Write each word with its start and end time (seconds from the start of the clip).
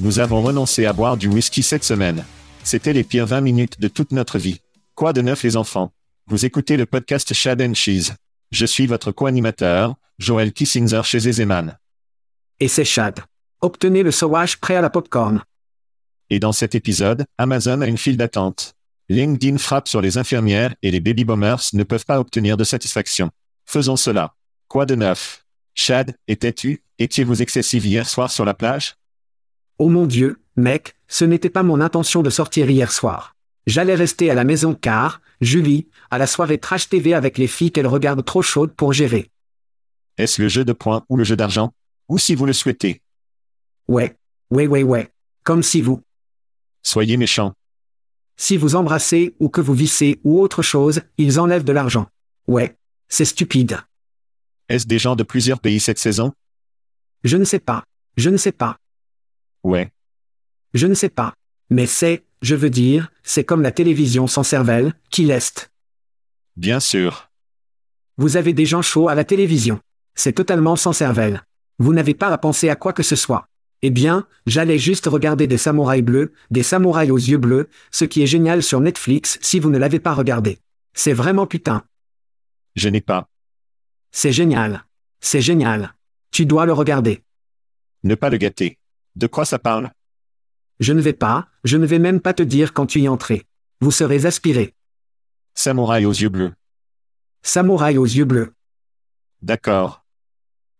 Nous 0.00 0.20
avons 0.20 0.42
renoncé 0.42 0.86
à 0.86 0.92
boire 0.92 1.16
du 1.16 1.26
whisky 1.26 1.60
cette 1.60 1.82
semaine. 1.82 2.24
C'était 2.62 2.92
les 2.92 3.02
pires 3.02 3.26
20 3.26 3.40
minutes 3.40 3.80
de 3.80 3.88
toute 3.88 4.12
notre 4.12 4.38
vie. 4.38 4.60
Quoi 4.94 5.12
de 5.12 5.22
neuf 5.22 5.42
les 5.42 5.56
enfants? 5.56 5.92
Vous 6.28 6.44
écoutez 6.44 6.76
le 6.76 6.86
podcast 6.86 7.34
Shad 7.34 7.60
and 7.60 7.74
Cheese. 7.74 8.12
Je 8.52 8.64
suis 8.64 8.86
votre 8.86 9.10
co-animateur, 9.10 9.96
Joël 10.20 10.52
Kissinger 10.52 11.02
chez 11.02 11.26
Ezeman. 11.28 11.76
Et 12.60 12.68
c'est 12.68 12.84
Chad. 12.84 13.18
Obtenez 13.60 14.04
le 14.04 14.12
sauvage 14.12 14.60
prêt 14.60 14.76
à 14.76 14.80
la 14.80 14.88
popcorn. 14.88 15.42
Et 16.30 16.38
dans 16.38 16.52
cet 16.52 16.76
épisode, 16.76 17.24
Amazon 17.36 17.80
a 17.80 17.88
une 17.88 17.98
file 17.98 18.16
d'attente. 18.16 18.74
LinkedIn 19.08 19.58
frappe 19.58 19.88
sur 19.88 20.00
les 20.00 20.16
infirmières 20.16 20.76
et 20.82 20.92
les 20.92 21.00
baby 21.00 21.24
boomers 21.24 21.70
ne 21.72 21.82
peuvent 21.82 22.04
pas 22.04 22.20
obtenir 22.20 22.56
de 22.56 22.62
satisfaction. 22.62 23.30
Faisons 23.66 23.96
cela. 23.96 24.34
Quoi 24.68 24.86
de 24.86 24.94
neuf? 24.94 25.44
Chad, 25.74 26.14
étais-tu, 26.28 26.84
étiez-vous 27.00 27.42
excessif 27.42 27.84
hier 27.84 28.08
soir 28.08 28.30
sur 28.30 28.44
la 28.44 28.54
plage? 28.54 28.94
Oh 29.78 29.88
mon 29.88 30.06
Dieu, 30.06 30.40
mec, 30.56 30.96
ce 31.06 31.24
n'était 31.24 31.50
pas 31.50 31.62
mon 31.62 31.80
intention 31.80 32.22
de 32.22 32.30
sortir 32.30 32.68
hier 32.68 32.90
soir. 32.90 33.36
J'allais 33.68 33.94
rester 33.94 34.28
à 34.28 34.34
la 34.34 34.42
maison 34.42 34.74
car, 34.74 35.20
Julie, 35.40 35.86
à 36.10 36.18
la 36.18 36.26
soirée 36.26 36.58
Trash 36.58 36.88
TV 36.88 37.14
avec 37.14 37.38
les 37.38 37.46
filles 37.46 37.70
qu'elle 37.70 37.86
regarde 37.86 38.24
trop 38.24 38.42
chaudes 38.42 38.72
pour 38.72 38.92
gérer. 38.92 39.30
Est-ce 40.16 40.42
le 40.42 40.48
jeu 40.48 40.64
de 40.64 40.72
points 40.72 41.04
ou 41.08 41.16
le 41.16 41.22
jeu 41.22 41.36
d'argent? 41.36 41.72
Ou 42.08 42.18
si 42.18 42.34
vous 42.34 42.44
le 42.44 42.52
souhaitez? 42.52 43.02
Ouais. 43.86 44.16
Ouais 44.50 44.66
ouais 44.66 44.82
ouais. 44.82 45.12
Comme 45.44 45.62
si 45.62 45.80
vous. 45.80 46.02
Soyez 46.82 47.16
méchant. 47.16 47.52
Si 48.36 48.56
vous 48.56 48.74
embrassez 48.74 49.36
ou 49.38 49.48
que 49.48 49.60
vous 49.60 49.74
vissez 49.74 50.18
ou 50.24 50.40
autre 50.40 50.62
chose, 50.62 51.02
ils 51.18 51.38
enlèvent 51.38 51.64
de 51.64 51.72
l'argent. 51.72 52.08
Ouais. 52.48 52.76
C'est 53.08 53.24
stupide. 53.24 53.78
Est-ce 54.68 54.86
des 54.88 54.98
gens 54.98 55.14
de 55.14 55.22
plusieurs 55.22 55.60
pays 55.60 55.78
cette 55.78 55.98
saison? 55.98 56.32
Je 57.22 57.36
ne 57.36 57.44
sais 57.44 57.60
pas. 57.60 57.84
Je 58.16 58.28
ne 58.30 58.36
sais 58.36 58.52
pas. 58.52 58.76
Ouais. 59.68 59.90
Je 60.72 60.86
ne 60.86 60.94
sais 60.94 61.10
pas. 61.10 61.34
Mais 61.68 61.84
c'est, 61.84 62.24
je 62.40 62.54
veux 62.54 62.70
dire, 62.70 63.12
c'est 63.22 63.44
comme 63.44 63.60
la 63.60 63.70
télévision 63.70 64.26
sans 64.26 64.42
cervelle, 64.42 64.94
qui 65.10 65.26
l'est. 65.26 65.70
Bien 66.56 66.80
sûr. 66.80 67.28
Vous 68.16 68.38
avez 68.38 68.54
des 68.54 68.64
gens 68.64 68.80
chauds 68.80 69.08
à 69.08 69.14
la 69.14 69.24
télévision. 69.24 69.78
C'est 70.14 70.32
totalement 70.32 70.74
sans 70.74 70.94
cervelle. 70.94 71.42
Vous 71.78 71.92
n'avez 71.92 72.14
pas 72.14 72.28
à 72.28 72.38
penser 72.38 72.70
à 72.70 72.76
quoi 72.76 72.94
que 72.94 73.02
ce 73.02 73.14
soit. 73.14 73.46
Eh 73.82 73.90
bien, 73.90 74.26
j'allais 74.46 74.78
juste 74.78 75.04
regarder 75.04 75.46
des 75.46 75.58
samouraïs 75.58 76.02
bleus, 76.02 76.32
des 76.50 76.62
samouraïs 76.62 77.10
aux 77.10 77.18
yeux 77.18 77.36
bleus, 77.36 77.68
ce 77.90 78.06
qui 78.06 78.22
est 78.22 78.26
génial 78.26 78.62
sur 78.62 78.80
Netflix 78.80 79.38
si 79.42 79.60
vous 79.60 79.68
ne 79.68 79.76
l'avez 79.76 80.00
pas 80.00 80.14
regardé. 80.14 80.56
C'est 80.94 81.12
vraiment 81.12 81.46
putain. 81.46 81.84
Je 82.74 82.88
n'ai 82.88 83.02
pas. 83.02 83.28
C'est 84.12 84.32
génial. 84.32 84.86
C'est 85.20 85.42
génial. 85.42 85.92
Tu 86.30 86.46
dois 86.46 86.64
le 86.64 86.72
regarder. 86.72 87.20
Ne 88.02 88.14
pas 88.14 88.30
le 88.30 88.38
gâter. 88.38 88.78
De 89.18 89.26
quoi 89.26 89.44
ça 89.44 89.58
parle? 89.58 89.90
Je 90.78 90.92
ne 90.92 91.00
vais 91.00 91.12
pas, 91.12 91.48
je 91.64 91.76
ne 91.76 91.86
vais 91.86 91.98
même 91.98 92.20
pas 92.20 92.34
te 92.34 92.44
dire 92.44 92.72
quand 92.72 92.86
tu 92.86 93.00
y 93.00 93.08
entrais. 93.08 93.42
Vous 93.80 93.90
serez 93.90 94.26
aspiré. 94.26 94.76
Samouraï 95.54 96.06
aux 96.06 96.12
yeux 96.12 96.28
bleus. 96.28 96.52
Samouraï 97.42 97.98
aux 97.98 98.04
yeux 98.04 98.26
bleus. 98.26 98.54
D'accord. 99.42 100.04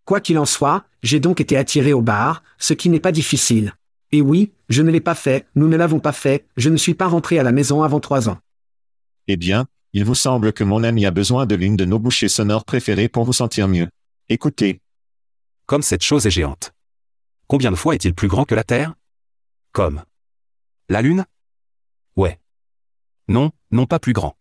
Quoi 0.05 0.21
qu'il 0.21 0.39
en 0.39 0.45
soit, 0.45 0.85
j'ai 1.03 1.19
donc 1.19 1.41
été 1.41 1.57
attiré 1.57 1.93
au 1.93 2.01
bar, 2.01 2.45
ce 2.59 2.75
qui 2.75 2.91
n'est 2.91 3.01
pas 3.01 3.11
difficile. 3.11 3.75
Et 4.13 4.23
oui, 4.23 4.53
je 4.69 4.83
ne 4.83 4.93
l'ai 4.93 5.01
pas 5.01 5.17
fait, 5.17 5.45
nous 5.57 5.67
ne 5.67 5.77
l'avons 5.77 5.99
pas 5.99 6.13
fait, 6.13 6.47
je 6.57 6.71
ne 6.71 6.77
suis 6.77 6.95
pas 6.95 7.09
rentré 7.09 7.41
à 7.41 7.43
la 7.43 7.51
maison 7.51 7.83
avant 7.83 7.99
trois 7.99 8.29
ans. 8.29 8.39
Eh 9.27 9.37
bien, 9.37 9.67
il 9.93 10.05
vous 10.05 10.15
semble 10.15 10.53
que 10.53 10.63
mon 10.63 10.85
ami 10.85 11.07
a 11.07 11.11
besoin 11.11 11.45
de 11.45 11.57
l'une 11.57 11.75
de 11.75 11.85
nos 11.85 11.99
bouchées 11.99 12.29
sonores 12.29 12.65
préférées 12.65 13.09
pour 13.09 13.25
vous 13.25 13.33
sentir 13.33 13.67
mieux. 13.67 13.89
Écoutez. 14.29 14.81
Comme 15.67 15.83
cette 15.83 16.05
chose 16.05 16.25
est 16.25 16.31
géante. 16.31 16.73
Combien 17.49 17.71
de 17.71 17.77
fois 17.77 17.95
est-il 17.95 18.15
plus 18.15 18.29
grand 18.29 18.45
que 18.45 18.55
la 18.55 18.63
Terre? 18.63 18.95
Comme. 19.73 20.05
La 20.91 21.01
Lune? 21.01 21.25
Ouais. 22.15 22.39
Non, 23.27 23.53
non 23.71 23.87
pas 23.87 23.99
plus 23.99 24.13
grand. 24.13 24.37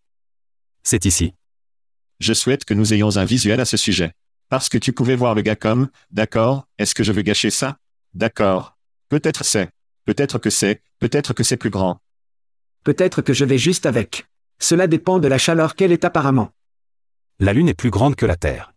C'est 0.82 1.06
ici. 1.06 1.32
Je 2.20 2.34
souhaite 2.34 2.66
que 2.66 2.74
nous 2.74 2.92
ayons 2.92 3.16
un 3.16 3.24
visuel 3.24 3.60
à 3.60 3.64
ce 3.64 3.78
sujet. 3.78 4.12
Parce 4.50 4.68
que 4.68 4.76
tu 4.76 4.92
pouvais 4.92 5.16
voir 5.16 5.34
le 5.34 5.40
gars 5.40 5.56
comme, 5.56 5.88
d'accord, 6.10 6.68
est-ce 6.76 6.94
que 6.94 7.02
je 7.02 7.12
veux 7.12 7.22
gâcher 7.22 7.48
ça? 7.48 7.78
D'accord. 8.12 8.76
Peut-être 9.08 9.42
c'est. 9.42 9.70
Peut-être 10.04 10.38
que 10.38 10.50
c'est, 10.50 10.82
peut-être 10.98 11.32
que 11.32 11.44
c'est 11.44 11.56
plus 11.56 11.70
grand. 11.70 12.02
Peut-être 12.84 13.22
que 13.22 13.32
je 13.32 13.46
vais 13.46 13.58
juste 13.58 13.86
avec. 13.86 14.26
Cela 14.58 14.86
dépend 14.86 15.18
de 15.18 15.28
la 15.28 15.38
chaleur 15.38 15.76
qu'elle 15.76 15.92
est 15.92 16.04
apparemment. 16.04 16.50
La 17.38 17.54
Lune 17.54 17.70
est 17.70 17.74
plus 17.74 17.90
grande 17.90 18.16
que 18.16 18.26
la 18.26 18.36
Terre. 18.36 18.74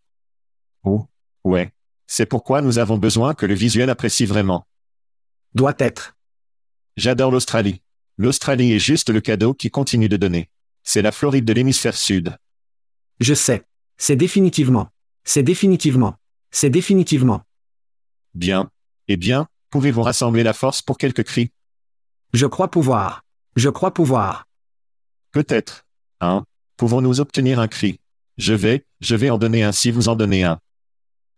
Oh. 0.84 1.06
Ouais. 1.44 1.74
C'est 2.14 2.26
pourquoi 2.26 2.62
nous 2.62 2.78
avons 2.78 2.98
besoin 2.98 3.34
que 3.34 3.46
le 3.46 3.54
visuel 3.54 3.90
apprécie 3.90 4.26
vraiment. 4.26 4.68
Doit 5.54 5.76
être. 5.80 6.18
J'adore 6.98 7.32
l'Australie. 7.32 7.82
L'Australie 8.18 8.74
est 8.74 8.80
juste 8.80 9.10
le 9.10 9.22
cadeau 9.22 9.54
qui 9.54 9.72
continue 9.72 10.10
de 10.10 10.18
donner. 10.18 10.50
C'est 10.84 11.02
la 11.02 11.14
Floride 11.14 11.46
de 11.46 11.54
l'hémisphère 11.54 11.96
sud. 11.96 12.36
Je 13.22 13.34
sais. 13.34 13.64
C'est 13.98 14.18
définitivement. 14.18 14.90
C'est 15.24 15.42
définitivement. 15.42 16.18
C'est 16.52 16.70
définitivement. 16.70 17.44
Bien. 18.34 18.70
Eh 19.08 19.16
bien, 19.16 19.48
pouvez-vous 19.70 20.04
rassembler 20.04 20.44
la 20.44 20.52
force 20.52 20.82
pour 20.82 20.98
quelques 20.98 21.24
cris? 21.24 21.54
Je 22.34 22.46
crois 22.46 22.70
pouvoir. 22.70 23.24
Je 23.56 23.70
crois 23.70 23.94
pouvoir. 23.94 24.50
Peut-être. 25.32 25.86
Hein? 26.20 26.44
Pouvons-nous 26.76 27.22
obtenir 27.22 27.62
un 27.62 27.70
cri? 27.70 28.02
Je 28.38 28.54
vais, 28.54 28.86
je 29.00 29.16
vais 29.16 29.30
en 29.30 29.38
donner 29.38 29.64
un 29.64 29.72
si 29.72 29.92
vous 29.92 30.10
en 30.10 30.18
donnez 30.18 30.44
un. 30.44 30.60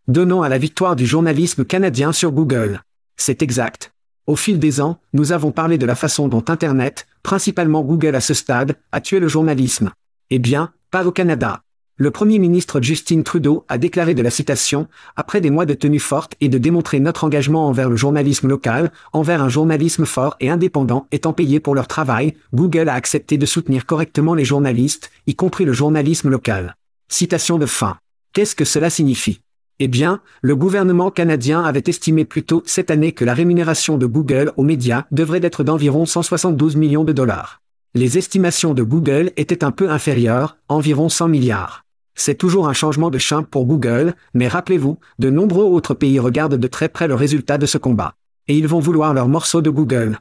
Donnons 0.10 0.42
à 0.42 0.50
la 0.50 0.58
victoire 0.58 0.98
du 0.98 1.06
journalisme 1.06 1.64
canadien 1.64 2.12
sur 2.12 2.34
Google. 2.34 2.82
C'est 3.16 3.42
exact. 3.42 3.94
Au 4.28 4.36
fil 4.36 4.60
des 4.60 4.82
ans, 4.82 5.00
nous 5.14 5.32
avons 5.32 5.52
parlé 5.52 5.78
de 5.78 5.86
la 5.86 5.96
façon 5.96 6.28
dont 6.28 6.44
Internet, 6.50 7.08
principalement 7.24 7.84
Google 7.84 8.16
à 8.16 8.20
ce 8.20 8.34
stade, 8.34 8.76
a 8.92 9.00
tué 9.00 9.22
le 9.22 9.30
journalisme. 9.30 9.92
Eh 10.30 10.40
bien, 10.40 10.74
pas 10.92 11.08
au 11.08 11.14
Canada. 11.14 11.62
Le 11.96 12.12
Premier 12.12 12.38
ministre 12.38 12.82
Justin 12.82 13.22
Trudeau 13.22 13.64
a 13.70 13.78
déclaré 13.78 14.14
de 14.14 14.22
la 14.22 14.30
citation, 14.30 14.90
après 15.16 15.40
des 15.40 15.52
mois 15.52 15.66
de 15.66 15.74
tenue 15.74 16.00
forte 16.00 16.36
et 16.42 16.50
de 16.50 16.58
démontrer 16.58 17.00
notre 17.00 17.24
engagement 17.24 17.70
envers 17.70 17.90
le 17.90 17.96
journalisme 17.96 18.50
local, 18.50 18.92
envers 19.14 19.42
un 19.42 19.48
journalisme 19.48 20.06
fort 20.06 20.36
et 20.42 20.50
indépendant 20.50 21.08
étant 21.14 21.32
payé 21.32 21.62
pour 21.62 21.76
leur 21.76 21.88
travail, 21.88 22.34
Google 22.54 22.90
a 22.90 22.96
accepté 22.96 23.38
de 23.38 23.46
soutenir 23.46 23.86
correctement 23.86 24.34
les 24.34 24.44
journalistes, 24.44 25.12
y 25.28 25.36
compris 25.36 25.64
le 25.64 25.72
journalisme 25.72 26.30
local. 26.30 26.76
Citation 27.08 27.58
de 27.58 27.68
fin. 27.68 28.00
Qu'est-ce 28.34 28.56
que 28.56 28.66
cela 28.66 28.90
signifie? 28.90 29.43
Eh 29.80 29.88
bien, 29.88 30.22
le 30.42 30.56
gouvernement 30.56 31.12
canadien 31.12 31.64
avait 31.64 31.84
estimé 31.88 32.26
plus 32.26 32.44
tôt 32.44 32.64
cette 32.66 32.92
année 32.92 33.12
que 33.12 33.26
la 33.26 33.34
rémunération 33.34 33.98
de 33.98 34.06
Google 34.06 34.54
aux 34.56 34.64
médias 34.64 35.06
devrait 35.12 35.44
être 35.44 35.64
d'environ 35.64 36.06
172 36.06 36.76
millions 36.76 37.04
de 37.04 37.14
dollars. 37.14 37.62
Les 37.96 38.18
estimations 38.18 38.74
de 38.74 38.84
Google 38.84 39.32
étaient 39.38 39.64
un 39.64 39.72
peu 39.72 39.90
inférieures, 39.90 40.58
environ 40.68 41.10
100 41.10 41.28
milliards. 41.28 41.84
C'est 42.16 42.38
toujours 42.38 42.68
un 42.68 42.74
changement 42.74 43.10
de 43.10 43.18
champ 43.18 43.44
pour 43.44 43.66
Google, 43.66 44.16
mais 44.34 44.48
rappelez-vous, 44.48 45.00
de 45.20 45.30
nombreux 45.30 45.66
autres 45.66 45.96
pays 45.96 46.20
regardent 46.20 46.58
de 46.58 46.68
très 46.68 46.90
près 46.90 47.08
le 47.08 47.16
résultat 47.16 47.58
de 47.58 47.66
ce 47.66 47.78
combat. 47.78 48.16
Et 48.48 48.58
ils 48.58 48.68
vont 48.68 48.80
vouloir 48.80 49.14
leur 49.14 49.28
morceau 49.28 49.62
de 49.62 49.70
Google. 49.70 50.20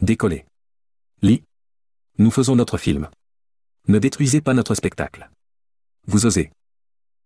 Décoller. 0.00 0.44
Lit. 1.20 1.42
Nous 2.18 2.30
faisons 2.30 2.56
notre 2.56 2.78
film. 2.78 3.08
Ne 3.88 3.98
détruisez 3.98 4.40
pas 4.40 4.54
notre 4.54 4.74
spectacle. 4.74 5.28
Vous 6.06 6.24
osez. 6.26 6.50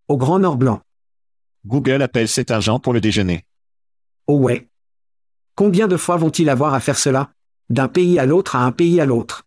Au 0.08 0.16
Grand 0.16 0.38
Nord 0.38 0.56
Blanc. 0.56 0.81
Google 1.66 2.02
appelle 2.02 2.28
cet 2.28 2.50
argent 2.50 2.78
pour 2.78 2.92
le 2.92 3.00
déjeuner. 3.00 3.44
Oh 4.26 4.38
ouais. 4.38 4.68
Combien 5.56 5.88
de 5.88 5.96
fois 5.96 6.16
vont-ils 6.16 6.48
avoir 6.48 6.74
à 6.74 6.80
faire 6.80 6.98
cela? 6.98 7.30
D'un 7.70 7.88
pays 7.88 8.18
à 8.18 8.26
l'autre 8.26 8.54
à 8.54 8.60
un 8.60 8.72
pays 8.72 9.00
à 9.00 9.06
l'autre. 9.06 9.46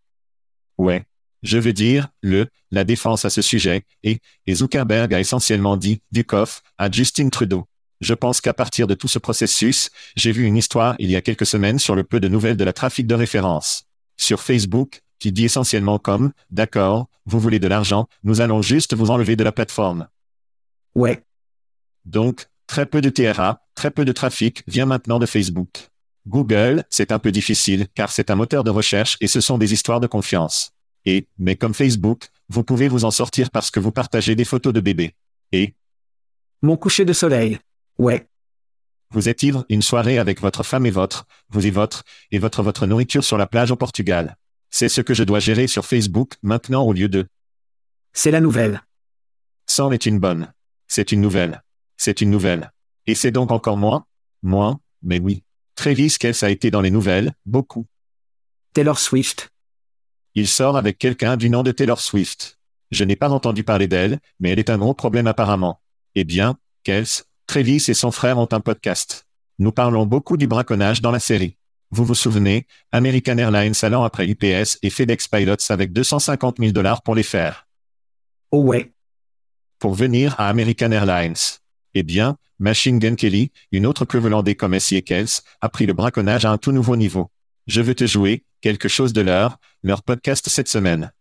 Ouais. 0.78 1.06
Je 1.42 1.58
veux 1.58 1.72
dire, 1.72 2.10
le, 2.22 2.48
la 2.72 2.84
défense 2.84 3.24
à 3.24 3.30
ce 3.30 3.42
sujet, 3.42 3.84
et, 4.04 4.20
et 4.46 4.56
Zuckerberg 4.56 5.14
a 5.14 5.22
essentiellement 5.22 5.78
dit, 5.78 6.02
du 6.12 6.26
coffre, 6.26 6.62
à 6.78 6.92
Justin 6.92 7.30
Trudeau. 7.30 7.66
Je 8.02 8.14
pense 8.14 8.42
qu'à 8.42 8.54
partir 8.54 8.88
de 8.88 8.94
tout 8.94 9.08
ce 9.08 9.20
processus, 9.20 9.90
j'ai 10.18 10.34
vu 10.34 10.44
une 10.44 10.58
histoire 10.58 10.96
il 11.00 11.10
y 11.10 11.16
a 11.16 11.22
quelques 11.22 11.46
semaines 11.46 11.80
sur 11.80 11.96
le 11.96 12.04
peu 12.04 12.20
de 12.20 12.28
nouvelles 12.28 12.58
de 12.58 12.66
la 12.66 12.74
trafic 12.74 13.08
de 13.08 13.16
référence. 13.16 13.86
Sur 14.18 14.42
Facebook, 14.42 15.02
qui 15.20 15.32
dit 15.32 15.46
essentiellement 15.46 16.00
comme, 16.00 16.34
d'accord, 16.52 17.08
vous 17.26 17.40
voulez 17.40 17.60
de 17.60 17.68
l'argent, 17.68 18.08
nous 18.24 18.42
allons 18.42 18.62
juste 18.62 18.94
vous 18.94 19.10
enlever 19.10 19.38
de 19.38 19.44
la 19.46 19.54
plateforme. 19.54 20.10
Ouais. 20.96 21.24
Donc, 22.10 22.48
très 22.66 22.88
peu 22.88 23.02
de 23.02 23.10
TRA, 23.10 23.62
très 23.76 23.92
peu 23.92 24.04
de 24.04 24.12
trafic 24.12 24.64
vient 24.66 24.88
maintenant 24.88 25.20
de 25.20 25.28
Facebook. 25.28 25.90
Google, 26.28 26.84
c'est 26.90 27.12
un 27.12 27.20
peu 27.20 27.32
difficile 27.32 27.88
car 27.94 28.12
c'est 28.12 28.32
un 28.32 28.36
moteur 28.36 28.64
de 28.64 28.72
recherche 28.72 29.16
et 29.22 29.28
ce 29.28 29.42
sont 29.42 29.60
des 29.60 29.74
histoires 29.74 30.00
de 30.00 30.08
confiance. 30.08 30.72
Et, 31.06 31.28
mais 31.38 31.56
comme 31.56 31.76
Facebook, 31.76 32.30
vous 32.50 32.64
pouvez 32.64 32.88
vous 32.88 33.06
en 33.06 33.12
sortir 33.12 33.52
parce 33.52 33.70
que 33.70 33.80
vous 33.80 33.92
partagez 33.92 34.36
des 34.36 34.44
photos 34.44 34.74
de 34.74 34.80
bébés. 34.80 35.14
Et? 35.52 35.76
Mon 36.64 36.78
coucher 36.78 37.06
de 37.06 37.14
soleil. 37.14 37.60
Ouais. 38.00 38.28
vous 39.12 39.30
êtes 39.30 39.44
ivre 39.44 39.66
une 39.70 39.84
soirée 39.84 40.18
avec 40.18 40.42
votre 40.42 40.64
femme 40.64 40.88
et 40.88 40.92
votre, 40.92 41.28
vous 41.50 41.68
et 41.68 41.72
votre, 41.72 42.04
et 42.32 42.40
votre 42.40 42.64
votre 42.64 42.88
nourriture 42.88 43.24
sur 43.24 43.38
la 43.38 43.46
plage 43.46 43.70
au 43.70 43.76
Portugal? 43.76 44.36
C'est 44.72 44.90
ce 44.90 45.02
que 45.02 45.14
je 45.14 45.24
dois 45.24 45.40
gérer 45.40 45.68
sur 45.68 45.86
Facebook 45.86 46.34
maintenant 46.42 46.84
au 46.84 46.94
lieu 46.94 47.08
de. 47.08 47.28
C'est 48.14 48.32
la 48.32 48.42
nouvelle. 48.42 48.82
C'en 49.68 49.92
est 49.92 50.08
une 50.08 50.20
bonne. 50.20 50.52
C'est 50.88 51.12
une 51.12 51.22
nouvelle. 51.22 51.62
C'est 52.00 52.22
une 52.22 52.32
nouvelle. 52.32 52.72
Et 53.08 53.14
c'est 53.14 53.30
donc 53.30 53.52
encore 53.52 53.76
moins 53.78 54.06
Moins, 54.42 54.80
mais 55.04 55.20
oui. 55.20 55.44
Travis 55.76 56.16
Kelce 56.18 56.44
a 56.44 56.50
été 56.50 56.72
dans 56.72 56.80
les 56.80 56.92
nouvelles, 56.92 57.34
beaucoup. 57.46 57.88
Taylor 58.74 58.98
Swift. 58.98 59.50
Il 60.34 60.48
sort 60.48 60.78
avec 60.78 60.98
quelqu'un 60.98 61.36
du 61.36 61.50
nom 61.50 61.62
de 61.62 61.74
Taylor 61.74 62.00
Swift. 62.00 62.58
Je 62.92 63.04
n'ai 63.04 63.18
pas 63.18 63.30
entendu 63.30 63.66
parler 63.66 63.90
d'elle, 63.90 64.20
mais 64.40 64.50
elle 64.50 64.60
est 64.60 64.70
un 64.70 64.78
gros 64.78 64.94
problème 64.94 65.28
apparemment. 65.28 65.82
Eh 66.16 66.24
bien, 66.24 66.58
Kels, 66.84 67.26
Travis 67.48 67.84
et 67.90 67.94
son 67.94 68.12
frère 68.12 68.38
ont 68.38 68.48
un 68.50 68.62
podcast. 68.62 69.28
Nous 69.58 69.74
parlons 69.74 70.06
beaucoup 70.06 70.38
du 70.38 70.48
braconnage 70.48 71.02
dans 71.02 71.12
la 71.12 71.20
série. 71.20 71.58
Vous 71.92 72.06
vous 72.06 72.16
souvenez, 72.16 72.66
American 72.94 73.38
Airlines 73.38 73.74
allant 73.82 74.04
après 74.04 74.26
UPS 74.26 74.78
et 74.84 74.90
FedEx 74.90 75.28
Pilots 75.28 75.70
avec 75.70 75.92
250 75.92 76.60
000 76.60 76.72
dollars 76.72 77.02
pour 77.02 77.16
les 77.16 77.24
faire. 77.24 77.68
Oh 78.52 78.62
ouais. 78.62 78.94
Pour 79.80 79.96
venir 79.96 80.40
à 80.40 80.48
American 80.48 80.92
Airlines. 80.92 81.59
Eh 81.94 82.04
bien, 82.04 82.38
Machine 82.60 83.00
Gun 83.00 83.16
Kelly, 83.16 83.52
une 83.72 83.86
autre 83.86 84.06
queue 84.06 84.20
volante 84.20 84.54
comme 84.56 84.72
Messi 84.72 84.96
et 84.96 85.02
Kels, 85.02 85.42
a 85.62 85.70
pris 85.70 85.86
le 85.86 85.94
braconnage 85.94 86.46
à 86.46 86.52
un 86.52 86.58
tout 86.58 86.72
nouveau 86.72 86.96
niveau. 86.96 87.32
Je 87.68 87.82
veux 87.82 87.96
te 87.96 88.06
jouer, 88.06 88.44
quelque 88.62 88.88
chose 88.88 89.14
de 89.14 89.22
leur, 89.22 89.58
leur 89.84 90.04
podcast 90.04 90.50
cette 90.50 90.68
semaine. 90.68 91.12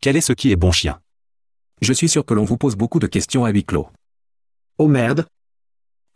Quel 0.00 0.16
est 0.16 0.20
ce 0.20 0.32
qui 0.32 0.52
est 0.52 0.56
bon 0.56 0.72
chien? 0.72 1.00
Je 1.80 1.92
suis 1.92 2.08
sûr 2.08 2.24
que 2.24 2.34
l'on 2.34 2.44
vous 2.44 2.58
pose 2.58 2.76
beaucoup 2.76 2.98
de 2.98 3.06
questions 3.06 3.44
à 3.44 3.50
huis 3.50 3.64
clos. 3.64 3.88
Oh 4.78 4.88
merde. 4.88 5.26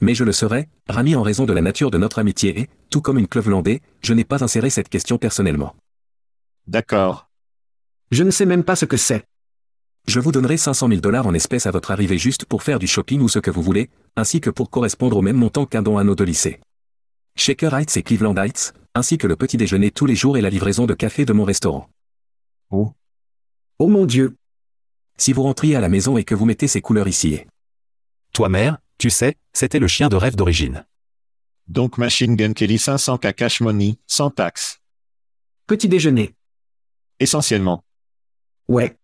Mais 0.00 0.14
je 0.14 0.24
le 0.24 0.32
serai, 0.32 0.68
Rami 0.88 1.14
en 1.14 1.22
raison 1.22 1.46
de 1.46 1.52
la 1.52 1.62
nature 1.62 1.90
de 1.90 1.98
notre 1.98 2.18
amitié 2.18 2.60
et, 2.60 2.70
tout 2.90 3.00
comme 3.00 3.18
une 3.18 3.28
Clevelandais, 3.28 3.80
je 4.02 4.12
n'ai 4.12 4.24
pas 4.24 4.44
inséré 4.44 4.70
cette 4.70 4.88
question 4.88 5.18
personnellement. 5.18 5.74
D'accord. 6.66 7.30
Je 8.10 8.22
ne 8.22 8.30
sais 8.30 8.46
même 8.46 8.64
pas 8.64 8.76
ce 8.76 8.84
que 8.84 8.96
c'est. 8.96 9.24
Je 10.06 10.20
vous 10.20 10.32
donnerai 10.32 10.56
500 10.56 10.88
000 10.88 11.00
dollars 11.00 11.26
en 11.26 11.34
espèces 11.34 11.66
à 11.66 11.70
votre 11.70 11.90
arrivée 11.90 12.18
juste 12.18 12.44
pour 12.44 12.62
faire 12.62 12.78
du 12.78 12.86
shopping 12.86 13.20
ou 13.20 13.28
ce 13.28 13.38
que 13.38 13.50
vous 13.50 13.62
voulez, 13.62 13.88
ainsi 14.16 14.40
que 14.40 14.50
pour 14.50 14.70
correspondre 14.70 15.16
au 15.16 15.22
même 15.22 15.36
montant 15.36 15.64
qu'un 15.64 15.82
don 15.82 15.96
à 15.96 16.04
nos 16.04 16.14
deux 16.14 16.24
lycées. 16.24 16.60
Shaker 17.36 17.74
Heights 17.74 17.96
et 17.96 18.02
Cleveland 18.02 18.36
Heights, 18.36 18.74
ainsi 18.94 19.18
que 19.18 19.26
le 19.26 19.34
petit 19.34 19.56
déjeuner 19.56 19.90
tous 19.90 20.06
les 20.06 20.14
jours 20.14 20.36
et 20.36 20.42
la 20.42 20.50
livraison 20.50 20.86
de 20.86 20.94
café 20.94 21.24
de 21.24 21.32
mon 21.32 21.44
restaurant. 21.44 21.88
Oh. 22.70 22.92
Oh 23.78 23.88
mon 23.88 24.04
Dieu. 24.04 24.36
Si 25.16 25.32
vous 25.32 25.42
rentriez 25.42 25.74
à 25.74 25.80
la 25.80 25.88
maison 25.88 26.18
et 26.18 26.24
que 26.24 26.34
vous 26.34 26.44
mettez 26.44 26.68
ces 26.68 26.80
couleurs 26.80 27.08
ici 27.08 27.34
et... 27.34 27.46
Toi 28.32 28.48
mère, 28.48 28.78
tu 28.98 29.10
sais, 29.10 29.36
c'était 29.52 29.78
le 29.78 29.88
chien 29.88 30.08
de 30.08 30.16
rêve 30.16 30.36
d'origine. 30.36 30.84
Donc 31.66 31.98
Machine 31.98 32.36
Gun 32.36 32.52
Kelly 32.52 32.76
500K 32.76 33.32
cash 33.32 33.60
money, 33.60 33.96
sans 34.06 34.30
taxe. 34.30 34.80
Petit 35.66 35.88
déjeuner. 35.88 36.34
Essentiellement. 37.20 37.82
Ouais. 38.68 38.96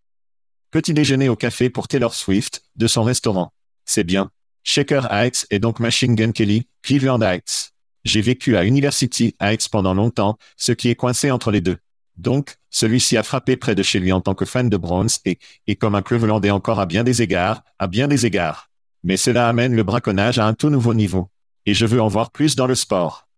Petit 0.71 0.95
déjeuner 0.95 1.29
au 1.29 1.35
café 1.35 1.69
pour 1.69 1.89
Taylor 1.89 2.15
Swift, 2.15 2.63
de 2.77 2.87
son 2.87 3.03
restaurant. 3.03 3.53
C'est 3.87 4.05
bien. 4.05 4.31
Shaker 4.63 5.13
Heights 5.13 5.45
et 5.51 5.59
donc 5.59 5.81
Machine 5.81 6.15
Gun 6.15 6.31
Kelly, 6.31 6.69
Cleveland 6.83 7.21
Heights. 7.23 7.73
J'ai 8.05 8.21
vécu 8.21 8.57
à 8.57 8.65
University 8.65 9.35
Heights 9.41 9.69
pendant 9.69 9.95
longtemps, 9.95 10.39
ce 10.57 10.71
qui 10.71 10.89
est 10.89 10.95
coincé 10.95 11.33
entre 11.33 11.51
les 11.51 11.61
deux. 11.61 11.79
Donc, 12.17 12.55
celui-ci 12.71 13.17
a 13.17 13.25
frappé 13.25 13.57
près 13.57 13.75
de 13.75 13.83
chez 13.83 13.99
lui 13.99 14.13
en 14.13 14.21
tant 14.21 14.37
que 14.37 14.45
fan 14.45 14.69
de 14.69 14.77
bronze 14.77 15.19
et, 15.25 15.41
et 15.67 15.75
comme 15.75 15.97
un 15.97 16.03
Clevelandais 16.03 16.53
encore 16.53 16.79
à 16.79 16.87
bien 16.87 17.03
des 17.03 17.21
égards, 17.21 17.65
à 17.81 17.89
bien 17.89 18.07
des 18.07 18.25
égards. 18.25 18.71
Mais 19.03 19.17
cela 19.17 19.49
amène 19.49 19.75
le 19.75 19.83
braconnage 19.83 20.39
à 20.39 20.47
un 20.47 20.55
tout 20.55 20.71
nouveau 20.71 20.95
niveau. 20.95 21.31
Et 21.67 21.75
je 21.75 21.85
veux 21.85 22.01
en 22.01 22.09
voir 22.09 22.31
plus 22.31 22.55
dans 22.55 22.69
le 22.69 22.77
sport. 22.77 23.29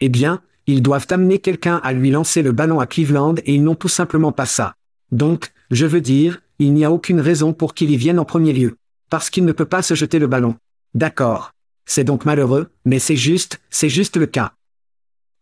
Eh 0.00 0.08
bien, 0.08 0.42
ils 0.66 0.82
doivent 0.82 1.06
amener 1.10 1.38
quelqu'un 1.38 1.76
à 1.84 1.92
lui 1.92 2.10
lancer 2.10 2.42
le 2.42 2.50
ballon 2.50 2.80
à 2.80 2.86
Cleveland 2.88 3.36
et 3.44 3.54
ils 3.54 3.62
n'ont 3.62 3.76
tout 3.76 3.88
simplement 3.88 4.32
pas 4.32 4.46
ça. 4.46 4.74
Donc, 5.12 5.52
je 5.70 5.86
veux 5.86 6.00
dire, 6.00 6.40
il 6.58 6.74
n'y 6.74 6.84
a 6.84 6.92
aucune 6.92 7.20
raison 7.20 7.52
pour 7.52 7.74
qu'il 7.74 7.90
y 7.90 7.96
vienne 7.96 8.18
en 8.18 8.24
premier 8.24 8.52
lieu. 8.52 8.76
Parce 9.10 9.30
qu'il 9.30 9.44
ne 9.44 9.52
peut 9.52 9.66
pas 9.66 9.82
se 9.82 9.94
jeter 9.94 10.18
le 10.18 10.26
ballon. 10.26 10.56
D'accord. 10.94 11.52
C'est 11.86 12.04
donc 12.04 12.24
malheureux, 12.24 12.70
mais 12.84 12.98
c'est 12.98 13.16
juste, 13.16 13.60
c'est 13.70 13.88
juste 13.88 14.16
le 14.16 14.26
cas. 14.26 14.52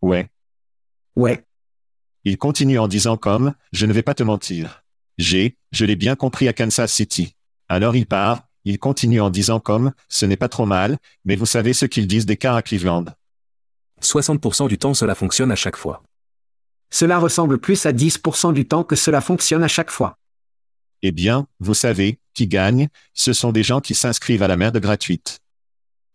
Ouais. 0.01 0.29
Ouais. 1.15 1.43
Il 2.23 2.37
continue 2.37 2.79
en 2.79 2.87
disant 2.87 3.17
comme, 3.17 3.53
je 3.71 3.85
ne 3.85 3.93
vais 3.93 4.03
pas 4.03 4.13
te 4.13 4.23
mentir. 4.23 4.83
J'ai, 5.17 5.57
je 5.71 5.85
l'ai 5.85 5.95
bien 5.95 6.15
compris 6.15 6.47
à 6.47 6.53
Kansas 6.53 6.93
City. 6.93 7.35
Alors 7.67 7.95
il 7.95 8.05
part, 8.05 8.43
il 8.63 8.79
continue 8.79 9.19
en 9.19 9.29
disant 9.29 9.59
comme, 9.59 9.93
ce 10.09 10.25
n'est 10.25 10.37
pas 10.37 10.49
trop 10.49 10.65
mal, 10.65 10.97
mais 11.25 11.35
vous 11.35 11.45
savez 11.45 11.73
ce 11.73 11.85
qu'ils 11.85 12.07
disent 12.07 12.25
des 12.25 12.37
cas 12.37 12.55
à 12.55 12.61
Cleveland. 12.61 13.05
60% 14.01 14.67
du 14.67 14.77
temps 14.77 14.93
cela 14.93 15.15
fonctionne 15.15 15.51
à 15.51 15.55
chaque 15.55 15.77
fois. 15.77 16.03
Cela 16.91 17.17
ressemble 17.17 17.57
plus 17.57 17.85
à 17.85 17.91
10% 17.91 18.53
du 18.53 18.67
temps 18.67 18.83
que 18.83 18.95
cela 18.95 19.21
fonctionne 19.21 19.63
à 19.63 19.67
chaque 19.67 19.91
fois. 19.91 20.17
Eh 21.03 21.11
bien, 21.11 21.47
vous 21.59 21.73
savez, 21.73 22.19
qui 22.33 22.47
gagne, 22.47 22.87
ce 23.13 23.33
sont 23.33 23.51
des 23.51 23.63
gens 23.63 23.81
qui 23.81 23.95
s'inscrivent 23.95 24.43
à 24.43 24.47
la 24.47 24.57
merde 24.57 24.79
gratuite. 24.79 25.39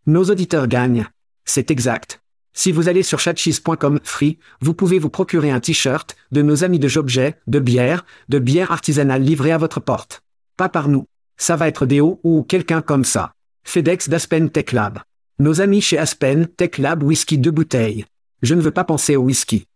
Nos 0.07 0.25
auditeurs 0.25 0.67
gagnent. 0.67 1.07
C'est 1.45 1.71
exact. 1.71 2.21
Si 2.55 2.71
vous 2.71 2.89
allez 2.89 3.03
sur 3.03 3.19
chatcheese.com 3.19 4.01
free, 4.03 4.39
vous 4.61 4.75
pouvez 4.75 4.99
vous 4.99 5.09
procurer 5.09 5.51
un 5.51 5.61
t-shirt, 5.61 6.17
de 6.33 6.43
nos 6.43 6.65
amis 6.65 6.79
de 6.79 6.89
Jobjet, 6.89 7.37
de 7.47 7.59
bière, 7.59 8.05
de 8.29 8.39
bière 8.39 8.73
artisanale 8.73 9.23
livrée 9.23 9.53
à 9.53 9.59
votre 9.59 9.81
porte. 9.81 10.23
Pas 10.57 10.69
par 10.69 10.89
nous. 10.89 11.07
Ça 11.39 11.57
va 11.57 11.69
être 11.69 11.87
Déo 11.87 12.21
ou 12.25 12.43
quelqu'un 12.43 12.83
comme 12.83 13.05
ça. 13.05 13.33
FedEx 13.65 14.09
d'Aspen 14.09 14.51
Tech 14.51 14.73
Lab. 14.73 14.99
Nos 15.39 15.61
amis 15.61 15.81
chez 15.81 15.99
Aspen 15.99 16.47
Tech 16.47 16.79
Lab 16.79 17.03
Whisky 17.03 17.39
deux 17.39 17.51
bouteilles. 17.51 18.05
Je 18.43 18.55
ne 18.55 18.61
veux 18.61 18.71
pas 18.71 18.85
penser 18.85 19.17
au 19.17 19.23
whisky. 19.23 19.67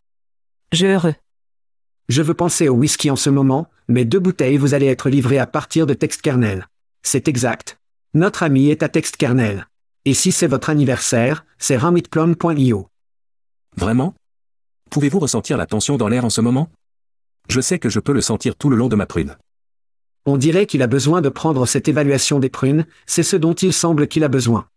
Je 0.72 0.86
heureux. 0.86 1.14
Je 2.08 2.22
veux 2.22 2.34
penser 2.34 2.68
au 2.68 2.74
whisky 2.74 3.10
en 3.10 3.16
ce 3.16 3.30
moment, 3.30 3.68
mais 3.88 4.04
deux 4.04 4.20
bouteilles 4.20 4.58
vous 4.58 4.74
allez 4.74 4.86
être 4.86 5.08
livrées 5.08 5.38
à 5.38 5.46
partir 5.46 5.86
de 5.86 5.94
texte 5.94 6.22
kernel. 6.22 6.68
C'est 7.02 7.28
exact. 7.28 7.78
Notre 8.14 8.42
ami 8.42 8.70
est 8.70 8.82
à 8.82 8.88
texte 8.88 9.16
kernel. 9.16 9.66
Et 10.04 10.14
si 10.14 10.30
c'est 10.30 10.46
votre 10.46 10.70
anniversaire, 10.70 11.44
c'est 11.58 11.76
ramitplum.io. 11.76 12.88
Vraiment? 13.76 14.14
Pouvez-vous 14.90 15.18
ressentir 15.18 15.56
la 15.56 15.66
tension 15.66 15.96
dans 15.96 16.08
l'air 16.08 16.24
en 16.24 16.30
ce 16.30 16.40
moment? 16.40 16.70
Je 17.48 17.60
sais 17.60 17.78
que 17.80 17.88
je 17.88 18.00
peux 18.00 18.12
le 18.12 18.20
sentir 18.20 18.54
tout 18.54 18.70
le 18.70 18.76
long 18.76 18.88
de 18.88 18.96
ma 18.96 19.06
prune. 19.06 19.36
On 20.24 20.36
dirait 20.36 20.66
qu'il 20.66 20.82
a 20.82 20.86
besoin 20.86 21.20
de 21.20 21.28
prendre 21.28 21.66
cette 21.66 21.88
évaluation 21.88 22.38
des 22.38 22.48
prunes, 22.48 22.86
c'est 23.06 23.22
ce 23.22 23.36
dont 23.36 23.54
il 23.54 23.72
semble 23.72 24.08
qu'il 24.08 24.24
a 24.24 24.28
besoin. 24.28 24.68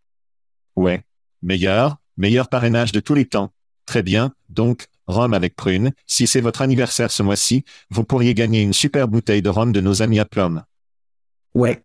Ouais. 0.75 1.03
Meilleur, 1.41 1.97
meilleur 2.17 2.49
parrainage 2.49 2.91
de 2.91 2.99
tous 2.99 3.15
les 3.15 3.25
temps. 3.25 3.51
Très 3.85 4.03
bien, 4.03 4.33
donc, 4.49 4.87
rhum 5.09 5.33
avec 5.33 5.55
prune, 5.55 5.91
si 6.07 6.27
c'est 6.27 6.39
votre 6.39 6.61
anniversaire 6.61 7.11
ce 7.11 7.23
mois-ci, 7.23 7.65
vous 7.89 8.03
pourriez 8.03 8.33
gagner 8.33 8.61
une 8.61 8.73
super 8.73 9.07
bouteille 9.07 9.41
de 9.41 9.49
rhum 9.49 9.71
de 9.71 9.81
nos 9.81 10.01
amis 10.01 10.19
à 10.19 10.25
Plum. 10.25 10.63
Ouais. 11.53 11.83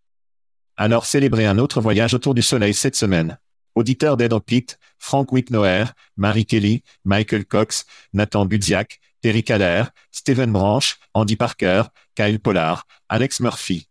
Alors 0.76 1.06
célébrez 1.06 1.46
un 1.46 1.58
autre 1.58 1.80
voyage 1.80 2.14
autour 2.14 2.34
du 2.34 2.42
soleil 2.42 2.74
cette 2.74 2.96
semaine. 2.96 3.38
Auditeurs 3.74 4.16
d'Ed 4.16 4.38
Pitt, 4.40 4.78
Frank 4.98 5.32
Wicknoer, 5.32 5.86
Marie 6.16 6.46
Kelly, 6.46 6.82
Michael 7.04 7.44
Cox, 7.44 7.86
Nathan 8.12 8.46
Budziak, 8.46 9.00
Terry 9.20 9.42
Kaller, 9.42 9.84
Stephen 10.12 10.52
Branch, 10.52 10.96
Andy 11.14 11.36
Parker, 11.36 11.84
Kyle 12.14 12.38
Pollard, 12.38 12.86
Alex 13.08 13.40
Murphy. 13.40 13.88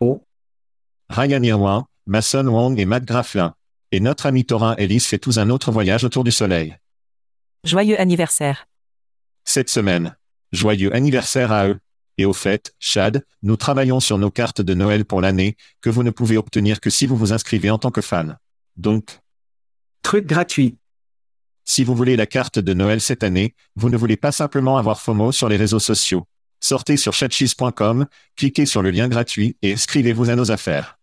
Oh. 0.00 0.24
Ryan 1.10 1.42
Irwin, 1.42 1.84
Mason 2.06 2.46
Wong 2.46 2.78
et 2.78 2.86
Matt 2.86 3.04
Grafflin. 3.04 3.54
Et 3.92 4.00
notre 4.00 4.26
ami 4.26 4.44
Torin 4.44 4.74
Ellis 4.76 5.00
fait 5.00 5.18
tous 5.18 5.38
un 5.38 5.50
autre 5.50 5.70
voyage 5.70 6.04
autour 6.04 6.24
du 6.24 6.32
soleil. 6.32 6.76
Joyeux 7.64 7.98
anniversaire. 7.98 8.66
Cette 9.44 9.70
semaine. 9.70 10.16
Joyeux 10.52 10.94
anniversaire 10.94 11.50
à 11.50 11.66
eux. 11.68 11.78
Et 12.18 12.26
au 12.26 12.34
fait, 12.34 12.74
Chad, 12.78 13.24
nous 13.42 13.56
travaillons 13.56 14.00
sur 14.00 14.18
nos 14.18 14.30
cartes 14.30 14.60
de 14.60 14.74
Noël 14.74 15.06
pour 15.06 15.22
l'année, 15.22 15.56
que 15.80 15.88
vous 15.88 16.02
ne 16.02 16.10
pouvez 16.10 16.36
obtenir 16.36 16.78
que 16.80 16.90
si 16.90 17.06
vous 17.06 17.16
vous 17.16 17.32
inscrivez 17.32 17.70
en 17.70 17.78
tant 17.78 17.90
que 17.90 18.02
fan. 18.02 18.38
Donc, 18.76 19.18
Truc 20.02 20.26
gratuit. 20.26 20.76
si 21.64 21.84
vous 21.84 21.94
voulez 21.94 22.16
la 22.16 22.26
carte 22.26 22.58
de 22.58 22.74
Noël 22.74 23.00
cette 23.00 23.24
année, 23.24 23.54
vous 23.76 23.88
ne 23.88 23.96
voulez 23.96 24.18
pas 24.18 24.30
simplement 24.30 24.76
avoir 24.76 25.00
FOMO 25.00 25.32
sur 25.32 25.48
les 25.48 25.56
réseaux 25.56 25.78
sociaux. 25.78 26.26
Sortez 26.60 26.98
sur 26.98 27.14
chatcheese.com, 27.14 28.06
cliquez 28.36 28.66
sur 28.66 28.82
le 28.82 28.90
lien 28.90 29.08
gratuit 29.08 29.56
et 29.62 29.72
inscrivez-vous 29.72 30.28
à 30.28 30.36
nos 30.36 30.50
affaires. 30.50 30.98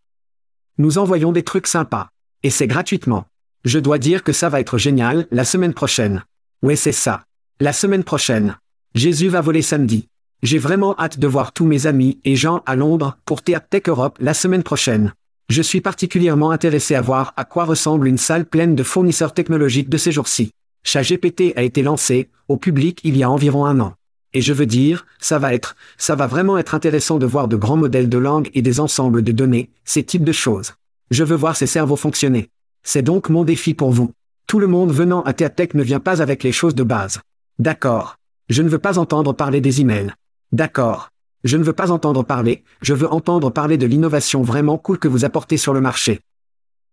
Nous 0.78 1.00
envoyons 1.00 1.32
des 1.32 1.44
trucs 1.44 1.66
sympas. 1.66 2.10
Et 2.44 2.52
c'est 2.52 2.68
gratuitement. 2.68 3.26
Je 3.66 3.80
dois 3.80 3.98
dire 3.98 4.24
que 4.24 4.32
ça 4.32 4.50
va 4.50 4.60
être 4.60 4.78
génial 4.78 5.28
la 5.32 5.44
semaine 5.44 5.74
prochaine. 5.74 6.24
Ouais, 6.64 6.76
c'est 6.76 6.92
ça. 6.92 7.24
La 7.60 7.74
semaine 7.74 8.04
prochaine. 8.04 8.56
Jésus 8.94 9.30
va 9.30 9.42
voler 9.42 9.64
samedi. 9.64 10.08
J'ai 10.44 10.60
vraiment 10.60 10.96
hâte 11.00 11.18
de 11.18 11.26
voir 11.26 11.54
tous 11.54 11.66
mes 11.66 11.88
amis 11.88 12.20
et 12.24 12.36
gens 12.36 12.62
à 12.68 12.76
Londres 12.76 13.18
pour 13.26 13.42
Théâtre 13.42 13.66
Tech 13.68 13.84
Europe 13.88 14.20
la 14.22 14.36
semaine 14.36 14.62
prochaine. 14.62 15.14
Je 15.50 15.64
suis 15.64 15.82
particulièrement 15.82 16.52
intéressé 16.52 16.94
à 16.94 17.02
voir 17.02 17.34
à 17.36 17.46
quoi 17.46 17.66
ressemble 17.66 18.08
une 18.08 18.20
salle 18.20 18.46
pleine 18.46 18.76
de 18.76 18.84
fournisseurs 18.84 19.34
technologiques 19.34 19.90
de 19.90 19.98
ces 19.98 20.12
jours-ci. 20.12 20.52
ChatGPT 20.84 21.54
a 21.56 21.64
été 21.64 21.82
lancé 21.82 22.30
au 22.48 22.58
public 22.58 23.02
il 23.04 23.18
y 23.18 23.24
a 23.24 23.30
environ 23.30 23.66
un 23.66 23.80
an. 23.80 23.96
Et 24.34 24.42
je 24.42 24.54
veux 24.54 24.68
dire, 24.68 25.08
ça 25.20 25.40
va 25.40 25.56
être, 25.56 25.76
ça 25.98 26.14
va 26.14 26.28
vraiment 26.28 26.60
être 26.60 26.76
intéressant 26.76 27.18
de 27.18 27.26
voir 27.26 27.48
de 27.48 27.56
grands 27.56 27.76
modèles 27.76 28.10
de 28.10 28.20
langue 28.20 28.52
et 28.54 28.62
des 28.62 28.80
ensembles 28.80 29.24
de 29.24 29.32
données, 29.32 29.72
ces 29.84 30.04
types 30.04 30.24
de 30.24 30.32
choses. 30.32 30.74
Je 31.10 31.24
veux 31.24 31.36
voir 31.36 31.56
ces 31.56 31.68
cerveaux 31.68 31.96
fonctionner. 31.96 32.50
C'est 32.84 33.02
donc 33.02 33.30
mon 33.30 33.44
défi 33.44 33.74
pour 33.74 33.92
vous. 33.92 34.12
Tout 34.52 34.60
le 34.60 34.68
monde 34.68 34.92
venant 34.92 35.22
à 35.22 35.32
Théatech 35.32 35.76
ne 35.76 35.82
vient 35.82 36.02
pas 36.02 36.22
avec 36.22 36.44
les 36.44 36.52
choses 36.52 36.76
de 36.76 36.84
base. 36.84 37.22
D'accord. 37.58 38.18
Je 38.50 38.62
ne 38.62 38.68
veux 38.68 38.80
pas 38.80 39.00
entendre 39.00 39.32
parler 39.32 39.62
des 39.62 39.80
emails. 39.80 40.14
D'accord. 40.52 41.10
Je 41.46 41.56
ne 41.56 41.64
veux 41.64 41.72
pas 41.72 41.90
entendre 41.90 42.24
parler, 42.24 42.66
je 42.82 42.94
veux 42.94 43.10
entendre 43.10 43.50
parler 43.50 43.78
de 43.78 43.86
l'innovation 43.86 44.42
vraiment 44.42 44.78
cool 44.78 45.00
que 45.00 45.08
vous 45.08 45.24
apportez 45.24 45.56
sur 45.56 45.74
le 45.74 45.80
marché. 45.80 46.20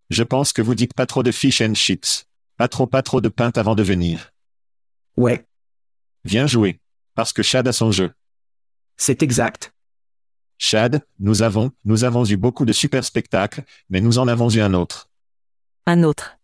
Je 0.09 0.23
pense 0.23 0.53
que 0.53 0.63
vous 0.63 0.77
dites 0.77 0.95
pas 0.95 1.05
trop 1.07 1.25
de 1.25 1.33
fish 1.33 1.61
and 1.61 1.75
chips. 1.75 2.27
Pas 2.59 2.69
trop 2.69 2.87
pas 2.87 3.03
trop 3.03 3.21
de 3.21 3.29
pinte 3.29 3.59
avant 3.59 3.75
de 3.75 3.83
venir. 3.83 4.31
Ouais, 5.17 5.45
Viens 6.25 6.47
jouer. 6.47 6.79
Parce 7.17 7.33
que 7.33 7.43
Chad 7.43 7.67
a 7.67 7.73
son 7.73 7.91
jeu. 7.91 8.13
c'est 8.97 9.25
exact. 9.25 9.73
Chad, 10.59 11.05
nous 11.19 11.43
avons, 11.43 11.73
nous 11.85 12.05
avons 12.05 12.25
eu 12.25 12.37
beaucoup 12.37 12.65
de 12.65 12.73
super 12.73 13.03
spectacles, 13.03 13.65
mais 13.91 14.01
nous 14.01 14.19
en 14.19 14.29
avons 14.29 14.49
eu 14.49 14.61
un 14.61 14.75
autre. 14.75 15.11
Un 15.87 16.05
autre. 16.05 16.38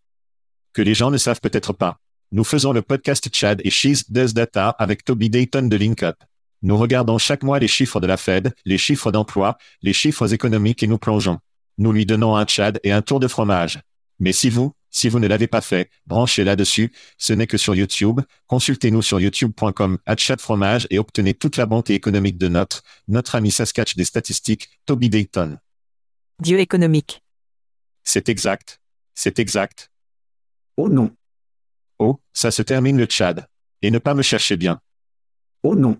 Que 0.75 0.81
les 0.81 0.93
gens 0.93 1.09
ne 1.09 1.17
savent 1.17 1.39
peut-être 1.39 1.71
pas. 1.71 2.01
Nous 2.33 2.43
faisons 2.43 2.73
le 2.73 2.81
podcast 2.81 3.33
Chad 3.33 3.61
et 3.63 3.69
She's 3.69 4.11
Does 4.11 4.33
Data 4.33 4.71
avec 4.77 5.05
Toby 5.05 5.29
Dayton 5.29 5.69
de 5.69 5.77
LinkUp. 5.77 6.17
Nous 6.63 6.77
regardons 6.77 7.17
chaque 7.17 7.43
mois 7.43 7.59
les 7.59 7.69
chiffres 7.69 8.01
de 8.01 8.07
la 8.07 8.17
Fed, 8.17 8.53
les 8.65 8.77
chiffres 8.77 9.09
d'emploi, 9.09 9.57
les 9.81 9.93
chiffres 9.93 10.33
économiques 10.33 10.83
et 10.83 10.87
nous 10.87 10.97
plongeons. 10.97 11.39
Nous 11.77 11.93
lui 11.93 12.05
donnons 12.05 12.35
un 12.35 12.45
Chad 12.45 12.81
et 12.83 12.91
un 12.91 13.01
tour 13.01 13.21
de 13.21 13.29
fromage. 13.29 13.79
Mais 14.19 14.33
si 14.33 14.49
vous, 14.49 14.73
si 14.89 15.07
vous 15.07 15.19
ne 15.19 15.27
l'avez 15.27 15.47
pas 15.47 15.61
fait, 15.61 15.89
branchez 16.07 16.43
là-dessus, 16.43 16.91
ce 17.17 17.31
n'est 17.31 17.47
que 17.47 17.57
sur 17.57 17.73
YouTube, 17.73 18.19
consultez-nous 18.47 19.01
sur 19.01 19.21
youtube.com, 19.21 19.97
fromage 20.39 20.87
et 20.89 20.99
obtenez 20.99 21.35
toute 21.35 21.55
la 21.55 21.67
bonté 21.67 21.93
économique 21.93 22.37
de 22.37 22.49
notre, 22.49 22.83
notre 23.07 23.35
ami 23.35 23.49
Saskatch 23.49 23.95
des 23.95 24.03
statistiques, 24.03 24.67
Toby 24.85 25.07
Dayton. 25.07 25.57
Dieu 26.41 26.59
économique. 26.59 27.23
C'est 28.03 28.27
exact. 28.27 28.81
C'est 29.13 29.39
exact. 29.39 29.89
Oh 30.77 30.89
non. 30.89 31.11
Oh, 31.99 32.19
ça 32.33 32.51
se 32.51 32.61
termine 32.61 32.97
le 32.97 33.05
Tchad. 33.05 33.47
Et 33.81 33.91
ne 33.91 33.99
pas 33.99 34.13
me 34.13 34.21
chercher 34.21 34.57
bien. 34.57 34.81
Oh 35.63 35.75
non. 35.75 35.97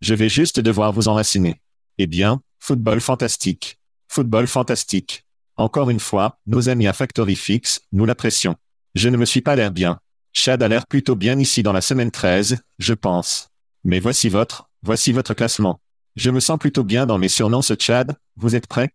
Je 0.00 0.14
vais 0.14 0.28
juste 0.28 0.60
devoir 0.60 0.92
vous 0.92 1.08
enraciner. 1.08 1.60
Eh 1.98 2.06
bien, 2.06 2.40
football 2.58 3.00
fantastique. 3.00 3.78
Football 4.08 4.46
fantastique. 4.46 5.24
Encore 5.56 5.90
une 5.90 6.00
fois, 6.00 6.38
nos 6.46 6.68
amis 6.68 6.86
à 6.86 6.92
Factory 6.92 7.36
Fix, 7.36 7.80
nous 7.92 8.06
l'apprécions. 8.06 8.56
Je 8.94 9.08
ne 9.08 9.16
me 9.16 9.24
suis 9.24 9.42
pas 9.42 9.56
l'air 9.56 9.70
bien. 9.70 10.00
Chad 10.32 10.62
a 10.62 10.68
l'air 10.68 10.86
plutôt 10.86 11.14
bien 11.14 11.38
ici 11.38 11.62
dans 11.62 11.72
la 11.72 11.82
semaine 11.82 12.10
13, 12.10 12.62
je 12.78 12.94
pense. 12.94 13.50
Mais 13.84 14.00
voici 14.00 14.28
votre, 14.28 14.70
voici 14.82 15.12
votre 15.12 15.34
classement. 15.34 15.80
Je 16.16 16.30
me 16.30 16.40
sens 16.40 16.58
plutôt 16.58 16.84
bien 16.84 17.06
dans 17.06 17.18
mes 17.18 17.28
surnoms 17.28 17.62
ce 17.62 17.74
Chad, 17.78 18.16
vous 18.36 18.56
êtes 18.56 18.66
prêts? 18.66 18.90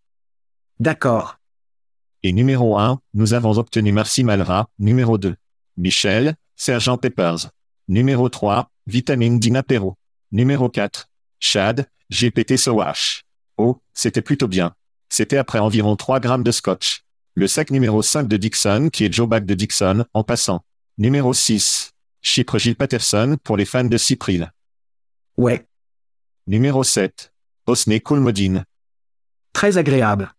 D'accord. 0.80 1.37
Et 2.24 2.34
numéro 2.34 2.78
1, 2.78 3.00
nous 3.14 3.34
avons 3.34 3.58
obtenu 3.58 3.92
Marcy 3.92 4.24
Malra, 4.24 4.70
numéro 4.80 5.18
2. 5.18 5.36
Michel, 5.78 6.36
Sergent 6.56 6.98
Peppers. 6.98 7.52
Numéro 7.88 8.28
3, 8.28 8.70
Vitamine 8.88 9.40
Dina 9.40 9.64
Perro. 9.64 9.98
Numéro 10.32 10.70
4, 10.70 11.10
Chad, 11.40 11.90
GPT 12.12 12.58
Sowash. 12.58 13.24
Oh, 13.58 13.82
c'était 13.94 14.22
plutôt 14.22 14.48
bien. 14.48 14.74
C'était 15.10 15.38
après 15.38 15.60
environ 15.60 15.96
3 15.96 16.20
grammes 16.20 16.44
de 16.44 16.52
scotch. 16.52 17.04
Le 17.36 17.48
sac 17.48 17.70
numéro 17.70 18.02
5 18.02 18.28
de 18.28 18.36
Dixon 18.36 18.90
qui 18.92 19.06
est 19.06 19.14
Joe 19.14 19.28
Bag 19.30 19.46
de 19.46 19.54
Dixon, 19.54 20.06
en 20.14 20.24
passant. 20.24 20.66
Numéro 20.98 21.34
6, 21.34 21.94
Chypre 22.22 22.58
Gilles 22.58 22.76
Patterson 22.76 23.38
pour 23.44 23.58
les 23.58 23.66
fans 23.66 23.84
de 23.84 23.98
Cypril. 23.98 24.52
Ouais. 25.38 25.68
Numéro 26.48 26.84
7, 26.84 27.32
Osney 27.68 28.02
Coolmodine. 28.02 28.66
Très 29.54 29.78
agréable. 29.78 30.34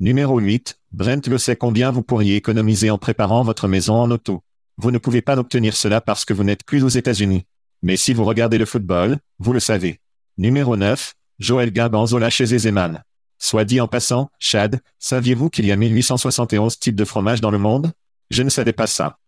Numéro 0.00 0.38
8, 0.38 0.78
Brent 0.92 1.26
le 1.26 1.38
sait 1.38 1.56
combien 1.56 1.90
vous 1.90 2.02
pourriez 2.02 2.36
économiser 2.36 2.90
en 2.90 2.98
préparant 2.98 3.42
votre 3.42 3.66
maison 3.66 3.94
en 3.94 4.10
auto. 4.10 4.42
Vous 4.76 4.90
ne 4.90 4.98
pouvez 4.98 5.22
pas 5.22 5.38
obtenir 5.38 5.74
cela 5.74 6.02
parce 6.02 6.26
que 6.26 6.34
vous 6.34 6.44
n'êtes 6.44 6.64
plus 6.64 6.84
aux 6.84 6.88
États-Unis. 6.88 7.46
Mais 7.82 7.96
si 7.96 8.12
vous 8.12 8.24
regardez 8.24 8.58
le 8.58 8.66
football, 8.66 9.18
vous 9.38 9.54
le 9.54 9.60
savez. 9.60 10.00
Numéro 10.36 10.76
9, 10.76 11.14
Joël 11.38 11.72
Garbanzola 11.72 12.28
chez 12.28 12.44
Zeman. 12.44 13.02
Soit 13.38 13.64
dit 13.64 13.80
en 13.80 13.88
passant, 13.88 14.30
Chad, 14.38 14.80
saviez-vous 14.98 15.48
qu'il 15.48 15.66
y 15.66 15.72
a 15.72 15.76
1871 15.76 16.78
types 16.78 16.94
de 16.94 17.04
fromage 17.04 17.40
dans 17.40 17.50
le 17.50 17.58
monde? 17.58 17.92
Je 18.30 18.42
ne 18.42 18.50
savais 18.50 18.72
pas 18.72 18.86
ça. 18.86 19.18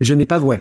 Je 0.00 0.14
n'ai 0.14 0.26
pas 0.26 0.38
voué. 0.38 0.60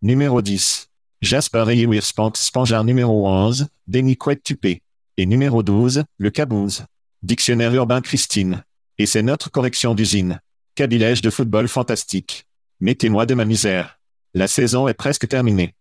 Numéro 0.00 0.40
10. 0.40 0.88
Jasper 1.20 1.64
et 1.68 1.86
Wirspant 1.86 2.32
Spanjar 2.34 2.82
numéro 2.82 3.28
11, 3.28 3.68
Denis 3.86 4.16
Couette 4.16 4.42
Tupé. 4.42 4.82
Et 5.16 5.26
numéro 5.26 5.62
12, 5.62 6.04
le 6.18 6.30
Cabouze. 6.30 6.84
Dictionnaire 7.22 7.74
urbain 7.74 8.00
Christine. 8.00 8.64
Et 8.98 9.06
c'est 9.06 9.22
notre 9.22 9.50
correction 9.50 9.94
d'usine. 9.94 10.40
Cabilège 10.74 11.20
de 11.20 11.30
football 11.30 11.68
fantastique. 11.68 12.46
Mettez-moi 12.80 13.26
de 13.26 13.34
ma 13.34 13.44
misère. 13.44 13.98
La 14.34 14.48
saison 14.48 14.88
est 14.88 14.94
presque 14.94 15.28
terminée. 15.28 15.74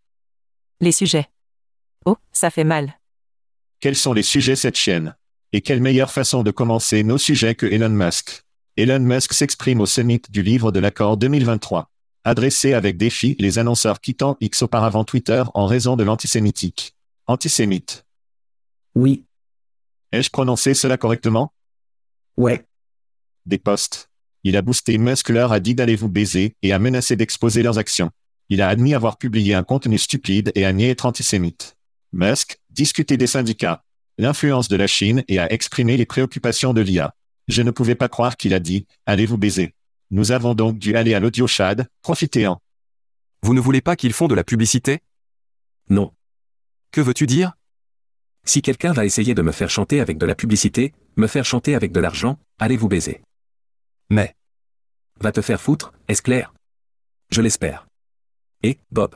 Les 0.79 0.91
sujets. 0.91 1.29
Oh, 2.05 2.17
ça 2.31 2.49
fait 2.49 2.63
mal. 2.63 2.99
Quels 3.79 3.95
sont 3.95 4.13
les 4.13 4.23
sujets 4.23 4.55
cette 4.55 4.77
chaîne? 4.77 5.15
Et 5.51 5.61
quelle 5.61 5.81
meilleure 5.81 6.11
façon 6.11 6.41
de 6.43 6.51
commencer 6.51 7.03
nos 7.03 7.17
sujets 7.17 7.55
que 7.55 7.65
Elon 7.65 7.89
Musk? 7.89 8.43
Elon 8.77 8.99
Musk 8.99 9.33
s'exprime 9.33 9.81
au 9.81 9.85
summit 9.85 10.21
du 10.29 10.41
livre 10.41 10.71
de 10.71 10.79
l'accord 10.79 11.17
2023. 11.17 11.91
Adressé 12.23 12.73
avec 12.73 12.97
défi 12.97 13.35
les 13.37 13.59
annonceurs 13.59 14.01
quittant 14.01 14.37
X 14.39 14.63
auparavant 14.63 15.03
Twitter 15.03 15.43
en 15.53 15.67
raison 15.67 15.95
de 15.95 16.03
l'antisémitique. 16.03 16.95
Antisémite. 17.27 18.05
Oui. 18.95 19.25
Ai-je 20.11 20.29
prononcé 20.29 20.73
cela 20.73 20.97
correctement? 20.97 21.53
Ouais. 22.37 22.65
Des 23.45 23.57
posts. 23.57 24.09
Il 24.43 24.57
a 24.57 24.61
boosté 24.61 24.97
Musk 24.97 25.29
leur 25.29 25.51
a 25.51 25.59
dit 25.59 25.75
d'aller 25.75 25.95
vous 25.95 26.09
baiser 26.09 26.55
et 26.61 26.73
a 26.73 26.79
menacé 26.79 27.15
d'exposer 27.15 27.63
leurs 27.63 27.77
actions. 27.77 28.11
Il 28.49 28.61
a 28.61 28.69
admis 28.69 28.93
avoir 28.93 29.17
publié 29.17 29.53
un 29.53 29.63
contenu 29.63 29.97
stupide 29.97 30.51
et 30.55 30.65
a 30.65 30.73
nié 30.73 30.89
être 30.89 31.05
antisémite. 31.05 31.77
Musk, 32.11 32.59
discuter 32.69 33.17
des 33.17 33.27
syndicats, 33.27 33.83
l'influence 34.17 34.67
de 34.67 34.75
la 34.75 34.87
Chine 34.87 35.23
et 35.27 35.39
a 35.39 35.51
exprimé 35.51 35.97
les 35.97 36.05
préoccupations 36.05 36.73
de 36.73 36.81
l'IA. 36.81 37.15
Je 37.47 37.61
ne 37.61 37.71
pouvais 37.71 37.95
pas 37.95 38.09
croire 38.09 38.37
qu'il 38.37 38.53
a 38.53 38.59
dit, 38.59 38.85
allez 39.05 39.25
vous 39.25 39.37
baiser. 39.37 39.73
Nous 40.11 40.31
avons 40.31 40.53
donc 40.53 40.77
dû 40.77 40.95
aller 40.95 41.13
à 41.13 41.19
l'audio 41.19 41.47
Chad, 41.47 41.87
profitez-en. 42.01 42.59
Vous 43.41 43.53
ne 43.53 43.59
voulez 43.59 43.81
pas 43.81 43.95
qu'ils 43.95 44.13
font 44.13 44.27
de 44.27 44.35
la 44.35 44.43
publicité? 44.43 44.99
Non. 45.89 46.13
Que 46.91 47.01
veux-tu 47.01 47.25
dire? 47.25 47.53
Si 48.45 48.61
quelqu'un 48.61 48.93
va 48.93 49.05
essayer 49.05 49.33
de 49.35 49.41
me 49.41 49.51
faire 49.51 49.69
chanter 49.69 49.99
avec 49.99 50.17
de 50.17 50.25
la 50.25 50.35
publicité, 50.35 50.93
me 51.17 51.27
faire 51.27 51.45
chanter 51.45 51.75
avec 51.75 51.91
de 51.91 51.99
l'argent, 51.99 52.37
allez 52.59 52.77
vous 52.77 52.89
baiser. 52.89 53.21
Mais. 54.09 54.35
Va 55.19 55.31
te 55.31 55.41
faire 55.41 55.61
foutre, 55.61 55.93
est-ce 56.07 56.21
clair? 56.21 56.53
Je 57.31 57.41
l'espère. 57.41 57.87
Et, 58.61 58.79
Bob. 58.91 59.15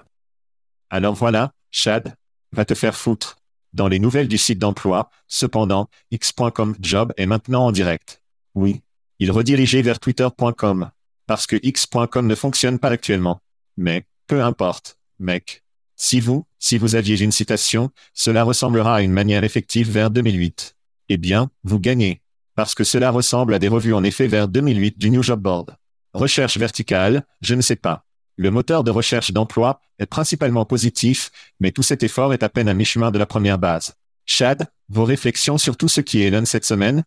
Alors 0.90 1.16
voilà, 1.16 1.52
Chad, 1.72 2.16
va 2.52 2.66
te 2.66 2.74
faire 2.74 2.96
foutre. 2.96 3.38
Dans 3.74 3.88
les 3.88 4.00
nouvelles 4.00 4.28
du 4.28 4.38
site 4.38 4.60
d'emploi, 4.60 5.10
cependant, 5.28 5.90
x.com 6.12 6.76
job 6.80 7.14
est 7.18 7.26
maintenant 7.26 7.66
en 7.66 7.72
direct. 7.72 8.24
Oui. 8.56 8.82
Il 9.20 9.32
redirigeait 9.32 9.82
vers 9.82 10.00
twitter.com. 10.00 10.92
Parce 11.26 11.48
que 11.48 11.58
x.com 11.62 12.28
ne 12.28 12.36
fonctionne 12.36 12.80
pas 12.80 12.90
actuellement. 12.90 13.42
Mais, 13.76 14.06
peu 14.28 14.42
importe, 14.42 14.98
mec. 15.20 15.64
Si 15.96 16.20
vous, 16.20 16.46
si 16.60 16.78
vous 16.78 16.96
aviez 16.96 17.22
une 17.22 17.32
citation, 17.32 17.92
cela 18.14 18.44
ressemblera 18.44 18.96
à 18.96 19.02
une 19.02 19.12
manière 19.12 19.44
effective 19.44 19.92
vers 19.92 20.12
2008. 20.12 20.76
Eh 21.10 21.18
bien, 21.18 21.50
vous 21.64 21.80
gagnez. 21.80 22.22
Parce 22.58 22.74
que 22.74 22.84
cela 22.84 23.12
ressemble 23.12 23.54
à 23.54 23.60
des 23.60 23.68
revues 23.68 23.94
en 23.94 24.04
effet 24.04 24.26
vers 24.26 24.48
2008 24.48 24.98
du 24.98 25.12
New 25.12 25.22
Job 25.22 25.40
Board. 25.40 25.76
Recherche 26.16 26.58
verticale, 26.58 27.24
je 27.40 27.54
ne 27.54 27.62
sais 27.62 27.76
pas. 27.76 28.04
Le 28.36 28.50
moteur 28.50 28.84
de 28.84 28.90
recherche 28.90 29.32
d'emploi 29.32 29.80
est 30.00 30.08
principalement 30.08 30.66
positif, 30.66 31.30
mais 31.60 31.72
tout 31.72 31.84
cet 31.84 32.02
effort 32.02 32.34
est 32.34 32.42
à 32.42 32.50
peine 32.50 32.68
à 32.68 32.74
mi-chemin 32.74 33.12
de 33.12 33.20
la 33.20 33.28
première 33.28 33.60
base. 33.60 33.94
Chad, 34.26 34.66
vos 34.90 35.06
réflexions 35.06 35.60
sur 35.60 35.78
tout 35.78 35.88
ce 35.88 36.02
qui 36.02 36.24
est 36.24 36.30
Elon 36.30 36.46
cette 36.46 36.66
semaine? 36.66 37.04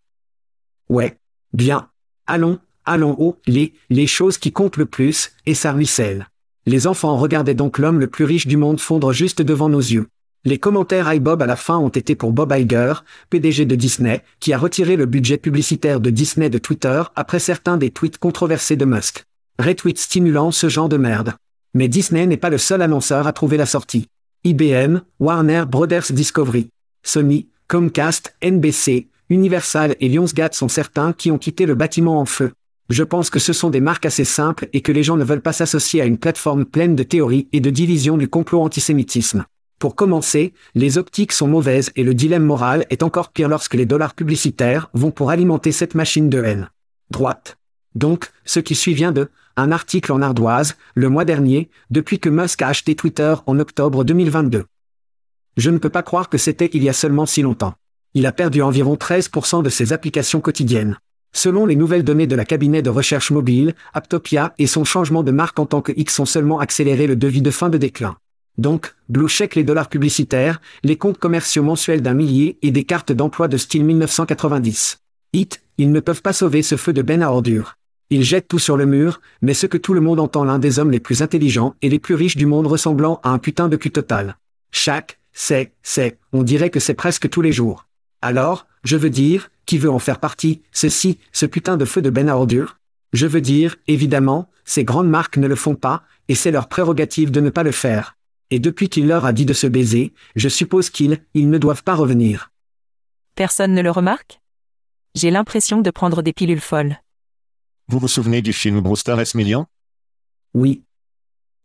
Ouais. 0.88 1.18
Bien. 1.52 1.90
Allons, 2.28 2.60
allons 2.84 3.16
haut, 3.18 3.36
les, 3.48 3.74
les 3.88 4.06
choses 4.06 4.38
qui 4.38 4.52
comptent 4.52 4.76
le 4.76 4.86
plus, 4.86 5.32
et 5.46 5.54
ça 5.56 5.72
ruisselle. 5.72 6.28
Les 6.64 6.86
enfants 6.86 7.16
regardaient 7.16 7.54
donc 7.54 7.78
l'homme 7.78 7.98
le 7.98 8.06
plus 8.06 8.24
riche 8.24 8.46
du 8.46 8.56
monde 8.56 8.78
fondre 8.78 9.12
juste 9.12 9.42
devant 9.42 9.68
nos 9.68 9.80
yeux. 9.80 10.06
Les 10.46 10.56
commentaires 10.56 11.12
iBob 11.12 11.42
à 11.42 11.46
la 11.46 11.54
fin 11.54 11.76
ont 11.76 11.90
été 11.90 12.14
pour 12.14 12.32
Bob 12.32 12.54
Iger, 12.56 12.94
PDG 13.28 13.66
de 13.66 13.74
Disney, 13.74 14.22
qui 14.40 14.54
a 14.54 14.58
retiré 14.58 14.96
le 14.96 15.04
budget 15.04 15.36
publicitaire 15.36 16.00
de 16.00 16.08
Disney 16.08 16.48
de 16.48 16.56
Twitter 16.56 17.02
après 17.14 17.38
certains 17.38 17.76
des 17.76 17.90
tweets 17.90 18.16
controversés 18.16 18.76
de 18.76 18.86
Musk. 18.86 19.24
Retweet 19.58 19.98
stimulant 19.98 20.50
ce 20.50 20.70
genre 20.70 20.88
de 20.88 20.96
merde. 20.96 21.34
Mais 21.74 21.88
Disney 21.88 22.26
n'est 22.26 22.38
pas 22.38 22.48
le 22.48 22.56
seul 22.56 22.80
annonceur 22.80 23.26
à 23.26 23.34
trouver 23.34 23.58
la 23.58 23.66
sortie. 23.66 24.06
IBM, 24.44 25.00
Warner 25.18 25.64
Brothers 25.68 26.10
Discovery, 26.10 26.70
Sony, 27.02 27.48
Comcast, 27.68 28.34
NBC, 28.42 29.08
Universal 29.28 29.94
et 30.00 30.08
Lionsgate 30.08 30.54
sont 30.54 30.68
certains 30.68 31.12
qui 31.12 31.30
ont 31.30 31.36
quitté 31.36 31.66
le 31.66 31.74
bâtiment 31.74 32.18
en 32.18 32.24
feu. 32.24 32.52
Je 32.88 33.02
pense 33.02 33.28
que 33.28 33.38
ce 33.38 33.52
sont 33.52 33.68
des 33.68 33.82
marques 33.82 34.06
assez 34.06 34.24
simples 34.24 34.70
et 34.72 34.80
que 34.80 34.90
les 34.90 35.02
gens 35.02 35.18
ne 35.18 35.24
veulent 35.24 35.42
pas 35.42 35.52
s'associer 35.52 36.00
à 36.00 36.06
une 36.06 36.18
plateforme 36.18 36.64
pleine 36.64 36.96
de 36.96 37.02
théories 37.02 37.46
et 37.52 37.60
de 37.60 37.68
divisions 37.68 38.16
du 38.16 38.26
complot 38.26 38.62
antisémitisme. 38.62 39.44
Pour 39.80 39.96
commencer, 39.96 40.52
les 40.74 40.98
optiques 40.98 41.32
sont 41.32 41.48
mauvaises 41.48 41.90
et 41.96 42.04
le 42.04 42.12
dilemme 42.12 42.44
moral 42.44 42.84
est 42.90 43.02
encore 43.02 43.30
pire 43.30 43.48
lorsque 43.48 43.72
les 43.72 43.86
dollars 43.86 44.12
publicitaires 44.12 44.90
vont 44.92 45.10
pour 45.10 45.30
alimenter 45.30 45.72
cette 45.72 45.94
machine 45.94 46.28
de 46.28 46.44
haine. 46.44 46.68
Droite. 47.10 47.56
Donc, 47.94 48.30
ce 48.44 48.60
qui 48.60 48.74
suit 48.74 48.92
vient 48.92 49.10
de 49.10 49.30
un 49.56 49.72
article 49.72 50.12
en 50.12 50.20
ardoise, 50.20 50.76
le 50.94 51.08
mois 51.08 51.24
dernier, 51.24 51.70
depuis 51.90 52.18
que 52.18 52.28
Musk 52.28 52.60
a 52.60 52.68
acheté 52.68 52.94
Twitter 52.94 53.34
en 53.46 53.58
octobre 53.58 54.04
2022. 54.04 54.66
Je 55.56 55.70
ne 55.70 55.78
peux 55.78 55.88
pas 55.88 56.02
croire 56.02 56.28
que 56.28 56.38
c'était 56.38 56.70
il 56.74 56.84
y 56.84 56.90
a 56.90 56.92
seulement 56.92 57.24
si 57.24 57.40
longtemps. 57.40 57.72
Il 58.12 58.26
a 58.26 58.32
perdu 58.32 58.60
environ 58.60 58.96
13% 58.96 59.62
de 59.62 59.70
ses 59.70 59.94
applications 59.94 60.42
quotidiennes. 60.42 60.98
Selon 61.32 61.64
les 61.64 61.76
nouvelles 61.76 62.04
données 62.04 62.26
de 62.26 62.36
la 62.36 62.44
cabinet 62.44 62.82
de 62.82 62.90
recherche 62.90 63.30
mobile, 63.30 63.74
Aptopia 63.94 64.52
et 64.58 64.66
son 64.66 64.84
changement 64.84 65.22
de 65.22 65.30
marque 65.30 65.58
en 65.58 65.64
tant 65.64 65.80
que 65.80 65.92
X 65.96 66.18
ont 66.20 66.26
seulement 66.26 66.58
accéléré 66.58 67.06
le 67.06 67.16
devis 67.16 67.40
de 67.40 67.50
fin 67.50 67.70
de 67.70 67.78
déclin. 67.78 68.18
Donc, 68.60 68.94
Blue 69.08 69.26
Check 69.26 69.54
les 69.54 69.64
dollars 69.64 69.88
publicitaires, 69.88 70.60
les 70.82 70.98
comptes 70.98 71.16
commerciaux 71.16 71.62
mensuels 71.62 72.02
d'un 72.02 72.12
millier 72.12 72.58
et 72.60 72.70
des 72.70 72.84
cartes 72.84 73.10
d'emploi 73.10 73.48
de 73.48 73.56
style 73.56 73.86
1990. 73.86 74.98
Hit, 75.32 75.62
ils 75.78 75.90
ne 75.90 75.98
peuvent 75.98 76.20
pas 76.20 76.34
sauver 76.34 76.60
ce 76.60 76.76
feu 76.76 76.92
de 76.92 77.00
ben 77.00 77.22
à 77.22 77.30
ordures. 77.30 77.78
Ils 78.10 78.22
jettent 78.22 78.48
tout 78.48 78.58
sur 78.58 78.76
le 78.76 78.84
mur, 78.84 79.22
mais 79.40 79.54
ce 79.54 79.66
que 79.66 79.78
tout 79.78 79.94
le 79.94 80.02
monde 80.02 80.20
entend 80.20 80.44
l'un 80.44 80.58
des 80.58 80.78
hommes 80.78 80.90
les 80.90 81.00
plus 81.00 81.22
intelligents 81.22 81.74
et 81.80 81.88
les 81.88 81.98
plus 81.98 82.14
riches 82.14 82.36
du 82.36 82.44
monde 82.44 82.66
ressemblant 82.66 83.18
à 83.22 83.30
un 83.30 83.38
putain 83.38 83.70
de 83.70 83.78
cul 83.78 83.92
total. 83.92 84.36
Chaque, 84.72 85.18
c'est, 85.32 85.72
c'est, 85.82 86.18
on 86.34 86.42
dirait 86.42 86.68
que 86.68 86.80
c'est 86.80 86.92
presque 86.92 87.30
tous 87.30 87.40
les 87.40 87.52
jours. 87.52 87.86
Alors, 88.20 88.66
je 88.84 88.98
veux 88.98 89.08
dire, 89.08 89.50
qui 89.64 89.78
veut 89.78 89.90
en 89.90 89.98
faire 89.98 90.20
partie, 90.20 90.60
ceci, 90.70 91.18
ce 91.32 91.46
putain 91.46 91.78
de 91.78 91.86
feu 91.86 92.02
de 92.02 92.10
ben 92.10 92.28
à 92.28 92.36
ordures? 92.36 92.76
Je 93.14 93.26
veux 93.26 93.40
dire, 93.40 93.76
évidemment, 93.88 94.50
ces 94.66 94.84
grandes 94.84 95.08
marques 95.08 95.38
ne 95.38 95.48
le 95.48 95.56
font 95.56 95.76
pas, 95.76 96.02
et 96.28 96.34
c'est 96.34 96.50
leur 96.50 96.68
prérogative 96.68 97.30
de 97.30 97.40
ne 97.40 97.48
pas 97.48 97.62
le 97.62 97.72
faire. 97.72 98.16
Et 98.50 98.58
depuis 98.58 98.88
qu'il 98.88 99.06
leur 99.06 99.24
a 99.24 99.32
dit 99.32 99.46
de 99.46 99.52
se 99.52 99.68
baiser, 99.68 100.12
je 100.34 100.48
suppose 100.48 100.90
qu'ils, 100.90 101.22
ils 101.34 101.48
ne 101.48 101.58
doivent 101.58 101.84
pas 101.84 101.94
revenir. 101.94 102.50
Personne 103.36 103.74
ne 103.74 103.82
le 103.82 103.90
remarque? 103.90 104.40
J'ai 105.14 105.30
l'impression 105.30 105.80
de 105.80 105.90
prendre 105.90 106.22
des 106.22 106.32
pilules 106.32 106.60
folles. 106.60 107.00
Vous 107.86 107.98
vous 107.98 108.08
souvenez 108.08 108.42
du 108.42 108.52
film 108.52 108.80
Brewster 108.80 109.16
S. 109.18 109.34
Million? 109.34 109.66
Oui. 110.52 110.82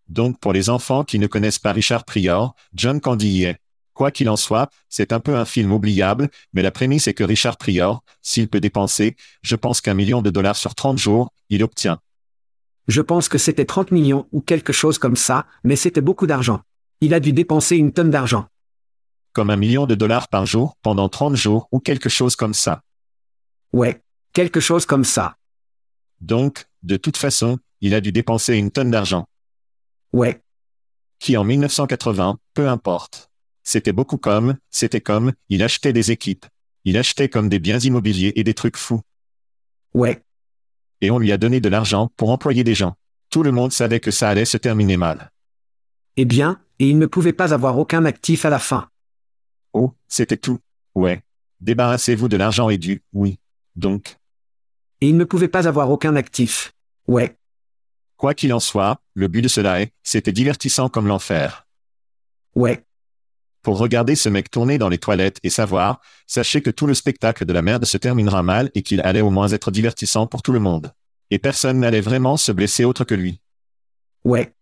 Donc 0.07 0.39
pour 0.39 0.53
les 0.53 0.69
enfants 0.69 1.03
qui 1.03 1.17
ne 1.17 1.27
connaissent 1.27 1.59
pas 1.59 1.73
Richard 1.73 2.05
Prior, 2.05 2.53
John 2.73 3.01
Candy 3.01 3.29
y 3.29 3.43
est. 3.45 3.57
Quoi 3.93 4.11
qu'il 4.11 4.29
en 4.29 4.35
soit, 4.35 4.69
c'est 4.89 5.13
un 5.13 5.19
peu 5.19 5.35
un 5.35 5.45
film 5.45 5.71
oubliable, 5.71 6.29
mais 6.53 6.61
la 6.61 6.71
prémisse 6.71 7.07
est 7.07 7.13
que 7.13 7.23
Richard 7.23 7.57
Prior, 7.57 8.03
s'il 8.21 8.47
peut 8.47 8.59
dépenser, 8.59 9.15
je 9.41 9.55
pense 9.55 9.81
qu'un 9.81 9.93
million 9.93 10.21
de 10.21 10.29
dollars 10.29 10.57
sur 10.57 10.75
30 10.75 10.97
jours, 10.97 11.31
il 11.49 11.63
obtient. 11.63 11.99
Je 12.87 13.01
pense 13.01 13.29
que 13.29 13.37
c'était 13.37 13.65
30 13.65 13.91
millions 13.91 14.27
ou 14.31 14.41
quelque 14.41 14.73
chose 14.73 14.99
comme 14.99 15.15
ça, 15.15 15.47
mais 15.63 15.75
c'était 15.75 16.01
beaucoup 16.01 16.27
d'argent. 16.27 16.61
Il 17.01 17.13
a 17.13 17.19
dû 17.19 17.33
dépenser 17.33 17.77
une 17.77 17.91
tonne 17.91 18.09
d'argent. 18.09 18.47
Comme 19.33 19.49
un 19.49 19.57
million 19.57 19.85
de 19.85 19.95
dollars 19.95 20.27
par 20.27 20.45
jour, 20.45 20.77
pendant 20.81 21.09
30 21.09 21.35
jours, 21.35 21.67
ou 21.71 21.79
quelque 21.79 22.09
chose 22.09 22.35
comme 22.35 22.53
ça. 22.53 22.81
Ouais, 23.73 24.01
quelque 24.33 24.59
chose 24.59 24.85
comme 24.85 25.03
ça. 25.03 25.37
Donc, 26.21 26.65
de 26.83 26.97
toute 26.97 27.17
façon, 27.17 27.59
il 27.81 27.93
a 27.93 28.01
dû 28.01 28.11
dépenser 28.11 28.55
une 28.55 28.71
tonne 28.71 28.91
d'argent. 28.91 29.27
Ouais. 30.13 30.41
Qui 31.19 31.35
en 31.35 31.43
1980, 31.43 32.37
peu 32.53 32.69
importe. 32.69 33.29
C'était 33.63 33.91
beaucoup 33.91 34.17
comme, 34.17 34.57
c'était 34.69 35.01
comme, 35.01 35.33
il 35.49 35.63
achetait 35.63 35.93
des 35.93 36.11
équipes. 36.11 36.45
Il 36.85 36.97
achetait 36.97 37.29
comme 37.29 37.49
des 37.49 37.59
biens 37.59 37.79
immobiliers 37.79 38.33
et 38.35 38.43
des 38.43 38.53
trucs 38.53 38.77
fous. 38.77 39.01
Ouais. 39.93 40.21
Et 41.01 41.11
on 41.11 41.19
lui 41.19 41.31
a 41.31 41.37
donné 41.37 41.59
de 41.59 41.69
l'argent 41.69 42.11
pour 42.15 42.29
employer 42.29 42.63
des 42.63 42.75
gens. 42.75 42.95
Tout 43.29 43.43
le 43.43 43.51
monde 43.51 43.71
savait 43.71 43.99
que 43.99 44.11
ça 44.11 44.29
allait 44.29 44.45
se 44.45 44.57
terminer 44.57 44.97
mal. 44.97 45.31
Eh 46.17 46.25
bien, 46.25 46.61
et 46.79 46.89
il 46.89 46.97
ne 46.97 47.05
pouvait 47.05 47.33
pas 47.33 47.53
avoir 47.53 47.77
aucun 47.77 48.05
actif 48.05 48.45
à 48.45 48.49
la 48.49 48.59
fin. 48.59 48.89
Oh, 49.73 49.93
c'était 50.07 50.37
tout. 50.37 50.59
Ouais. 50.93 51.23
Débarrassez-vous 51.61 52.27
de 52.29 52.37
l'argent 52.37 52.69
et 52.69 52.77
du, 52.77 53.03
oui. 53.13 53.39
Donc, 53.75 54.17
Et 55.01 55.09
il 55.09 55.17
ne 55.17 55.25
pouvait 55.25 55.49
pas 55.49 55.67
avoir 55.67 55.89
aucun 55.91 56.15
actif. 56.15 56.73
Ouais. 57.07 57.37
quoi 58.17 58.33
qu'il 58.33 58.53
en 58.53 58.59
soit, 58.59 59.01
le 59.13 59.27
but 59.27 59.41
de 59.41 59.47
cela 59.47 59.81
est, 59.81 59.91
c'était 60.01 60.31
divertissant 60.31 60.87
comme 60.89 61.07
l'enfer. 61.07 61.67
Ouais. 62.55 62.83
Pour 63.61 63.77
regarder 63.77 64.15
ce 64.15 64.29
mec 64.29 64.49
tourner 64.49 64.77
dans 64.77 64.89
les 64.89 64.97
toilettes 64.97 65.39
et 65.43 65.49
savoir, 65.49 65.99
sachez 66.27 66.61
que 66.61 66.69
tout 66.69 66.87
le 66.87 66.93
spectacle 66.93 67.45
de 67.45 67.51
la 67.51 67.61
merde 67.61 67.83
se 67.83 67.97
terminera 67.97 68.41
mal 68.43 68.71
et 68.73 68.83
qu'il 68.83 69.01
allait 69.01 69.21
au 69.21 69.31
moins 69.31 69.49
être 69.49 69.71
divertissant 69.71 70.27
pour 70.27 70.41
tout 70.41 70.53
le 70.53 70.59
monde. 70.59 70.93
Et 71.31 71.39
personne 71.39 71.79
n'allait 71.79 72.01
vraiment 72.01 72.37
se 72.37 72.51
blesser 72.51 72.85
autre 72.85 73.03
que 73.03 73.15
lui. 73.15 73.41
Ouais. 74.23 74.54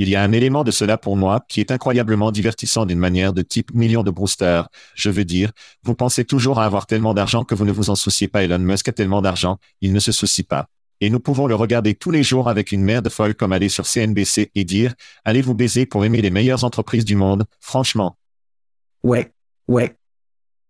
Il 0.00 0.08
y 0.08 0.16
a 0.16 0.22
un 0.22 0.32
élément 0.32 0.64
de 0.64 0.70
cela 0.70 0.96
pour 0.96 1.14
moi 1.14 1.44
qui 1.46 1.60
est 1.60 1.70
incroyablement 1.70 2.32
divertissant 2.32 2.86
d'une 2.86 2.98
manière 2.98 3.34
de 3.34 3.42
type 3.42 3.74
million 3.74 4.02
de 4.02 4.10
Brewster. 4.10 4.62
Je 4.94 5.10
veux 5.10 5.26
dire, 5.26 5.52
vous 5.82 5.94
pensez 5.94 6.24
toujours 6.24 6.58
à 6.58 6.64
avoir 6.64 6.86
tellement 6.86 7.12
d'argent 7.12 7.44
que 7.44 7.54
vous 7.54 7.66
ne 7.66 7.70
vous 7.70 7.90
en 7.90 7.96
souciez 7.96 8.26
pas. 8.26 8.42
Elon 8.42 8.60
Musk 8.60 8.88
a 8.88 8.92
tellement 8.92 9.20
d'argent, 9.20 9.58
il 9.82 9.92
ne 9.92 9.98
se 9.98 10.10
soucie 10.10 10.42
pas. 10.42 10.68
Et 11.02 11.10
nous 11.10 11.20
pouvons 11.20 11.46
le 11.46 11.54
regarder 11.54 11.94
tous 11.94 12.10
les 12.10 12.22
jours 12.22 12.48
avec 12.48 12.72
une 12.72 12.82
merde 12.82 13.10
folle 13.10 13.34
comme 13.34 13.52
aller 13.52 13.68
sur 13.68 13.86
CNBC 13.86 14.50
et 14.54 14.64
dire, 14.64 14.94
allez 15.26 15.42
vous 15.42 15.54
baiser 15.54 15.84
pour 15.84 16.02
aimer 16.02 16.22
les 16.22 16.30
meilleures 16.30 16.64
entreprises 16.64 17.04
du 17.04 17.14
monde, 17.14 17.44
franchement. 17.60 18.16
Ouais. 19.02 19.34
Ouais. 19.68 19.98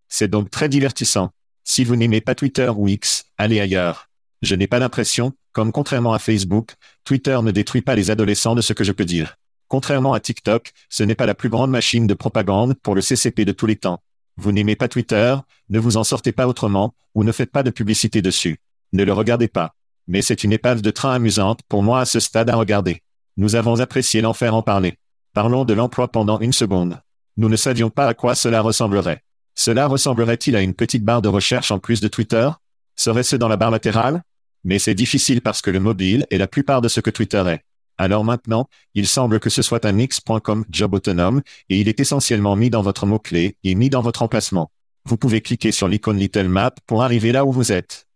C'est 0.08 0.26
donc 0.26 0.50
très 0.50 0.68
divertissant. 0.68 1.30
Si 1.62 1.84
vous 1.84 1.94
n'aimez 1.94 2.20
pas 2.20 2.34
Twitter 2.34 2.68
ou 2.76 2.88
X, 2.88 3.26
allez 3.38 3.60
ailleurs. 3.60 4.10
Je 4.42 4.55
n'ai 4.55 4.66
pas 4.66 4.79
l'impression, 4.79 5.33
comme 5.53 5.70
contrairement 5.70 6.14
à 6.14 6.18
Facebook, 6.18 6.74
Twitter 7.05 7.38
ne 7.42 7.50
détruit 7.50 7.83
pas 7.83 7.94
les 7.94 8.11
adolescents 8.11 8.55
de 8.55 8.62
ce 8.62 8.72
que 8.72 8.85
je 8.85 8.92
peux 8.92 9.05
dire. 9.05 9.37
Contrairement 9.68 10.14
à 10.14 10.20
TikTok, 10.20 10.72
ce 10.88 11.03
n'est 11.03 11.14
pas 11.14 11.26
la 11.26 11.35
plus 11.35 11.48
grande 11.48 11.70
machine 11.70 12.07
de 12.07 12.14
propagande 12.14 12.74
pour 12.74 12.94
le 12.94 13.03
CCP 13.03 13.44
de 13.44 13.53
tous 13.53 13.66
les 13.66 13.76
temps. 13.76 14.03
Vous 14.37 14.53
n'aimez 14.53 14.76
pas 14.76 14.88
Twitter, 14.88 15.37
ne 15.68 15.79
vous 15.79 15.96
en 15.96 16.05
sortez 16.05 16.33
pas 16.33 16.48
autrement, 16.48 16.94
ou 17.14 17.22
ne 17.22 17.33
faites 17.33 17.53
pas 17.53 17.62
de 17.62 17.70
publicité 17.70 18.22
dessus. 18.22 18.59
Ne 18.92 19.05
le 19.05 19.12
regardez 19.12 19.48
pas. 19.48 19.74
Mais 20.09 20.22
c'est 20.22 20.42
une 20.42 20.53
épave 20.53 20.81
de 20.81 20.90
train 20.90 21.12
amusante 21.12 21.61
pour 21.68 21.83
moi 21.83 22.00
à 22.00 22.07
ce 22.07 22.18
stade 22.18 22.50
à 22.50 22.57
regarder. 22.57 23.03
Nous 23.37 23.55
avons 23.55 23.79
apprécié 23.81 24.22
l'enfer 24.22 24.55
en 24.55 24.62
parler. 24.62 24.98
Parlons 25.35 25.64
de 25.64 25.74
l'emploi 25.74 26.09
pendant 26.09 26.40
une 26.40 26.53
seconde. 26.53 27.00
Nous 27.37 27.48
ne 27.48 27.57
savions 27.57 27.90
pas 27.90 28.07
à 28.07 28.14
quoi 28.14 28.35
cela 28.35 28.62
ressemblerait. 28.62 29.22
Cela 29.55 29.87
ressemblerait-il 29.87 30.57
à 30.57 30.62
une 30.62 30.74
petite 30.74 31.05
barre 31.05 31.22
de 31.22 31.29
recherche 31.29 31.70
en 31.70 31.79
plus 31.79 32.00
de 32.00 32.09
Twitter? 32.09 32.50
Serait-ce 32.96 33.37
dans 33.37 33.48
la 33.48 33.57
barre 33.57 33.70
latérale? 33.70 34.22
Mais 34.64 34.79
c'est 34.79 34.94
difficile 34.94 35.40
parce 35.40 35.62
que 35.62 35.70
le 35.70 35.81
mobile 35.81 36.27
est 36.31 36.38
la 36.38 36.46
plupart 36.46 36.81
de 36.81 36.88
ce 36.88 37.01
que 37.01 37.11
Twitter 37.11 37.42
est. 37.49 37.64
Alors 37.99 38.25
maintenant, 38.25 38.68
il 38.94 39.07
semble 39.07 39.40
que 39.40 39.51
ce 39.51 39.62
soit 39.62 39.85
un 39.85 39.99
X.com 39.99 40.64
job 40.70 40.94
autonome, 40.94 41.42
et 41.68 41.81
il 41.81 41.88
est 41.88 42.01
essentiellement 42.01 42.57
mis 42.57 42.70
dans 42.70 42.83
votre 42.83 43.05
mot-clé 43.07 43.57
et 43.62 43.75
mis 43.75 43.90
dans 43.90 44.01
votre 44.01 44.23
emplacement. 44.23 44.70
Vous 45.05 45.16
pouvez 45.16 45.40
cliquer 45.40 45.73
sur 45.73 45.88
l'icône 45.88 46.18
Little 46.18 46.49
Map 46.49 46.75
pour 46.87 47.03
arriver 47.03 47.33
là 47.33 47.44
où 47.44 47.53
vous 47.53 47.73
êtes. 47.73 48.07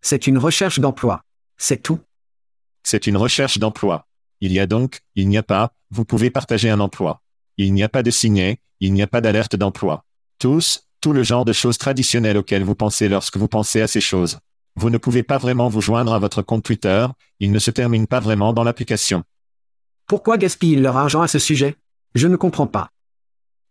C'est 0.00 0.26
une 0.26 0.38
recherche 0.38 0.78
d'emploi. 0.80 1.24
C'est 1.58 1.82
tout. 1.82 2.00
C'est 2.82 3.06
une 3.06 3.16
recherche 3.16 3.58
d'emploi. 3.58 4.08
Il 4.40 4.52
y 4.52 4.60
a 4.60 4.66
donc, 4.66 5.00
il 5.14 5.28
n'y 5.28 5.38
a 5.38 5.42
pas, 5.42 5.72
vous 5.90 6.04
pouvez 6.04 6.30
partager 6.30 6.70
un 6.70 6.80
emploi. 6.80 7.22
Il 7.56 7.72
n'y 7.74 7.82
a 7.82 7.88
pas 7.88 8.02
de 8.02 8.10
signet, 8.10 8.60
il 8.80 8.92
n'y 8.92 9.02
a 9.02 9.06
pas 9.06 9.20
d'alerte 9.20 9.56
d'emploi. 9.56 10.04
Tous, 10.38 10.88
tout 11.00 11.12
le 11.12 11.22
genre 11.22 11.44
de 11.44 11.52
choses 11.52 11.78
traditionnelles 11.78 12.38
auxquelles 12.38 12.64
vous 12.64 12.74
pensez 12.74 13.08
lorsque 13.08 13.36
vous 13.36 13.48
pensez 13.48 13.80
à 13.80 13.86
ces 13.86 14.00
choses. 14.00 14.38
Vous 14.74 14.90
ne 14.90 14.98
pouvez 14.98 15.22
pas 15.22 15.38
vraiment 15.38 15.68
vous 15.68 15.80
joindre 15.80 16.14
à 16.14 16.18
votre 16.18 16.42
compte 16.42 16.64
Twitter, 16.64 17.06
il 17.40 17.52
ne 17.52 17.58
se 17.58 17.70
termine 17.70 18.06
pas 18.06 18.20
vraiment 18.20 18.52
dans 18.52 18.64
l'application. 18.64 19.22
Pourquoi 20.06 20.38
gaspillent 20.38 20.76
leur 20.76 20.96
argent 20.96 21.22
à 21.22 21.28
ce 21.28 21.38
sujet? 21.38 21.76
Je 22.14 22.28
ne 22.28 22.36
comprends 22.36 22.66
pas. 22.66 22.90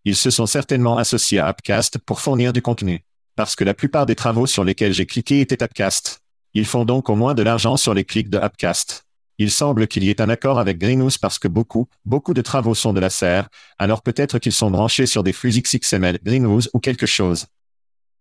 Ils 0.06 0.16
se 0.16 0.30
sont 0.30 0.46
certainement 0.46 0.98
associés 0.98 1.40
à 1.40 1.48
Appcast 1.48 2.00
pour 2.00 2.22
fournir 2.22 2.54
du 2.54 2.62
contenu. 2.62 3.04
Parce 3.36 3.56
que 3.56 3.64
la 3.64 3.74
plupart 3.74 4.06
des 4.06 4.16
travaux 4.16 4.48
sur 4.48 4.64
lesquels 4.64 4.94
j'ai 4.94 5.06
cliqué 5.06 5.42
étaient 5.42 5.64
Appcast. 5.64 6.22
Ils 6.54 6.66
font 6.66 6.86
donc 6.86 7.10
au 7.10 7.16
moins 7.16 7.34
de 7.34 7.44
l'argent 7.44 7.78
sur 7.78 7.94
les 7.94 8.04
clics 8.04 8.30
de 8.30 8.38
Appcast. 8.38 9.06
Il 9.38 9.50
semble 9.50 9.88
qu'il 9.88 10.04
y 10.04 10.10
ait 10.10 10.22
un 10.22 10.30
accord 10.30 10.60
avec 10.60 10.78
Greenhouse 10.78 11.18
parce 11.18 11.40
que 11.40 11.48
beaucoup, 11.48 11.88
beaucoup 12.06 12.34
de 12.34 12.42
travaux 12.42 12.76
sont 12.76 12.94
de 12.94 13.00
la 13.00 13.10
serre, 13.10 13.48
alors 13.80 14.04
peut-être 14.04 14.38
qu'ils 14.38 14.52
sont 14.52 14.70
branchés 14.70 15.06
sur 15.06 15.24
des 15.24 15.34
flux 15.34 15.50
XXML 15.50 16.20
Greenhouse 16.24 16.70
ou 16.74 16.80
quelque 16.80 17.08
chose. 17.08 17.48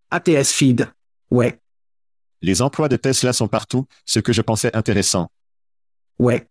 ATS 0.09 0.51
Feed. 0.51 0.89
Ouais, 1.29 1.59
Les 2.41 2.61
emplois 2.61 2.89
de 2.89 2.95
Tesla 2.95 3.33
sont 3.33 3.47
partout, 3.47 3.85
ce 4.05 4.19
que 4.19 4.33
je 4.33 4.41
pensais 4.41 4.75
intéressant. 4.75 5.29
ouais. 6.19 6.47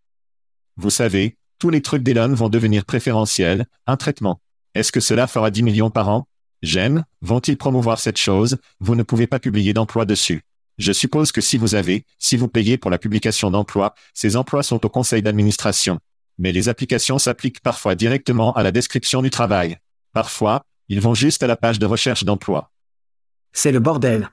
Vous 0.77 0.91
savez, 0.91 1.37
tous 1.59 1.69
les 1.69 1.83
trucs 1.83 2.03
d'Elon 2.03 2.33
vont 2.33 2.49
devenir 2.49 2.87
préférentiels, 2.87 3.67
un 3.87 3.99
traitement. 3.99 4.41
Est-ce 4.75 4.93
que 4.93 5.01
cela 5.01 5.27
fera 5.27 5.51
10 5.51 5.63
millions 5.63 5.91
par 5.91 6.09
an? 6.09 6.27
J'aime, 6.63 7.05
vont-ils 7.21 7.59
promouvoir 7.59 7.99
cette 7.99 8.17
chose? 8.17 8.57
Vous 8.79 8.95
ne 8.95 9.03
pouvez 9.03 9.27
pas 9.27 9.39
publier 9.39 9.75
d'emploi 9.75 10.07
dessus. 10.07 10.43
Je 10.79 10.93
suppose 10.93 11.33
que 11.33 11.43
si 11.43 11.59
vous 11.59 11.75
avez, 11.75 12.07
si 12.19 12.39
vous 12.39 12.49
payez 12.49 12.79
pour 12.79 12.91
la 12.91 12.97
publication 12.97 13.51
d'emplois, 13.51 13.95
ces 14.15 14.37
emplois 14.37 14.63
sont 14.63 14.87
au 14.87 14.89
conseil 14.89 15.21
d'administration. 15.21 15.99
Mais 16.39 16.53
les 16.53 16.71
applications 16.71 17.19
s'appliquent 17.19 17.61
parfois 17.61 17.95
directement 17.95 18.55
à 18.55 18.63
la 18.63 18.73
description 18.73 19.21
du 19.21 19.29
travail. 19.29 19.77
Parfois, 20.15 20.65
ils 20.89 21.03
vont 21.03 21.15
juste 21.15 21.43
à 21.43 21.47
la 21.47 21.57
page 21.57 21.79
de 21.79 21.85
recherche 21.85 22.25
d'emploi. 22.25 22.71
C'est 23.53 23.73
le 23.73 23.81
bordel. 23.81 24.31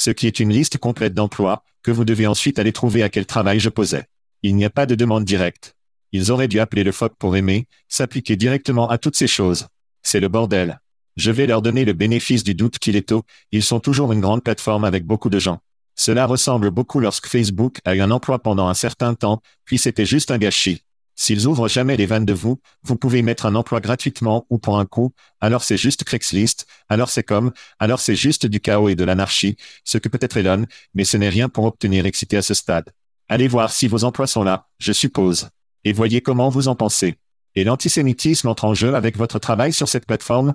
Ce 0.00 0.10
qui 0.10 0.26
est 0.26 0.40
une 0.40 0.50
liste 0.50 0.78
complète 0.78 1.12
d'emplois, 1.12 1.62
que 1.82 1.90
vous 1.90 2.06
devez 2.06 2.26
ensuite 2.26 2.58
aller 2.58 2.72
trouver 2.72 3.02
à 3.02 3.10
quel 3.10 3.26
travail 3.26 3.60
je 3.60 3.68
posais. 3.68 4.06
Il 4.42 4.56
n'y 4.56 4.64
a 4.64 4.70
pas 4.70 4.86
de 4.86 4.94
demande 4.94 5.26
directe. 5.26 5.76
Ils 6.12 6.32
auraient 6.32 6.48
dû 6.48 6.58
appeler 6.58 6.84
le 6.84 6.90
FOC 6.90 7.12
pour 7.18 7.36
aimer, 7.36 7.68
s'appliquer 7.86 8.36
directement 8.36 8.88
à 8.88 8.96
toutes 8.96 9.16
ces 9.16 9.26
choses. 9.26 9.66
C'est 10.02 10.20
le 10.20 10.28
bordel. 10.28 10.80
Je 11.18 11.30
vais 11.30 11.46
leur 11.46 11.60
donner 11.60 11.84
le 11.84 11.92
bénéfice 11.92 12.44
du 12.44 12.54
doute 12.54 12.78
qu'il 12.78 12.96
est 12.96 13.10
tôt, 13.10 13.24
ils 13.52 13.62
sont 13.62 13.78
toujours 13.78 14.12
une 14.12 14.22
grande 14.22 14.42
plateforme 14.42 14.86
avec 14.86 15.04
beaucoup 15.04 15.28
de 15.28 15.38
gens. 15.38 15.58
Cela 15.96 16.24
ressemble 16.24 16.70
beaucoup 16.70 16.98
lorsque 16.98 17.26
Facebook 17.26 17.80
a 17.84 17.94
eu 17.94 18.00
un 18.00 18.10
emploi 18.10 18.38
pendant 18.38 18.68
un 18.68 18.74
certain 18.74 19.12
temps, 19.12 19.42
puis 19.66 19.76
c'était 19.76 20.06
juste 20.06 20.30
un 20.30 20.38
gâchis. 20.38 20.82
S'ils 21.22 21.46
ouvrent 21.46 21.68
jamais 21.68 21.98
les 21.98 22.06
vannes 22.06 22.24
de 22.24 22.32
vous, 22.32 22.62
vous 22.82 22.96
pouvez 22.96 23.20
mettre 23.20 23.44
un 23.44 23.54
emploi 23.54 23.80
gratuitement 23.80 24.46
ou 24.48 24.56
pour 24.56 24.78
un 24.78 24.86
coup, 24.86 25.12
alors 25.42 25.62
c'est 25.62 25.76
juste 25.76 26.02
Craigslist, 26.02 26.66
alors 26.88 27.10
c'est 27.10 27.24
comme, 27.24 27.52
alors 27.78 28.00
c'est 28.00 28.16
juste 28.16 28.46
du 28.46 28.58
chaos 28.58 28.88
et 28.88 28.94
de 28.94 29.04
l'anarchie, 29.04 29.56
ce 29.84 29.98
que 29.98 30.08
peut 30.08 30.18
être 30.22 30.38
Elon, 30.38 30.64
mais 30.94 31.04
ce 31.04 31.18
n'est 31.18 31.28
rien 31.28 31.50
pour 31.50 31.66
obtenir 31.66 32.06
excité 32.06 32.38
à 32.38 32.42
ce 32.42 32.54
stade. 32.54 32.88
Allez 33.28 33.48
voir 33.48 33.70
si 33.70 33.86
vos 33.86 34.04
emplois 34.04 34.26
sont 34.26 34.44
là, 34.44 34.70
je 34.78 34.92
suppose. 34.92 35.50
Et 35.84 35.92
voyez 35.92 36.22
comment 36.22 36.48
vous 36.48 36.68
en 36.68 36.74
pensez. 36.74 37.18
Et 37.54 37.64
l'antisémitisme 37.64 38.48
entre 38.48 38.64
en 38.64 38.72
jeu 38.72 38.94
avec 38.94 39.18
votre 39.18 39.38
travail 39.38 39.74
sur 39.74 39.88
cette 39.88 40.06
plateforme? 40.06 40.54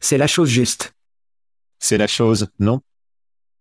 C'est 0.00 0.18
la 0.18 0.26
chose 0.26 0.48
juste. 0.48 0.92
C'est 1.78 1.98
la 1.98 2.08
chose, 2.08 2.48
non? 2.58 2.80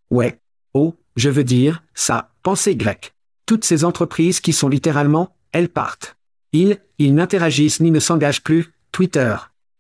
Ouais. 0.10 0.41
Oh, 0.73 0.95
je 1.15 1.30
veux 1.30 1.43
dire, 1.43 1.84
ça, 1.93 2.32
pensée 2.41 2.75
grecque. 2.75 3.13
Toutes 3.45 3.65
ces 3.65 3.84
entreprises 3.84 4.39
qui 4.39 4.51
sont 4.51 4.67
littéralement, 4.67 5.37
elles 5.51 5.69
partent. 5.69 6.17
Ils, 6.53 6.79
ils 6.97 7.13
n'interagissent 7.13 7.79
ni 7.79 7.91
ne 7.91 7.99
s'engagent 7.99 8.43
plus, 8.43 8.71
Twitter. 8.91 9.36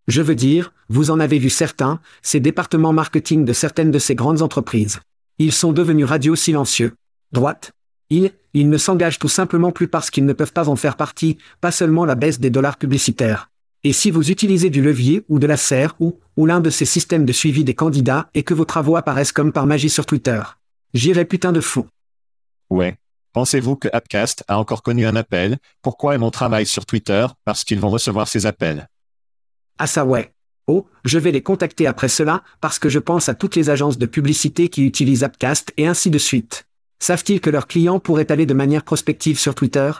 Je 0.07 0.21
veux 0.21 0.35
dire, 0.35 0.73
vous 0.89 1.11
en 1.11 1.19
avez 1.19 1.39
vu 1.39 1.49
certains, 1.49 1.99
ces 2.21 2.39
départements 2.39 2.93
marketing 2.93 3.45
de 3.45 3.53
certaines 3.53 3.91
de 3.91 3.99
ces 3.99 4.15
grandes 4.15 4.41
entreprises. 4.41 4.99
Ils 5.37 5.51
sont 5.51 5.73
devenus 5.73 6.05
radio 6.05 6.35
silencieux. 6.35 6.93
Droite. 7.31 7.71
Ils, 8.09 8.31
ils 8.53 8.69
ne 8.69 8.77
s'engagent 8.77 9.19
tout 9.19 9.27
simplement 9.27 9.71
plus 9.71 9.87
parce 9.87 10.09
qu'ils 10.09 10.25
ne 10.25 10.33
peuvent 10.33 10.53
pas 10.53 10.69
en 10.69 10.75
faire 10.75 10.95
partie, 10.95 11.37
pas 11.61 11.71
seulement 11.71 12.05
la 12.05 12.15
baisse 12.15 12.39
des 12.39 12.49
dollars 12.49 12.77
publicitaires. 12.77 13.49
Et 13.83 13.93
si 13.93 14.11
vous 14.11 14.31
utilisez 14.31 14.69
du 14.69 14.81
levier 14.81 15.23
ou 15.29 15.39
de 15.39 15.47
la 15.47 15.57
serre 15.57 15.95
ou, 15.99 16.19
ou 16.35 16.45
l'un 16.45 16.59
de 16.59 16.69
ces 16.69 16.85
systèmes 16.85 17.25
de 17.25 17.33
suivi 17.33 17.63
des 17.63 17.75
candidats 17.75 18.29
et 18.33 18.43
que 18.43 18.53
vos 18.53 18.65
travaux 18.65 18.95
apparaissent 18.95 19.31
comme 19.31 19.51
par 19.51 19.65
magie 19.65 19.89
sur 19.89 20.05
Twitter. 20.05 20.41
J'irai 20.93 21.25
putain 21.25 21.51
de 21.51 21.61
fou. 21.61 21.85
Ouais. 22.69 22.97
Pensez-vous 23.37 23.75
que 23.75 23.87
Appcast 23.93 24.43
a 24.47 24.57
encore 24.57 24.81
connu 24.81 25.05
un 25.05 25.15
appel? 25.15 25.59
Pourquoi 25.83 26.15
est 26.15 26.17
mon 26.17 26.31
travail 26.31 26.65
sur 26.65 26.87
Twitter? 26.87 27.27
Parce 27.45 27.63
qu'ils 27.63 27.79
vont 27.79 27.91
recevoir 27.91 28.27
ces 28.27 28.47
appels. 28.47 28.87
Ah 29.77 29.85
ça 29.85 30.05
ouais. 30.05 30.33
Oh, 30.65 30.87
je 31.05 31.19
vais 31.19 31.31
les 31.31 31.43
contacter 31.43 31.85
après 31.85 32.07
cela, 32.07 32.41
parce 32.61 32.79
que 32.79 32.89
je 32.89 32.97
pense 32.97 33.29
à 33.29 33.35
toutes 33.35 33.55
les 33.55 33.69
agences 33.69 33.99
de 33.99 34.07
publicité 34.07 34.69
qui 34.69 34.83
utilisent 34.83 35.23
Appcast 35.23 35.71
et 35.77 35.85
ainsi 35.85 36.09
de 36.09 36.17
suite. 36.17 36.65
Savent-ils 36.97 37.39
que 37.39 37.51
leurs 37.51 37.67
clients 37.67 37.99
pourraient 37.99 38.31
aller 38.31 38.47
de 38.47 38.55
manière 38.55 38.83
prospective 38.83 39.37
sur 39.37 39.53
Twitter? 39.53 39.91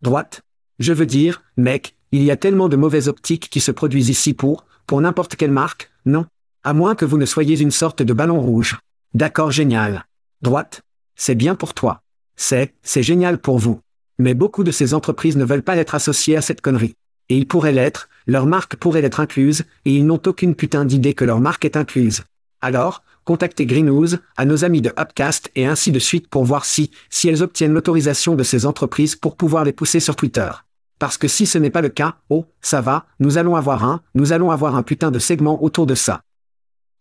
Droite 0.00 0.40
Je 0.78 0.94
veux 0.94 1.04
dire, 1.04 1.42
mec, 1.58 1.96
il 2.12 2.22
y 2.22 2.30
a 2.30 2.38
tellement 2.38 2.70
de 2.70 2.76
mauvaises 2.76 3.08
optiques 3.08 3.50
qui 3.50 3.60
se 3.60 3.72
produisent 3.72 4.08
ici 4.08 4.32
pour, 4.32 4.64
pour 4.86 5.02
n'importe 5.02 5.36
quelle 5.36 5.52
marque, 5.52 5.90
non? 6.06 6.24
À 6.64 6.72
moins 6.72 6.94
que 6.94 7.04
vous 7.04 7.18
ne 7.18 7.26
soyez 7.26 7.60
une 7.60 7.70
sorte 7.72 8.00
de 8.00 8.14
ballon 8.14 8.40
rouge. 8.40 8.78
D'accord, 9.12 9.50
génial. 9.50 10.06
Droite 10.40 10.80
C'est 11.14 11.34
bien 11.34 11.56
pour 11.56 11.74
toi. 11.74 12.00
C'est, 12.36 12.74
c'est 12.82 13.02
génial 13.02 13.38
pour 13.38 13.58
vous. 13.58 13.80
Mais 14.18 14.34
beaucoup 14.34 14.64
de 14.64 14.70
ces 14.70 14.94
entreprises 14.94 15.36
ne 15.36 15.44
veulent 15.44 15.62
pas 15.62 15.76
être 15.76 15.94
associées 15.94 16.36
à 16.36 16.42
cette 16.42 16.60
connerie. 16.60 16.94
Et 17.28 17.36
ils 17.36 17.48
pourraient 17.48 17.72
l'être, 17.72 18.08
leur 18.26 18.46
marque 18.46 18.76
pourrait 18.76 19.02
l'être 19.02 19.20
incluse, 19.20 19.64
et 19.84 19.94
ils 19.94 20.06
n'ont 20.06 20.20
aucune 20.26 20.54
putain 20.54 20.84
d'idée 20.84 21.14
que 21.14 21.24
leur 21.24 21.40
marque 21.40 21.64
est 21.64 21.76
incluse. 21.76 22.22
Alors, 22.60 23.02
contactez 23.24 23.66
Greenhouse, 23.66 24.20
à 24.36 24.44
nos 24.44 24.64
amis 24.64 24.80
de 24.80 24.92
Upcast 24.98 25.50
et 25.54 25.66
ainsi 25.66 25.92
de 25.92 25.98
suite 25.98 26.28
pour 26.28 26.44
voir 26.44 26.64
si, 26.64 26.90
si 27.10 27.28
elles 27.28 27.42
obtiennent 27.42 27.74
l'autorisation 27.74 28.34
de 28.36 28.42
ces 28.42 28.64
entreprises 28.64 29.16
pour 29.16 29.36
pouvoir 29.36 29.64
les 29.64 29.72
pousser 29.72 30.00
sur 30.00 30.16
Twitter. 30.16 30.50
Parce 30.98 31.18
que 31.18 31.28
si 31.28 31.44
ce 31.46 31.58
n'est 31.58 31.70
pas 31.70 31.82
le 31.82 31.90
cas, 31.90 32.16
oh, 32.30 32.46
ça 32.62 32.80
va, 32.80 33.06
nous 33.20 33.36
allons 33.36 33.56
avoir 33.56 33.84
un, 33.84 34.00
nous 34.14 34.32
allons 34.32 34.50
avoir 34.50 34.76
un 34.76 34.82
putain 34.82 35.10
de 35.10 35.18
segment 35.18 35.62
autour 35.62 35.86
de 35.86 35.94
ça. 35.94 36.22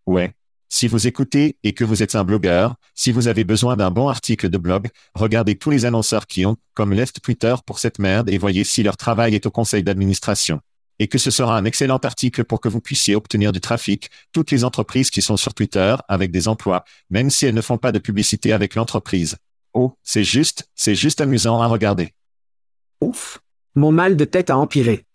Ouais. 0.05 0.33
Si 0.69 0.87
vous 0.87 1.07
écoutez 1.07 1.57
et 1.63 1.73
que 1.73 1.83
vous 1.83 2.03
êtes 2.03 2.15
un 2.15 2.23
blogueur, 2.23 2.75
si 2.95 3.11
vous 3.11 3.27
avez 3.27 3.43
besoin 3.43 3.75
d'un 3.75 3.91
bon 3.91 4.09
article 4.09 4.49
de 4.49 4.57
blog, 4.57 4.89
regardez 5.13 5.55
tous 5.55 5.69
les 5.69 5.85
annonceurs 5.85 6.27
qui 6.27 6.45
ont, 6.45 6.57
comme 6.73 6.93
Left 6.93 7.21
Twitter 7.21 7.55
pour 7.65 7.79
cette 7.79 7.99
merde 7.99 8.29
et 8.29 8.37
voyez 8.37 8.63
si 8.63 8.83
leur 8.83 8.97
travail 8.97 9.35
est 9.35 9.45
au 9.45 9.51
conseil 9.51 9.83
d'administration. 9.83 10.59
Et 10.97 11.07
que 11.07 11.17
ce 11.17 11.29
sera 11.29 11.57
un 11.57 11.65
excellent 11.65 11.97
article 11.97 12.45
pour 12.45 12.61
que 12.61 12.69
vous 12.69 12.81
puissiez 12.81 13.15
obtenir 13.15 13.51
du 13.51 13.59
trafic, 13.59 14.09
toutes 14.31 14.51
les 14.51 14.63
entreprises 14.63 15.09
qui 15.09 15.21
sont 15.21 15.37
sur 15.37 15.53
Twitter 15.53 15.95
avec 16.07 16.31
des 16.31 16.47
emplois, 16.47 16.83
même 17.09 17.29
si 17.29 17.45
elles 17.45 17.55
ne 17.55 17.61
font 17.61 17.77
pas 17.77 17.91
de 17.91 17.99
publicité 17.99 18.53
avec 18.53 18.75
l'entreprise. 18.75 19.35
Oh, 19.73 19.93
c'est 20.03 20.23
juste, 20.23 20.69
c'est 20.73 20.95
juste 20.95 21.21
amusant 21.21 21.61
à 21.61 21.67
regarder. 21.67 22.13
Ouf. 23.01 23.39
Mon 23.75 23.91
mal 23.91 24.15
de 24.15 24.23
tête 24.23 24.49
a 24.49 24.57
empiré. 24.57 25.05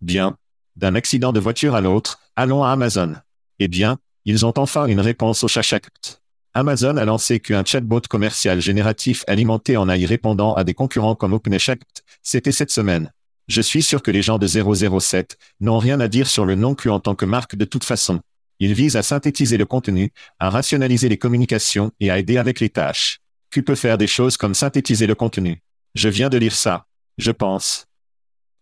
Bien. 0.00 0.36
D'un 0.76 0.94
accident 0.94 1.32
de 1.32 1.40
voiture 1.40 1.74
à 1.74 1.80
l'autre, 1.80 2.20
allons 2.36 2.62
à 2.62 2.70
Amazon. 2.70 3.16
Eh 3.58 3.68
bien, 3.68 3.98
ils 4.24 4.46
ont 4.46 4.54
enfin 4.56 4.86
une 4.86 5.00
réponse 5.00 5.44
au 5.44 5.48
chachact. 5.48 6.20
Amazon 6.54 6.96
a 6.96 7.04
lancé 7.04 7.40
qu'un 7.40 7.64
chatbot 7.64 8.02
commercial 8.08 8.60
génératif 8.60 9.24
alimenté 9.26 9.76
en 9.76 9.88
AI 9.88 10.04
répondant 10.04 10.54
à 10.54 10.64
des 10.64 10.74
concurrents 10.74 11.14
comme 11.14 11.32
OpenAI-Shact, 11.32 12.04
c'était 12.22 12.52
cette 12.52 12.70
semaine. 12.70 13.10
Je 13.48 13.60
suis 13.60 13.82
sûr 13.82 14.02
que 14.02 14.10
les 14.10 14.22
gens 14.22 14.38
de 14.38 14.46
007 14.46 15.36
n'ont 15.60 15.78
rien 15.78 15.98
à 16.00 16.08
dire 16.08 16.26
sur 16.26 16.44
le 16.44 16.54
non 16.54 16.74
Q 16.74 16.90
en 16.90 17.00
tant 17.00 17.14
que 17.14 17.24
marque 17.24 17.56
de 17.56 17.64
toute 17.64 17.84
façon. 17.84 18.20
Il 18.60 18.74
vise 18.74 18.96
à 18.96 19.02
synthétiser 19.02 19.56
le 19.56 19.64
contenu, 19.64 20.12
à 20.38 20.50
rationaliser 20.50 21.08
les 21.08 21.18
communications 21.18 21.90
et 21.98 22.10
à 22.10 22.18
aider 22.18 22.36
avec 22.36 22.60
les 22.60 22.68
tâches. 22.68 23.18
Q 23.50 23.62
peut 23.62 23.74
faire 23.74 23.98
des 23.98 24.06
choses 24.06 24.36
comme 24.36 24.54
synthétiser 24.54 25.06
le 25.06 25.14
contenu. 25.14 25.62
Je 25.94 26.08
viens 26.08 26.28
de 26.28 26.38
lire 26.38 26.54
ça. 26.54 26.86
Je 27.18 27.30
pense. 27.30 27.86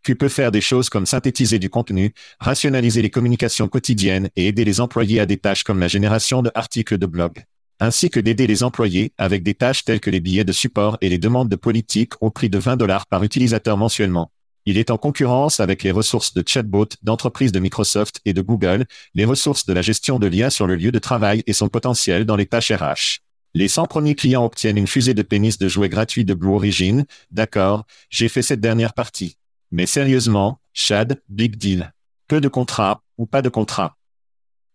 Q 0.02 0.16
peut 0.16 0.28
faire 0.28 0.50
des 0.50 0.60
choses 0.60 0.88
comme 0.88 1.06
synthétiser 1.06 1.58
du 1.58 1.68
contenu, 1.68 2.14
rationaliser 2.38 3.02
les 3.02 3.10
communications 3.10 3.68
quotidiennes 3.68 4.30
et 4.36 4.48
aider 4.48 4.64
les 4.64 4.80
employés 4.80 5.20
à 5.20 5.26
des 5.26 5.36
tâches 5.36 5.62
comme 5.62 5.80
la 5.80 5.88
génération 5.88 6.42
de 6.42 6.50
articles 6.54 6.96
de 6.96 7.06
blog. 7.06 7.44
Ainsi 7.80 8.10
que 8.10 8.20
d'aider 8.20 8.46
les 8.46 8.62
employés 8.62 9.12
avec 9.18 9.42
des 9.42 9.54
tâches 9.54 9.84
telles 9.84 10.00
que 10.00 10.10
les 10.10 10.20
billets 10.20 10.44
de 10.44 10.52
support 10.52 10.98
et 11.00 11.08
les 11.08 11.18
demandes 11.18 11.48
de 11.48 11.56
politique 11.56 12.12
au 12.20 12.30
prix 12.30 12.50
de 12.50 12.58
20 12.58 12.76
dollars 12.76 13.06
par 13.06 13.22
utilisateur 13.24 13.76
mensuellement. 13.76 14.30
Il 14.66 14.76
est 14.76 14.90
en 14.90 14.98
concurrence 14.98 15.60
avec 15.60 15.82
les 15.82 15.90
ressources 15.90 16.34
de 16.34 16.44
chatbot 16.46 16.88
d'entreprises 17.02 17.52
de 17.52 17.60
Microsoft 17.60 18.20
et 18.26 18.34
de 18.34 18.42
Google, 18.42 18.84
les 19.14 19.24
ressources 19.24 19.64
de 19.64 19.72
la 19.72 19.80
gestion 19.80 20.18
de 20.18 20.26
l'IA 20.26 20.50
sur 20.50 20.66
le 20.66 20.76
lieu 20.76 20.92
de 20.92 20.98
travail 20.98 21.42
et 21.46 21.54
son 21.54 21.68
potentiel 21.68 22.26
dans 22.26 22.36
les 22.36 22.46
tâches 22.46 22.70
RH. 22.70 23.20
Les 23.54 23.68
100 23.68 23.86
premiers 23.86 24.14
clients 24.14 24.44
obtiennent 24.44 24.78
une 24.78 24.86
fusée 24.86 25.14
de 25.14 25.22
pénis 25.22 25.58
de 25.58 25.66
jouets 25.66 25.88
gratuits 25.88 26.24
de 26.24 26.34
Blue 26.34 26.52
Origin. 26.52 27.04
D'accord, 27.30 27.84
j'ai 28.10 28.28
fait 28.28 28.42
cette 28.42 28.60
dernière 28.60 28.92
partie. 28.92 29.38
Mais 29.72 29.87
sérieusement, 29.87 30.61
Chad, 30.72 31.20
big 31.28 31.56
deal. 31.56 31.92
Peu 32.28 32.40
de 32.40 32.48
contrats, 32.48 33.02
ou 33.18 33.26
pas 33.26 33.42
de 33.42 33.48
contrats. 33.48 33.96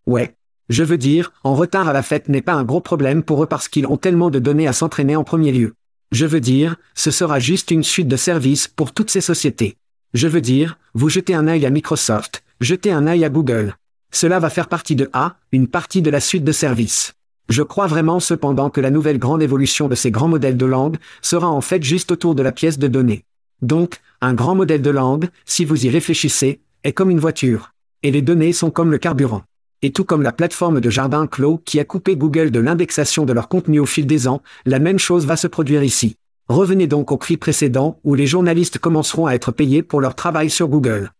Ouais. 0.06 0.34
Je 0.68 0.82
veux 0.82 0.98
dire, 0.98 1.32
en 1.44 1.54
retard 1.54 1.88
à 1.88 1.92
la 1.92 2.02
fête 2.02 2.28
n'est 2.28 2.42
pas 2.42 2.54
un 2.54 2.64
gros 2.64 2.80
problème 2.80 3.22
pour 3.22 3.42
eux 3.42 3.46
parce 3.46 3.68
qu'ils 3.68 3.86
ont 3.86 3.96
tellement 3.96 4.30
de 4.30 4.38
données 4.38 4.66
à 4.66 4.72
s'entraîner 4.72 5.14
en 5.14 5.22
premier 5.22 5.52
lieu. 5.52 5.74
Je 6.12 6.26
veux 6.26 6.40
dire, 6.40 6.76
ce 6.94 7.10
sera 7.10 7.38
juste 7.38 7.70
une 7.70 7.84
suite 7.84 8.08
de 8.08 8.16
services 8.16 8.68
pour 8.68 8.92
toutes 8.92 9.10
ces 9.10 9.20
sociétés. 9.20 9.76
Je 10.14 10.28
veux 10.28 10.40
dire, 10.40 10.78
vous 10.94 11.08
jetez 11.08 11.34
un 11.34 11.46
œil 11.46 11.66
à 11.66 11.70
Microsoft, 11.70 12.42
jetez 12.60 12.90
un 12.90 13.06
œil 13.06 13.24
à 13.24 13.28
Google. 13.28 13.76
Cela 14.12 14.38
va 14.38 14.50
faire 14.50 14.68
partie 14.68 14.96
de 14.96 15.10
A, 15.12 15.36
une 15.52 15.68
partie 15.68 16.02
de 16.02 16.10
la 16.10 16.20
suite 16.20 16.44
de 16.44 16.52
services. 16.52 17.14
Je 17.48 17.62
crois 17.62 17.86
vraiment 17.86 18.18
cependant 18.18 18.70
que 18.70 18.80
la 18.80 18.90
nouvelle 18.90 19.18
grande 19.18 19.42
évolution 19.42 19.88
de 19.88 19.94
ces 19.94 20.10
grands 20.10 20.28
modèles 20.28 20.56
de 20.56 20.66
langue 20.66 20.96
sera 21.22 21.48
en 21.48 21.60
fait 21.60 21.82
juste 21.82 22.10
autour 22.10 22.34
de 22.34 22.42
la 22.42 22.50
pièce 22.50 22.78
de 22.78 22.88
données. 22.88 23.24
Donc, 23.62 24.00
un 24.20 24.34
grand 24.34 24.54
modèle 24.54 24.82
de 24.82 24.90
langue, 24.90 25.28
si 25.44 25.64
vous 25.64 25.86
y 25.86 25.90
réfléchissez, 25.90 26.60
est 26.84 26.92
comme 26.92 27.10
une 27.10 27.20
voiture. 27.20 27.72
Et 28.02 28.10
les 28.10 28.22
données 28.22 28.52
sont 28.52 28.70
comme 28.70 28.90
le 28.90 28.98
carburant. 28.98 29.42
Et 29.82 29.92
tout 29.92 30.04
comme 30.04 30.22
la 30.22 30.32
plateforme 30.32 30.80
de 30.80 30.90
jardin 30.90 31.26
clos 31.26 31.58
qui 31.64 31.78
a 31.80 31.84
coupé 31.84 32.16
Google 32.16 32.50
de 32.50 32.60
l'indexation 32.60 33.24
de 33.24 33.32
leur 33.32 33.48
contenu 33.48 33.78
au 33.78 33.86
fil 33.86 34.06
des 34.06 34.26
ans, 34.26 34.42
la 34.64 34.78
même 34.78 34.98
chose 34.98 35.26
va 35.26 35.36
se 35.36 35.46
produire 35.46 35.82
ici. 35.82 36.16
Revenez 36.48 36.86
donc 36.86 37.12
au 37.12 37.18
cri 37.18 37.36
précédent 37.36 37.98
où 38.04 38.14
les 38.14 38.26
journalistes 38.26 38.78
commenceront 38.78 39.26
à 39.26 39.34
être 39.34 39.52
payés 39.52 39.82
pour 39.82 40.00
leur 40.00 40.14
travail 40.14 40.48
sur 40.48 40.68
Google. 40.68 41.10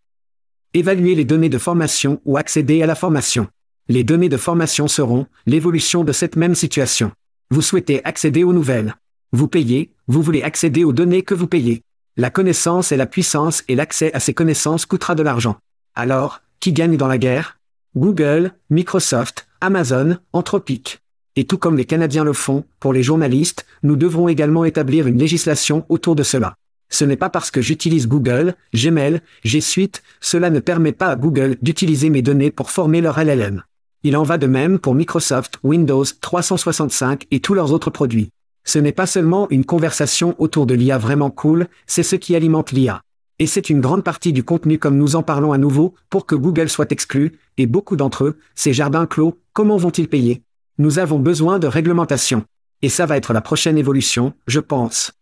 Évaluer 0.73 1.15
les 1.15 1.25
données 1.25 1.49
de 1.49 1.59
formation 1.59 2.21
ou 2.25 2.37
accéder 2.37 2.83
à 2.83 2.87
la 2.87 2.95
formation. 2.95 3.49
Les 3.89 4.05
données 4.05 4.29
de 4.29 4.37
formation 4.37 4.89
seront 4.89 5.27
l'évolution 5.47 6.05
de 6.05 6.13
cette 6.13 6.37
même 6.37 6.55
situation. 6.55 7.13
Vous 7.51 7.63
souhaitez 7.63 8.05
accéder 8.05 8.43
aux 8.43 8.53
nouvelles. 8.53 8.97
Vous 9.33 9.49
payez, 9.49 9.93
vous 10.09 10.23
voulez 10.23 10.43
accéder 10.43 10.85
aux 10.85 10.93
données 10.93 11.23
que 11.23 11.35
vous 11.35 11.47
payez. 11.47 11.83
La 12.19 12.31
connaissance 12.31 12.93
et 12.93 12.97
la 12.97 13.05
puissance 13.05 13.63
et 13.69 13.75
l'accès 13.75 14.11
à 14.15 14.21
ces 14.21 14.33
connaissances 14.33 14.87
coûtera 14.87 15.15
de 15.15 15.23
l'argent. 15.23 15.59
Alors, 15.95 16.41
qui 16.61 16.73
gagne 16.73 16.97
dans 16.97 17.09
la 17.09 17.19
guerre? 17.19 17.59
Google, 17.95 18.53
Microsoft, 18.71 19.47
Amazon, 19.61 20.17
Anthropic. 20.33 21.01
Et 21.37 21.45
tout 21.45 21.59
comme 21.59 21.77
les 21.77 21.85
Canadiens 21.85 22.25
le 22.25 22.33
font, 22.33 22.65
pour 22.81 22.95
les 22.95 23.03
journalistes, 23.03 23.67
nous 23.83 23.97
devrons 23.97 24.29
également 24.29 24.65
établir 24.65 25.07
une 25.07 25.19
législation 25.19 25.85
autour 25.91 26.17
de 26.17 26.23
cela. 26.23 26.55
Ce 26.89 27.05
n'est 27.05 27.19
pas 27.19 27.29
parce 27.29 27.51
que 27.51 27.61
j'utilise 27.61 28.09
Google, 28.09 28.55
Gmail, 28.75 29.21
G 29.45 29.61
Suite, 29.61 30.03
cela 30.23 30.49
ne 30.49 30.61
permet 30.61 30.93
pas 30.93 31.09
à 31.09 31.17
Google 31.17 31.59
d'utiliser 31.61 32.09
mes 32.09 32.23
données 32.23 32.51
pour 32.51 32.71
former 32.71 33.03
leur 33.03 33.23
LLM. 33.23 33.63
Il 34.05 34.17
en 34.17 34.23
va 34.23 34.39
de 34.39 34.47
même 34.47 34.79
pour 34.79 34.95
Microsoft, 34.95 35.59
Windows 35.63 36.05
365 36.23 37.27
et 37.31 37.41
tous 37.41 37.53
leurs 37.53 37.73
autres 37.73 37.91
produits. 37.91 38.31
Ce 38.67 38.81
n'est 38.81 38.93
pas 38.93 39.07
seulement 39.07 39.49
une 39.51 39.65
conversation 39.65 40.35
autour 40.39 40.67
de 40.67 40.75
l'IA 40.75 40.99
vraiment 40.99 41.31
cool, 41.31 41.69
c'est 41.87 42.03
ce 42.03 42.17
qui 42.17 42.35
alimente 42.35 42.73
l'IA. 42.73 43.01
Et 43.39 43.47
c'est 43.47 43.71
une 43.71 43.81
grande 43.81 44.03
partie 44.03 44.33
du 44.33 44.43
contenu 44.43 44.79
comme 44.79 44.99
nous 44.99 45.15
en 45.15 45.23
parlons 45.23 45.53
à 45.53 45.59
nouveau, 45.59 45.95
pour 46.11 46.27
que 46.27 46.35
Google 46.35 46.69
soit 46.69 46.91
exclu, 46.91 47.39
et 47.59 47.67
beaucoup 47.67 47.95
d'entre 47.95 48.25
eux, 48.25 48.39
ces 48.57 48.73
jardins 48.73 49.07
clos, 49.07 49.39
comment 49.53 49.77
vont-ils 49.77 50.09
payer? 50.09 50.43
Nous 50.79 50.99
avons 50.99 51.21
besoin 51.21 51.61
de 51.61 51.69
réglementation. 51.69 52.45
Et 52.83 52.89
ça 52.89 53.07
va 53.07 53.17
être 53.17 53.33
la 53.33 53.41
prochaine 53.41 53.79
évolution, 53.79 54.35
je 54.49 54.61
pense. 54.61 55.13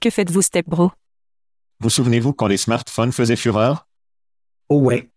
Que 0.00 0.08
faites-vous, 0.08 0.42
Stepbro 0.42 0.92
Vous 1.80 1.90
souvenez-vous 1.90 2.32
quand 2.32 2.46
les 2.46 2.56
smartphones 2.56 3.12
faisaient 3.12 3.36
fureur? 3.36 3.86
Oh 4.70 4.78
ouais. 4.78 5.10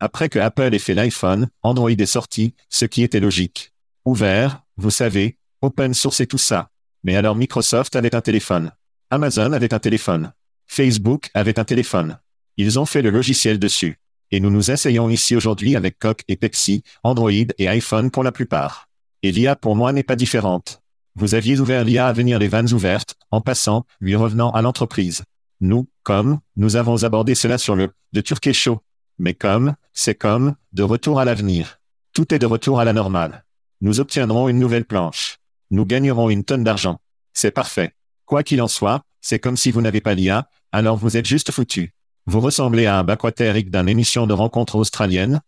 Après 0.00 0.28
que 0.28 0.40
Apple 0.40 0.74
ait 0.74 0.78
fait 0.80 0.94
l'iPhone, 0.94 1.48
Android 1.62 1.90
est 1.90 2.04
sorti, 2.06 2.54
ce 2.68 2.84
qui 2.84 3.02
était 3.04 3.20
logique. 3.20 3.72
Ouvert, 4.04 4.64
vous 4.76 4.90
savez, 4.90 5.38
open 5.64 5.94
source 5.94 6.20
et 6.20 6.26
tout 6.26 6.38
ça. 6.38 6.70
Mais 7.02 7.16
alors 7.16 7.36
Microsoft 7.36 7.96
avait 7.96 8.14
un 8.14 8.20
téléphone. 8.20 8.72
Amazon 9.10 9.52
avait 9.52 9.74
un 9.74 9.78
téléphone. 9.78 10.32
Facebook 10.66 11.30
avait 11.34 11.58
un 11.58 11.64
téléphone. 11.64 12.18
Ils 12.56 12.78
ont 12.78 12.86
fait 12.86 13.02
le 13.02 13.10
logiciel 13.10 13.58
dessus. 13.58 13.98
Et 14.30 14.40
nous 14.40 14.50
nous 14.50 14.70
essayons 14.70 15.10
ici 15.10 15.36
aujourd'hui 15.36 15.76
avec 15.76 15.98
Coq 15.98 16.22
et 16.28 16.36
Pepsi, 16.36 16.82
Android 17.02 17.30
et 17.30 17.68
iPhone 17.68 18.10
pour 18.10 18.24
la 18.24 18.32
plupart. 18.32 18.88
Et 19.22 19.32
l'IA 19.32 19.56
pour 19.56 19.76
moi 19.76 19.92
n'est 19.92 20.02
pas 20.02 20.16
différente. 20.16 20.82
Vous 21.14 21.34
aviez 21.34 21.60
ouvert 21.60 21.84
l'IA 21.84 22.08
à 22.08 22.12
venir 22.12 22.38
les 22.38 22.48
vannes 22.48 22.72
ouvertes, 22.72 23.14
en 23.30 23.40
passant, 23.40 23.86
lui 24.00 24.16
revenant 24.16 24.50
à 24.50 24.62
l'entreprise. 24.62 25.22
Nous, 25.60 25.86
comme, 26.02 26.40
nous 26.56 26.76
avons 26.76 27.04
abordé 27.04 27.34
cela 27.34 27.58
sur 27.58 27.76
le, 27.76 27.90
de 28.12 28.20
Turquet 28.20 28.52
Show. 28.52 28.80
Mais 29.18 29.34
comme, 29.34 29.76
c'est 29.92 30.16
comme, 30.16 30.56
de 30.72 30.82
retour 30.82 31.20
à 31.20 31.24
l'avenir. 31.24 31.78
Tout 32.12 32.34
est 32.34 32.38
de 32.38 32.46
retour 32.46 32.80
à 32.80 32.84
la 32.84 32.92
normale. 32.92 33.44
Nous 33.80 34.00
obtiendrons 34.00 34.48
une 34.48 34.58
nouvelle 34.58 34.84
planche. 34.84 35.38
Nous 35.70 35.86
gagnerons 35.86 36.30
une 36.30 36.44
tonne 36.44 36.64
d'argent. 36.64 36.98
C'est 37.32 37.50
parfait. 37.50 37.92
Quoi 38.26 38.42
qu'il 38.42 38.62
en 38.62 38.68
soit, 38.68 39.02
c'est 39.20 39.38
comme 39.38 39.56
si 39.56 39.70
vous 39.70 39.80
n'avez 39.80 40.00
pas 40.00 40.14
l'IA, 40.14 40.48
alors 40.72 40.96
vous 40.96 41.16
êtes 41.16 41.26
juste 41.26 41.50
foutu. 41.50 41.92
Vous 42.26 42.40
ressemblez 42.40 42.86
à 42.86 42.98
un 42.98 43.04
baquatérique 43.04 43.70
d'une 43.70 43.88
émission 43.88 44.26
de 44.26 44.32
rencontre 44.32 44.76
australienne. 44.76 45.40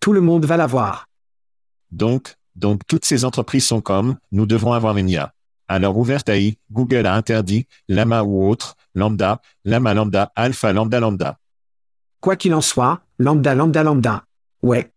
Tout 0.00 0.12
le 0.12 0.20
monde 0.20 0.44
va 0.44 0.56
l'avoir. 0.56 1.06
Donc, 1.90 2.34
donc 2.54 2.86
toutes 2.86 3.04
ces 3.04 3.24
entreprises 3.24 3.66
sont 3.66 3.80
comme, 3.80 4.16
nous 4.32 4.46
devrons 4.46 4.72
avoir 4.72 4.96
une 4.96 5.10
IA. 5.10 5.32
Alors 5.68 5.96
ouverte 5.96 6.28
AI, 6.28 6.58
Google 6.72 7.06
a 7.06 7.14
interdit, 7.14 7.66
Lama 7.88 8.24
ou 8.24 8.48
autre, 8.48 8.76
Lambda, 8.94 9.40
Lama 9.64 9.94
Lambda, 9.94 10.32
Alpha 10.34 10.72
Lambda 10.72 11.00
Lambda. 11.00 11.38
Quoi 12.20 12.36
qu'il 12.36 12.54
en 12.54 12.60
soit, 12.60 13.00
lambda 13.18 13.54
lambda 13.54 13.82
lambda. 13.82 14.24
Ouais. 14.62 14.92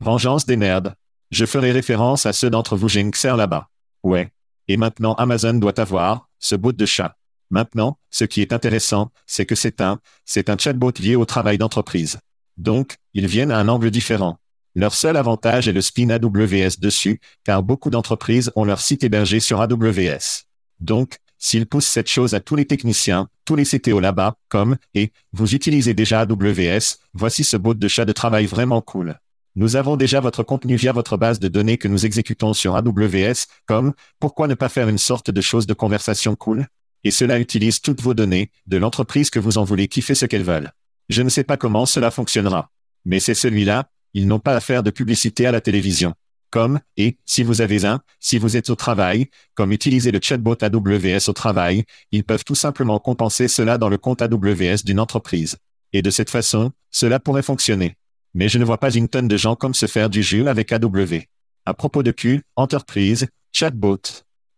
Vengeance 0.00 0.46
des 0.46 0.56
nerds. 0.56 0.94
Je 1.30 1.46
ferai 1.46 1.70
référence 1.70 2.26
à 2.26 2.32
ceux 2.32 2.50
d'entre 2.50 2.76
vous 2.76 2.88
Jinxer 2.88 3.36
là-bas. 3.36 3.68
Ouais. 4.02 4.32
Et 4.68 4.76
maintenant 4.76 5.14
Amazon 5.14 5.54
doit 5.54 5.78
avoir, 5.78 6.28
ce 6.38 6.56
bout 6.56 6.72
de 6.72 6.86
chat. 6.86 7.16
Maintenant, 7.50 7.98
ce 8.10 8.24
qui 8.24 8.42
est 8.42 8.52
intéressant, 8.52 9.10
c'est 9.26 9.46
que 9.46 9.54
c'est 9.54 9.80
un, 9.80 10.00
c'est 10.24 10.50
un 10.50 10.56
chatbot 10.56 10.92
lié 10.98 11.16
au 11.16 11.24
travail 11.24 11.58
d'entreprise. 11.58 12.18
Donc, 12.56 12.96
ils 13.14 13.26
viennent 13.26 13.50
à 13.50 13.58
un 13.58 13.68
angle 13.68 13.90
différent. 13.90 14.38
Leur 14.74 14.94
seul 14.94 15.16
avantage 15.16 15.66
est 15.66 15.72
le 15.72 15.80
spin 15.80 16.10
AWS 16.10 16.78
dessus, 16.78 17.20
car 17.44 17.62
beaucoup 17.62 17.90
d'entreprises 17.90 18.52
ont 18.54 18.64
leur 18.64 18.80
site 18.80 19.02
hébergé 19.02 19.40
sur 19.40 19.60
AWS. 19.60 20.44
Donc, 20.78 21.18
s'ils 21.38 21.66
poussent 21.66 21.86
cette 21.86 22.08
chose 22.08 22.34
à 22.34 22.40
tous 22.40 22.54
les 22.54 22.66
techniciens, 22.66 23.28
tous 23.44 23.56
les 23.56 23.64
CTO 23.64 23.98
là-bas, 23.98 24.36
comme, 24.48 24.76
et, 24.94 25.12
vous 25.32 25.54
utilisez 25.54 25.94
déjà 25.94 26.20
AWS, 26.20 26.98
voici 27.14 27.42
ce 27.42 27.56
bot 27.56 27.74
de 27.74 27.88
chat 27.88 28.04
de 28.04 28.12
travail 28.12 28.46
vraiment 28.46 28.80
cool. 28.80 29.18
Nous 29.56 29.74
avons 29.74 29.96
déjà 29.96 30.20
votre 30.20 30.44
contenu 30.44 30.76
via 30.76 30.92
votre 30.92 31.16
base 31.16 31.40
de 31.40 31.48
données 31.48 31.76
que 31.76 31.88
nous 31.88 32.06
exécutons 32.06 32.54
sur 32.54 32.76
AWS, 32.76 33.46
comme, 33.66 33.94
pourquoi 34.20 34.46
ne 34.46 34.54
pas 34.54 34.68
faire 34.68 34.88
une 34.88 34.98
sorte 34.98 35.30
de 35.30 35.40
chose 35.40 35.66
de 35.66 35.74
conversation 35.74 36.36
cool? 36.36 36.68
Et 37.02 37.10
cela 37.10 37.40
utilise 37.40 37.80
toutes 37.80 38.00
vos 38.00 38.14
données, 38.14 38.50
de 38.66 38.76
l'entreprise 38.76 39.28
que 39.28 39.40
vous 39.40 39.58
en 39.58 39.64
voulez 39.64 39.88
qui 39.88 40.02
fait 40.02 40.14
ce 40.14 40.26
qu'elle 40.26 40.44
veulent. 40.44 40.70
Je 41.08 41.22
ne 41.22 41.28
sais 41.28 41.42
pas 41.42 41.56
comment 41.56 41.84
cela 41.84 42.12
fonctionnera. 42.12 42.70
Mais 43.04 43.18
c'est 43.18 43.34
celui-là, 43.34 43.90
ils 44.14 44.28
n'ont 44.28 44.38
pas 44.38 44.54
à 44.54 44.60
faire 44.60 44.84
de 44.84 44.90
publicité 44.90 45.46
à 45.46 45.52
la 45.52 45.60
télévision. 45.60 46.14
Comme, 46.50 46.80
et, 46.96 47.16
si 47.24 47.42
vous 47.42 47.60
avez 47.60 47.84
un, 47.84 48.00
si 48.18 48.38
vous 48.38 48.56
êtes 48.56 48.70
au 48.70 48.76
travail, 48.76 49.30
comme 49.54 49.72
utiliser 49.72 50.12
le 50.12 50.20
chatbot 50.20 50.56
AWS 50.60 51.28
au 51.28 51.32
travail, 51.32 51.84
ils 52.12 52.24
peuvent 52.24 52.44
tout 52.44 52.54
simplement 52.54 52.98
compenser 52.98 53.48
cela 53.48 53.78
dans 53.78 53.88
le 53.88 53.98
compte 53.98 54.22
AWS 54.22 54.84
d'une 54.84 55.00
entreprise. 55.00 55.56
Et 55.92 56.02
de 56.02 56.10
cette 56.10 56.30
façon, 56.30 56.72
cela 56.90 57.18
pourrait 57.18 57.42
fonctionner. 57.42 57.96
Mais 58.34 58.48
je 58.48 58.58
ne 58.58 58.64
vois 58.64 58.78
pas 58.78 58.92
une 58.92 59.08
tonne 59.08 59.28
de 59.28 59.36
gens 59.36 59.56
comme 59.56 59.74
se 59.74 59.86
faire 59.86 60.10
du 60.10 60.22
jus 60.22 60.46
avec 60.46 60.72
AW. 60.72 61.24
À 61.66 61.74
propos 61.74 62.02
de 62.02 62.10
Q, 62.10 62.42
entreprise, 62.56 63.26
chatbot. 63.52 64.00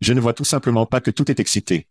Je 0.01 0.13
ne 0.13 0.21
vois 0.21 0.35
tout 0.35 0.45
simplement 0.45 0.87
pas 0.87 1.01
que 1.01 1.11
tout 1.11 1.31
est 1.31 1.41
excité. 1.41 1.87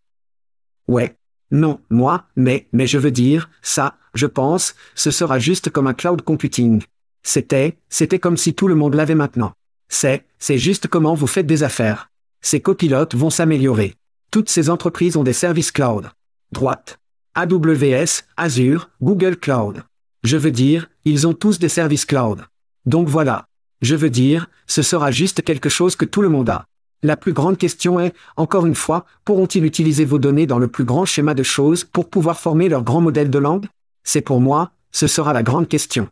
Ouais. 0.88 1.16
Non, 1.50 1.82
moi, 1.90 2.26
mais, 2.36 2.68
mais 2.72 2.88
je 2.88 2.98
veux 2.98 3.12
dire, 3.12 3.50
ça, 3.62 3.98
je 4.14 4.26
pense, 4.26 4.74
ce 4.96 5.12
sera 5.12 5.38
juste 5.38 5.70
comme 5.70 5.88
un 5.88 5.94
cloud 5.94 6.22
computing. 6.22 6.82
C'était, 7.24 7.78
c'était 7.90 8.20
comme 8.20 8.38
si 8.38 8.54
tout 8.54 8.68
le 8.68 8.76
monde 8.76 8.96
l'avait 8.96 9.16
maintenant. 9.16 9.54
C'est, 9.90 10.26
c'est 10.40 10.58
juste 10.58 10.88
comment 10.88 11.14
vous 11.14 11.28
faites 11.28 11.46
des 11.46 11.64
affaires. 11.64 12.10
Ces 12.42 12.62
copilotes 12.62 13.16
vont 13.16 13.30
s'améliorer. 13.30 13.96
Toutes 14.32 14.50
ces 14.50 14.70
entreprises 14.70 15.18
ont 15.18 15.24
des 15.24 15.34
services 15.34 15.72
cloud. 15.72 16.10
Droite. 16.52 17.00
AWS, 17.36 18.24
Azure, 18.38 18.90
Google 19.02 19.38
Cloud. 19.38 19.84
Je 20.24 20.38
veux 20.38 20.52
dire, 20.52 20.88
ils 21.04 21.26
ont 21.26 21.34
tous 21.34 21.58
des 21.58 21.70
services 21.70 22.06
cloud. 22.06 22.46
Donc 22.86 23.08
voilà. 23.08 23.48
Je 23.82 23.96
veux 23.96 24.12
dire, 24.12 24.48
ce 24.68 24.84
sera 24.84 25.10
juste 25.10 25.42
quelque 25.42 25.70
chose 25.70 25.96
que 25.96 26.06
tout 26.06 26.22
le 26.22 26.30
monde 26.30 26.50
a. 26.50 26.66
La 27.02 27.18
plus 27.18 27.34
grande 27.34 27.58
question 27.58 28.00
est, 28.00 28.14
encore 28.38 28.68
une 28.68 28.76
fois, 28.76 29.08
pourront-ils 29.26 29.66
utiliser 29.66 30.06
vos 30.06 30.20
données 30.20 30.46
dans 30.46 30.60
le 30.60 30.68
plus 30.68 30.84
grand 30.84 31.06
schéma 31.06 31.34
de 31.34 31.42
choses 31.42 31.84
pour 31.84 32.08
pouvoir 32.08 32.40
former 32.40 32.70
leur 32.70 32.84
grand 32.84 33.02
modèle 33.02 33.32
de 33.32 33.40
langue? 33.40 33.66
C'est 34.04 34.22
pour 34.22 34.40
moi, 34.40 34.72
ce 34.92 35.08
sera 35.08 35.34
la 35.34 35.42
grande 35.42 35.68
question. 35.68 36.08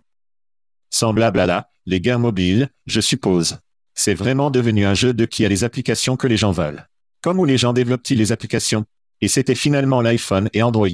Semblable 0.89 1.39
à 1.39 1.45
là, 1.45 1.69
les 1.85 2.01
guerres 2.01 2.17
mobiles, 2.17 2.69
je 2.87 3.01
suppose. 3.01 3.59
C'est 3.93 4.15
vraiment 4.15 4.49
devenu 4.49 4.85
un 4.85 4.95
jeu 4.95 5.13
de 5.13 5.25
qui 5.25 5.45
a 5.45 5.49
les 5.49 5.63
applications 5.63 6.17
que 6.17 6.25
les 6.25 6.37
gens 6.37 6.51
veulent. 6.51 6.87
Comme 7.21 7.39
où 7.39 7.45
les 7.45 7.57
gens 7.57 7.73
développent-ils 7.73 8.17
les 8.17 8.31
applications? 8.31 8.85
Et 9.21 9.27
c'était 9.27 9.53
finalement 9.53 10.01
l'iPhone 10.01 10.49
et 10.53 10.63
Android. 10.63 10.87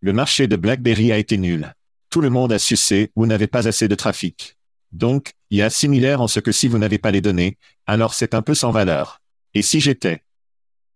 Le 0.00 0.12
marché 0.12 0.48
de 0.48 0.56
BlackBerry 0.56 1.12
a 1.12 1.18
été 1.18 1.38
nul. 1.38 1.72
Tout 2.10 2.22
le 2.22 2.30
monde 2.30 2.52
a 2.52 2.58
sucé, 2.58 3.10
vous 3.16 3.26
n'avez 3.26 3.46
pas 3.46 3.68
assez 3.68 3.86
de 3.86 3.94
trafic. 3.94 4.56
Donc, 4.92 5.32
il 5.50 5.58
y 5.58 5.62
a 5.62 5.68
similaire 5.68 6.22
en 6.22 6.28
ce 6.28 6.40
que 6.40 6.52
si 6.52 6.66
vous 6.66 6.78
n'avez 6.78 6.98
pas 6.98 7.10
les 7.10 7.20
données, 7.20 7.58
alors 7.86 8.14
c'est 8.14 8.34
un 8.34 8.40
peu 8.40 8.54
sans 8.54 8.70
valeur. 8.70 9.20
Et 9.52 9.60
si 9.60 9.78
j'étais? 9.80 10.24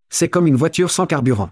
C'est 0.09 0.31
comme 0.31 0.47
une 0.47 0.57
voiture 0.57 0.91
sans 0.91 1.07
carburant. 1.07 1.51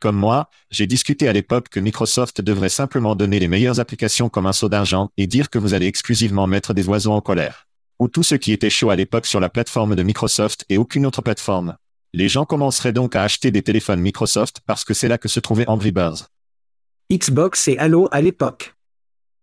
Comme 0.00 0.16
moi, 0.16 0.48
j'ai 0.70 0.86
discuté 0.86 1.28
à 1.28 1.34
l'époque 1.34 1.68
que 1.68 1.78
Microsoft 1.78 2.40
devrait 2.40 2.70
simplement 2.70 3.14
donner 3.14 3.38
les 3.38 3.48
meilleures 3.48 3.80
applications 3.80 4.30
comme 4.30 4.46
un 4.46 4.54
saut 4.54 4.70
d'argent 4.70 5.10
et 5.18 5.26
dire 5.26 5.50
que 5.50 5.58
vous 5.58 5.74
allez 5.74 5.86
exclusivement 5.86 6.46
mettre 6.46 6.72
des 6.72 6.88
oiseaux 6.88 7.12
en 7.12 7.20
colère. 7.20 7.68
Ou 7.98 8.08
tout 8.08 8.22
ce 8.22 8.34
qui 8.34 8.52
était 8.52 8.70
chaud 8.70 8.88
à 8.88 8.96
l'époque 8.96 9.26
sur 9.26 9.40
la 9.40 9.50
plateforme 9.50 9.94
de 9.94 10.02
Microsoft 10.02 10.64
et 10.70 10.78
aucune 10.78 11.04
autre 11.04 11.20
plateforme. 11.20 11.76
Les 12.14 12.30
gens 12.30 12.46
commenceraient 12.46 12.94
donc 12.94 13.14
à 13.14 13.22
acheter 13.22 13.50
des 13.50 13.62
téléphones 13.62 14.00
Microsoft 14.00 14.60
parce 14.64 14.84
que 14.84 14.94
c'est 14.94 15.08
là 15.08 15.18
que 15.18 15.28
se 15.28 15.38
trouvait 15.38 15.68
Angry 15.68 15.92
Birds. 15.92 16.30
Xbox 17.12 17.66
et 17.66 17.76
Halo 17.76 18.08
à 18.12 18.20
l'époque. 18.20 18.76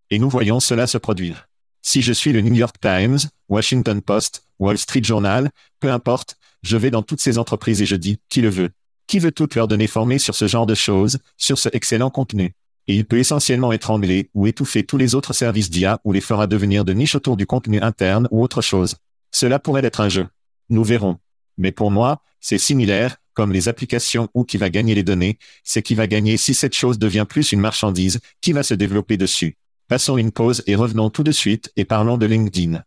Et 0.10 0.20
nous 0.20 0.30
voyons 0.30 0.62
cela 0.62 0.88
se 0.88 0.98
produire. 0.98 1.50
Si 1.82 2.02
je 2.02 2.14
suis 2.14 2.32
le 2.32 2.40
New 2.40 2.54
York 2.54 2.78
Times, 2.80 3.18
Washington 3.50 4.02
Post, 4.02 4.46
Wall 4.58 4.78
Street 4.78 5.04
Journal, 5.04 5.50
peu 5.82 5.92
importe, 5.92 6.38
je 6.64 6.78
vais 6.78 6.92
dans 6.92 7.02
toutes 7.02 7.20
ces 7.20 7.38
entreprises 7.38 7.82
et 7.82 7.86
je 7.86 7.98
dis, 7.98 8.20
qui 8.30 8.40
le 8.40 8.48
veut? 8.48 8.70
Qui 9.06 9.20
veut 9.20 9.34
toutes 9.34 9.56
leurs 9.56 9.68
données 9.68 9.88
formées 9.88 10.18
sur 10.18 10.34
ce 10.34 10.48
genre 10.48 10.66
de 10.66 10.76
choses, 10.76 11.18
sur 11.36 11.60
ce 11.60 11.68
excellent 11.74 12.10
contenu? 12.10 12.54
Et 12.88 12.96
il 12.96 13.04
peut 13.04 13.20
essentiellement 13.20 13.74
étrangler 13.74 14.30
ou 14.34 14.48
étouffer 14.48 14.86
tous 14.86 14.96
les 14.96 15.14
autres 15.14 15.34
services 15.34 15.70
d'IA 15.70 16.00
ou 16.06 16.14
les 16.14 16.22
fera 16.22 16.48
devenir 16.48 16.86
de 16.86 16.94
niche 16.94 17.16
autour 17.16 17.36
du 17.36 17.46
contenu 17.46 17.82
interne 17.82 18.30
ou 18.32 18.42
autre 18.42 18.62
chose. 18.62 18.96
Cela 19.32 19.60
pourrait 19.60 19.84
être 19.84 20.00
un 20.00 20.08
jeu. 20.08 20.28
Nous 20.70 20.86
verrons. 20.86 21.20
Mais 21.58 21.74
pour 21.74 21.92
moi, 21.92 22.22
c'est 22.40 22.60
similaire, 22.60 23.18
comme 23.38 23.54
les 23.54 23.69
applications 23.69 24.30
ou 24.34 24.45
qui 24.45 24.58
va 24.58 24.71
gagner 24.71 24.95
les 24.95 25.04
données, 25.04 25.38
c'est 25.63 25.84
qui 25.84 25.93
va 25.93 26.08
gagner 26.08 26.38
si 26.38 26.56
cette 26.56 26.73
chose 26.73 26.97
devient 26.97 27.28
plus 27.30 27.52
une 27.52 27.60
marchandise, 27.60 28.19
qui 28.41 28.52
va 28.52 28.63
se 28.63 28.73
développer 28.73 29.15
dessus? 29.15 29.58
Passons 29.88 30.17
une 30.17 30.32
pause 30.32 30.63
et 30.65 30.73
revenons 30.73 31.12
tout 31.12 31.21
de 31.21 31.32
suite 31.32 31.71
et 31.76 31.86
parlons 31.86 32.17
de 32.17 32.26
LinkedIn. 32.26 32.84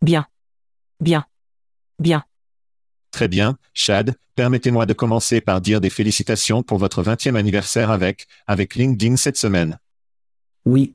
Bien. 0.00 0.26
Bien. 0.98 1.26
Bien. 1.98 2.24
Très 3.10 3.28
bien, 3.28 3.58
Chad, 3.74 4.14
permettez-moi 4.34 4.86
de 4.86 4.94
commencer 4.94 5.42
par 5.42 5.60
dire 5.60 5.82
des 5.82 5.90
félicitations 5.90 6.62
pour 6.62 6.78
votre 6.78 7.02
20e 7.02 7.36
anniversaire 7.36 7.90
avec, 7.90 8.28
avec 8.46 8.76
LinkedIn 8.76 9.16
cette 9.16 9.36
semaine. 9.36 9.78
Oui. 10.64 10.94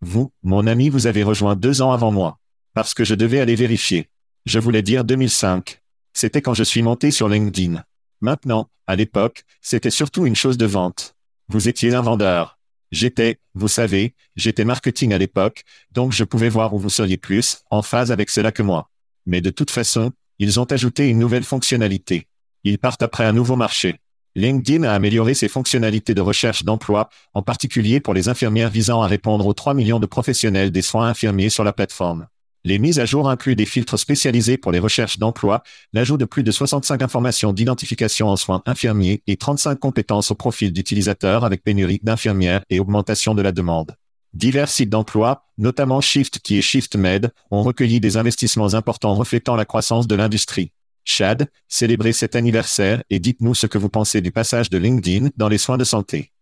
Vous, 0.00 0.32
mon 0.42 0.66
ami, 0.66 0.88
vous 0.88 1.06
avez 1.06 1.22
rejoint 1.22 1.54
deux 1.54 1.80
ans 1.80 1.92
avant 1.92 2.10
moi. 2.10 2.40
Parce 2.74 2.92
que 2.92 3.04
je 3.04 3.14
devais 3.14 3.38
aller 3.38 3.54
vérifier. 3.54 4.08
Je 4.46 4.58
voulais 4.58 4.82
dire 4.82 5.04
2005. 5.04 5.80
C'était 6.14 6.42
quand 6.42 6.54
je 6.54 6.62
suis 6.62 6.82
monté 6.82 7.10
sur 7.10 7.28
LinkedIn. 7.28 7.84
Maintenant, 8.20 8.68
à 8.86 8.94
l'époque, 8.94 9.42
c'était 9.60 9.90
surtout 9.90 10.26
une 10.26 10.36
chose 10.36 10.56
de 10.56 10.64
vente. 10.64 11.16
Vous 11.48 11.68
étiez 11.68 11.92
un 11.94 12.02
vendeur. 12.02 12.58
J'étais, 12.92 13.40
vous 13.54 13.66
savez, 13.66 14.14
j'étais 14.36 14.64
marketing 14.64 15.12
à 15.12 15.18
l'époque, 15.18 15.64
donc 15.90 16.12
je 16.12 16.22
pouvais 16.22 16.48
voir 16.48 16.72
où 16.72 16.78
vous 16.78 16.88
seriez 16.88 17.16
plus 17.16 17.58
en 17.68 17.82
phase 17.82 18.12
avec 18.12 18.30
cela 18.30 18.52
que 18.52 18.62
moi. 18.62 18.90
Mais 19.26 19.40
de 19.40 19.50
toute 19.50 19.72
façon, 19.72 20.12
ils 20.38 20.60
ont 20.60 20.64
ajouté 20.64 21.08
une 21.08 21.18
nouvelle 21.18 21.42
fonctionnalité. 21.42 22.28
Ils 22.62 22.78
partent 22.78 23.02
après 23.02 23.24
un 23.24 23.32
nouveau 23.32 23.56
marché. 23.56 23.96
LinkedIn 24.36 24.84
a 24.84 24.94
amélioré 24.94 25.34
ses 25.34 25.48
fonctionnalités 25.48 26.14
de 26.14 26.20
recherche 26.20 26.64
d'emploi, 26.64 27.08
en 27.34 27.42
particulier 27.42 27.98
pour 27.98 28.14
les 28.14 28.28
infirmières 28.28 28.70
visant 28.70 29.02
à 29.02 29.08
répondre 29.08 29.46
aux 29.46 29.54
3 29.54 29.74
millions 29.74 30.00
de 30.00 30.06
professionnels 30.06 30.70
des 30.70 30.82
soins 30.82 31.08
infirmiers 31.08 31.50
sur 31.50 31.64
la 31.64 31.72
plateforme. 31.72 32.28
Les 32.66 32.78
mises 32.78 32.98
à 32.98 33.04
jour 33.04 33.28
incluent 33.28 33.56
des 33.56 33.66
filtres 33.66 33.98
spécialisés 33.98 34.56
pour 34.56 34.72
les 34.72 34.78
recherches 34.78 35.18
d'emploi, 35.18 35.62
l'ajout 35.92 36.16
de 36.16 36.24
plus 36.24 36.42
de 36.42 36.50
65 36.50 37.02
informations 37.02 37.52
d'identification 37.52 38.28
en 38.28 38.36
soins 38.36 38.62
infirmiers 38.64 39.22
et 39.26 39.36
35 39.36 39.78
compétences 39.78 40.30
au 40.30 40.34
profil 40.34 40.72
d'utilisateurs 40.72 41.44
avec 41.44 41.62
pénurie 41.62 42.00
d'infirmières 42.02 42.64
et 42.70 42.80
augmentation 42.80 43.34
de 43.34 43.42
la 43.42 43.52
demande. 43.52 43.96
Divers 44.32 44.70
sites 44.70 44.88
d'emploi, 44.88 45.44
notamment 45.58 46.00
Shift 46.00 46.38
qui 46.38 46.56
est 46.56 46.62
ShiftMed, 46.62 47.32
ont 47.50 47.62
recueilli 47.62 48.00
des 48.00 48.16
investissements 48.16 48.72
importants 48.72 49.14
reflétant 49.14 49.56
la 49.56 49.66
croissance 49.66 50.06
de 50.06 50.14
l'industrie. 50.14 50.72
Chad, 51.04 51.50
célébrez 51.68 52.14
cet 52.14 52.34
anniversaire 52.34 53.02
et 53.10 53.18
dites-nous 53.18 53.54
ce 53.54 53.66
que 53.66 53.76
vous 53.76 53.90
pensez 53.90 54.22
du 54.22 54.32
passage 54.32 54.70
de 54.70 54.78
LinkedIn 54.78 55.28
dans 55.36 55.48
les 55.48 55.58
soins 55.58 55.76
de 55.76 55.84
santé. 55.84 56.32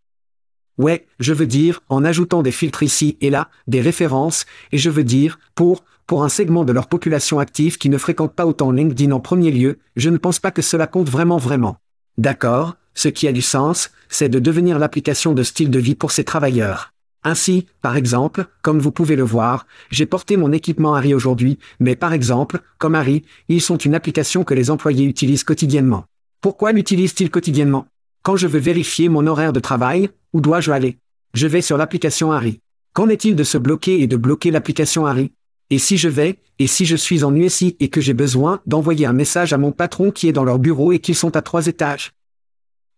Ouais, 0.79 1.07
je 1.19 1.35
veux 1.35 1.47
dire, 1.47 1.81
en 1.89 2.05
ajoutant 2.05 2.43
des 2.43 2.53
filtres 2.53 2.83
ici 2.83 3.19
et 3.21 3.29
là, 3.29 3.51
des 3.67 3.81
références, 3.81 4.47
et 4.71 4.79
je 4.79 4.89
veux 4.89 5.05
dire, 5.05 5.39
pour, 5.55 5.85
pour 6.13 6.25
un 6.25 6.29
segment 6.29 6.67
de 6.67 6.75
leur 6.75 6.89
population 6.89 7.39
active 7.39 7.79
qui 7.79 7.89
ne 7.89 7.97
fréquente 7.97 8.35
pas 8.35 8.45
autant 8.45 8.71
LinkedIn 8.71 9.13
en 9.13 9.21
premier 9.21 9.51
lieu, 9.51 9.79
je 9.97 10.11
ne 10.11 10.19
pense 10.19 10.39
pas 10.39 10.51
que 10.51 10.61
cela 10.61 10.87
compte 10.87 11.09
vraiment 11.09 11.39
vraiment. 11.39 11.79
D'accord, 12.19 12.77
ce 12.93 13.09
qui 13.09 13.27
a 13.27 13.33
du 13.33 13.41
sens, 13.41 13.91
c'est 14.11 14.29
de 14.29 14.39
devenir 14.39 14.79
l'application 14.79 15.33
de 15.33 15.43
style 15.43 15.71
de 15.71 15.79
vie 15.79 15.95
pour 15.95 16.13
ces 16.13 16.23
travailleurs. 16.23 16.93
Ainsi, 17.25 17.65
par 17.81 17.97
exemple, 17.97 18.45
comme 18.61 18.79
vous 18.79 18.93
pouvez 18.93 19.17
le 19.17 19.23
voir, 19.23 19.67
j'ai 19.91 20.05
porté 20.05 20.37
mon 20.37 20.53
équipement 20.53 20.95
Harry 20.95 21.15
aujourd'hui, 21.15 21.59
mais 21.81 21.97
par 21.97 22.13
exemple, 22.13 22.61
comme 22.77 22.95
Harry, 22.95 23.25
ils 23.49 23.63
sont 23.63 23.79
une 23.79 23.95
application 23.95 24.45
que 24.45 24.53
les 24.53 24.71
employés 24.71 25.07
utilisent 25.07 25.45
quotidiennement. 25.45 26.05
Pourquoi 26.43 26.73
l'utilisent-ils 26.73 27.31
quotidiennement? 27.31 27.87
Quand 28.23 28.37
je 28.37 28.49
veux 28.49 28.61
vérifier 28.61 29.09
mon 29.09 29.27
horaire 29.27 29.55
de 29.55 29.61
travail, 29.61 30.11
où 30.35 30.43
dois-je 30.43 30.73
aller? 30.73 30.99
Je 31.33 31.47
vais 31.47 31.63
sur 31.63 31.79
l'application 31.79 32.33
Harry. 32.33 32.61
Qu'en 32.93 33.09
est-il 33.09 33.35
de 33.35 33.45
se 33.45 33.57
bloquer 33.57 34.03
et 34.03 34.07
de 34.07 34.19
bloquer 34.19 34.51
l'application 34.51 35.07
Harry? 35.07 35.33
Et 35.73 35.79
si 35.79 35.97
je 35.97 36.11
vais, 36.11 36.39
et 36.59 36.67
si 36.67 36.85
je 36.85 36.97
suis 36.97 37.25
en 37.25 37.35
USI 37.35 37.79
et 37.81 37.89
que 37.89 38.03
j'ai 38.03 38.13
besoin 38.13 38.61
d'envoyer 38.67 39.07
un 39.07 39.15
message 39.15 39.55
à 39.55 39.57
mon 39.57 39.73
patron 39.73 40.11
qui 40.11 40.29
est 40.29 40.33
dans 40.35 40.45
leur 40.45 40.59
bureau 40.59 40.93
et 40.93 40.99
qu'ils 40.99 41.15
sont 41.15 41.35
à 41.35 41.41
trois 41.41 41.67
étages 41.67 42.13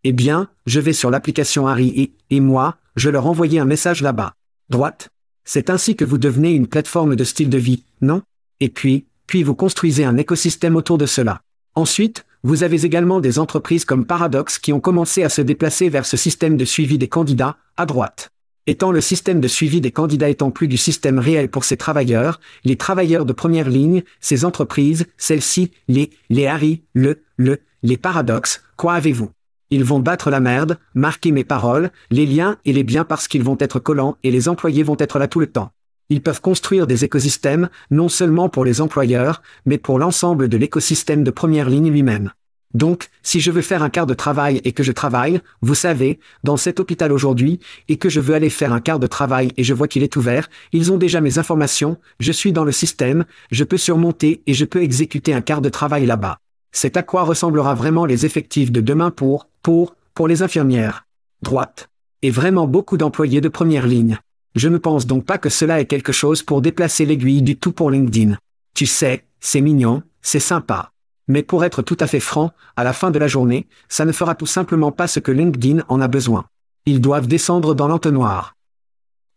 Eh 0.03 0.13
bien, 0.13 0.51
je 0.67 0.81
vais 0.81 0.93
sur 0.93 1.09
l'application 1.09 1.69
Harry 1.69 1.93
et, 1.95 2.13
et 2.35 2.41
moi, 2.41 2.79
je 2.97 3.11
leur 3.11 3.29
envoyer 3.29 3.61
un 3.61 3.65
message 3.65 4.03
là-bas. 4.03 4.35
Droite. 4.71 5.11
C'est 5.45 5.71
ainsi 5.71 5.95
que 5.95 6.05
vous 6.05 6.19
devenez 6.19 6.51
une 6.51 6.67
plateforme 6.67 7.15
de 7.15 7.23
style 7.23 7.49
de 7.49 7.59
vie, 7.59 7.85
non? 8.01 8.23
Et 8.59 8.71
puis, 8.71 9.07
puis 9.29 9.45
vous 9.45 9.55
construisez 9.55 10.05
un 10.05 10.17
écosystème 10.17 10.75
autour 10.75 10.99
de 10.99 11.07
cela. 11.07 11.43
Ensuite, 11.77 12.27
vous 12.43 12.65
avez 12.65 12.85
également 12.85 13.21
des 13.21 13.39
entreprises 13.39 13.85
comme 13.85 14.05
Paradox 14.05 14.59
qui 14.59 14.73
ont 14.73 14.81
commencé 14.81 15.23
à 15.23 15.29
se 15.29 15.43
déplacer 15.43 15.91
vers 15.91 16.07
ce 16.07 16.17
système 16.17 16.57
de 16.57 16.65
suivi 16.65 16.99
des 16.99 17.07
candidats, 17.09 17.57
à 17.77 17.87
droite. 17.87 18.34
Étant 18.67 18.93
le 18.93 19.03
système 19.03 19.43
de 19.43 19.49
suivi 19.49 19.83
des 19.83 19.91
candidats 19.91 20.31
étant 20.31 20.51
plus 20.51 20.69
du 20.69 20.79
système 20.79 21.19
réel 21.19 21.51
pour 21.51 21.65
ces 21.65 21.77
travailleurs, 21.77 22.41
les 22.65 22.77
travailleurs 22.77 23.27
de 23.27 23.35
première 23.35 23.69
ligne, 23.69 24.03
ces 24.21 24.47
entreprises, 24.47 25.05
celles-ci, 25.19 25.71
les, 25.87 26.09
les 26.31 26.47
Harry, 26.47 26.83
le, 26.95 27.23
le, 27.37 27.59
les 27.83 27.99
paradoxes, 27.99 28.63
quoi 28.79 28.95
avez-vous? 28.95 29.31
Ils 29.69 29.85
vont 29.85 30.01
battre 30.01 30.31
la 30.31 30.41
merde, 30.41 30.79
marquer 30.95 31.31
mes 31.31 31.45
paroles, 31.45 31.91
les 32.11 32.25
liens 32.25 32.57
et 32.65 32.73
les 32.73 32.85
biens 32.85 33.05
parce 33.05 33.29
qu'ils 33.29 33.43
vont 33.43 33.59
être 33.61 33.81
collants 33.81 34.17
et 34.23 34.31
les 34.31 34.49
employés 34.49 34.83
vont 34.83 34.97
être 34.99 35.19
là 35.19 35.29
tout 35.29 35.41
le 35.41 35.47
temps. 35.47 35.73
Ils 36.09 36.23
peuvent 36.23 36.41
construire 36.41 36.87
des 36.87 37.05
écosystèmes, 37.05 37.69
non 37.91 38.09
seulement 38.09 38.49
pour 38.49 38.65
les 38.65 38.81
employeurs, 38.81 39.43
mais 39.67 39.77
pour 39.77 39.99
l'ensemble 39.99 40.49
de 40.49 40.57
l'écosystème 40.57 41.23
de 41.23 41.31
première 41.31 41.69
ligne 41.69 41.91
lui-même. 41.91 42.33
Donc, 42.75 43.09
si 43.23 43.41
je 43.41 43.53
veux 43.53 43.63
faire 43.63 43.85
un 43.85 43.89
quart 43.89 44.07
de 44.07 44.15
travail 44.15 44.61
et 44.65 44.73
que 44.73 44.83
je 44.83 44.91
travaille, 44.91 45.41
vous 45.63 45.77
savez, 45.77 46.19
dans 46.43 46.57
cet 46.57 46.81
hôpital 46.81 47.13
aujourd'hui, 47.13 47.61
et 47.89 47.97
que 47.97 48.09
je 48.09 48.21
veux 48.21 48.35
aller 48.35 48.51
faire 48.51 48.73
un 48.73 48.81
quart 48.81 48.99
de 48.99 49.07
travail 49.07 49.53
et 49.57 49.63
je 49.63 49.73
vois 49.73 49.87
qu'il 49.87 50.03
est 50.03 50.17
ouvert, 50.17 50.51
ils 50.73 50.93
ont 50.93 50.99
déjà 50.99 51.21
mes 51.21 51.39
informations, 51.39 51.99
je 52.19 52.33
suis 52.33 52.53
dans 52.53 52.65
le 52.65 52.73
système, 52.73 53.25
je 53.53 53.63
peux 53.63 53.77
surmonter 53.77 54.43
et 54.47 54.55
je 54.55 54.65
peux 54.65 54.83
exécuter 54.83 55.33
un 55.33 55.41
quart 55.41 55.61
de 55.61 55.69
travail 55.69 56.05
là-bas. 56.05 56.39
C'est 56.73 56.97
à 56.97 57.05
quoi 57.05 57.23
ressemblera 57.23 57.77
vraiment 57.77 58.05
les 58.05 58.27
effectifs 58.27 58.73
de 58.73 58.81
demain 58.81 59.13
pour, 59.13 59.49
pour, 59.63 59.95
pour 60.13 60.27
les 60.27 60.43
infirmières? 60.43 61.07
Droite. 61.43 61.89
Et 62.23 62.31
vraiment 62.31 62.67
beaucoup 62.67 62.97
d'employés 62.97 63.41
de 63.41 63.49
première 63.49 63.87
ligne. 63.87 64.19
Je 64.57 64.69
ne 64.69 64.79
pense 64.79 65.07
donc 65.07 65.25
pas 65.25 65.39
que 65.39 65.49
cela 65.49 65.81
est 65.81 65.87
quelque 65.87 66.13
chose 66.13 66.43
pour 66.43 66.61
déplacer 66.61 67.07
l'aiguille 67.07 67.43
du 67.43 67.57
tout 67.57 67.73
pour 67.73 67.91
LinkedIn. 67.91 68.37
Tu 68.75 68.87
sais, 68.87 69.25
c'est 69.41 69.61
mignon, 69.61 70.03
c'est 70.23 70.41
sympa. 70.41 70.94
Mais 71.27 71.43
pour 71.43 71.65
être 71.65 71.83
tout 71.83 71.97
à 72.01 72.07
fait 72.07 72.21
franc, 72.21 72.53
à 72.77 72.85
la 72.85 72.93
fin 72.93 73.11
de 73.11 73.19
la 73.19 73.29
journée, 73.29 73.67
ça 73.89 74.05
ne 74.05 74.13
fera 74.13 74.35
tout 74.35 74.47
simplement 74.47 74.93
pas 74.93 75.07
ce 75.07 75.21
que 75.21 75.33
LinkedIn 75.33 75.85
en 75.89 76.01
a 76.01 76.09
besoin. 76.09 76.47
Ils 76.87 77.01
doivent 77.01 77.27
descendre 77.27 77.75
dans 77.75 77.89
l'entonnoir. 77.89 78.57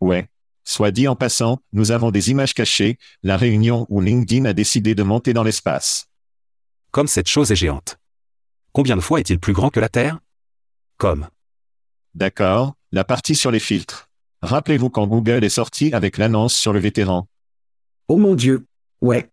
Ouais. 0.02 0.30
Soit 0.66 0.92
dit 0.92 1.08
en 1.08 1.16
passant, 1.16 1.60
nous 1.72 1.92
avons 1.92 2.12
des 2.12 2.30
images 2.30 2.54
cachées, 2.54 2.98
la 3.24 3.38
réunion 3.38 3.86
où 3.88 4.02
LinkedIn 4.02 4.44
a 4.44 4.52
décidé 4.52 4.96
de 4.96 5.04
monter 5.04 5.32
dans 5.32 5.44
l'espace. 5.44 6.10
Comme 6.92 7.08
cette 7.08 7.30
chose 7.30 7.52
est 7.52 7.56
géante. 7.56 7.98
Combien 8.74 8.98
de 8.98 9.02
fois 9.02 9.22
est-il 9.22 9.40
plus 9.40 9.54
grand 9.54 9.70
que 9.70 9.80
la 9.80 9.88
Terre? 9.88 10.20
Comme. 10.98 11.30
D'accord, 12.16 12.74
la 12.92 13.06
partie 13.06 13.36
sur 13.36 13.50
les 13.50 13.62
filtres. 13.62 14.10
Rappelez-vous 14.42 14.90
quand 14.90 15.08
Google 15.08 15.46
est 15.46 15.50
sorti 15.50 15.94
avec 15.94 16.18
l'annonce 16.18 16.54
sur 16.54 16.74
le 16.74 16.80
vétéran. 16.80 17.28
Oh 18.10 18.18
mon 18.18 18.36
Dieu. 18.36 18.66
Ouais. 19.02 19.30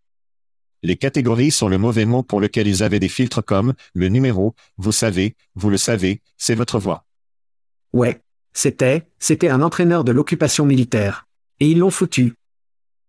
Les 0.84 0.96
catégories 0.96 1.50
sont 1.50 1.68
le 1.68 1.78
mauvais 1.78 2.04
mot 2.04 2.22
pour 2.22 2.42
lequel 2.42 2.68
ils 2.68 2.82
avaient 2.82 3.00
des 3.00 3.08
filtres 3.08 3.42
comme 3.42 3.72
le 3.94 4.10
numéro, 4.10 4.54
vous 4.76 4.92
savez, 4.92 5.34
vous 5.54 5.70
le 5.70 5.78
savez, 5.78 6.20
c'est 6.36 6.54
votre 6.54 6.78
voix. 6.78 7.06
Ouais. 7.94 8.20
C'était, 8.52 9.08
c'était 9.18 9.48
un 9.48 9.62
entraîneur 9.62 10.04
de 10.04 10.12
l'occupation 10.12 10.66
militaire. 10.66 11.26
Et 11.58 11.70
ils 11.70 11.78
l'ont 11.78 11.90
foutu. 11.90 12.34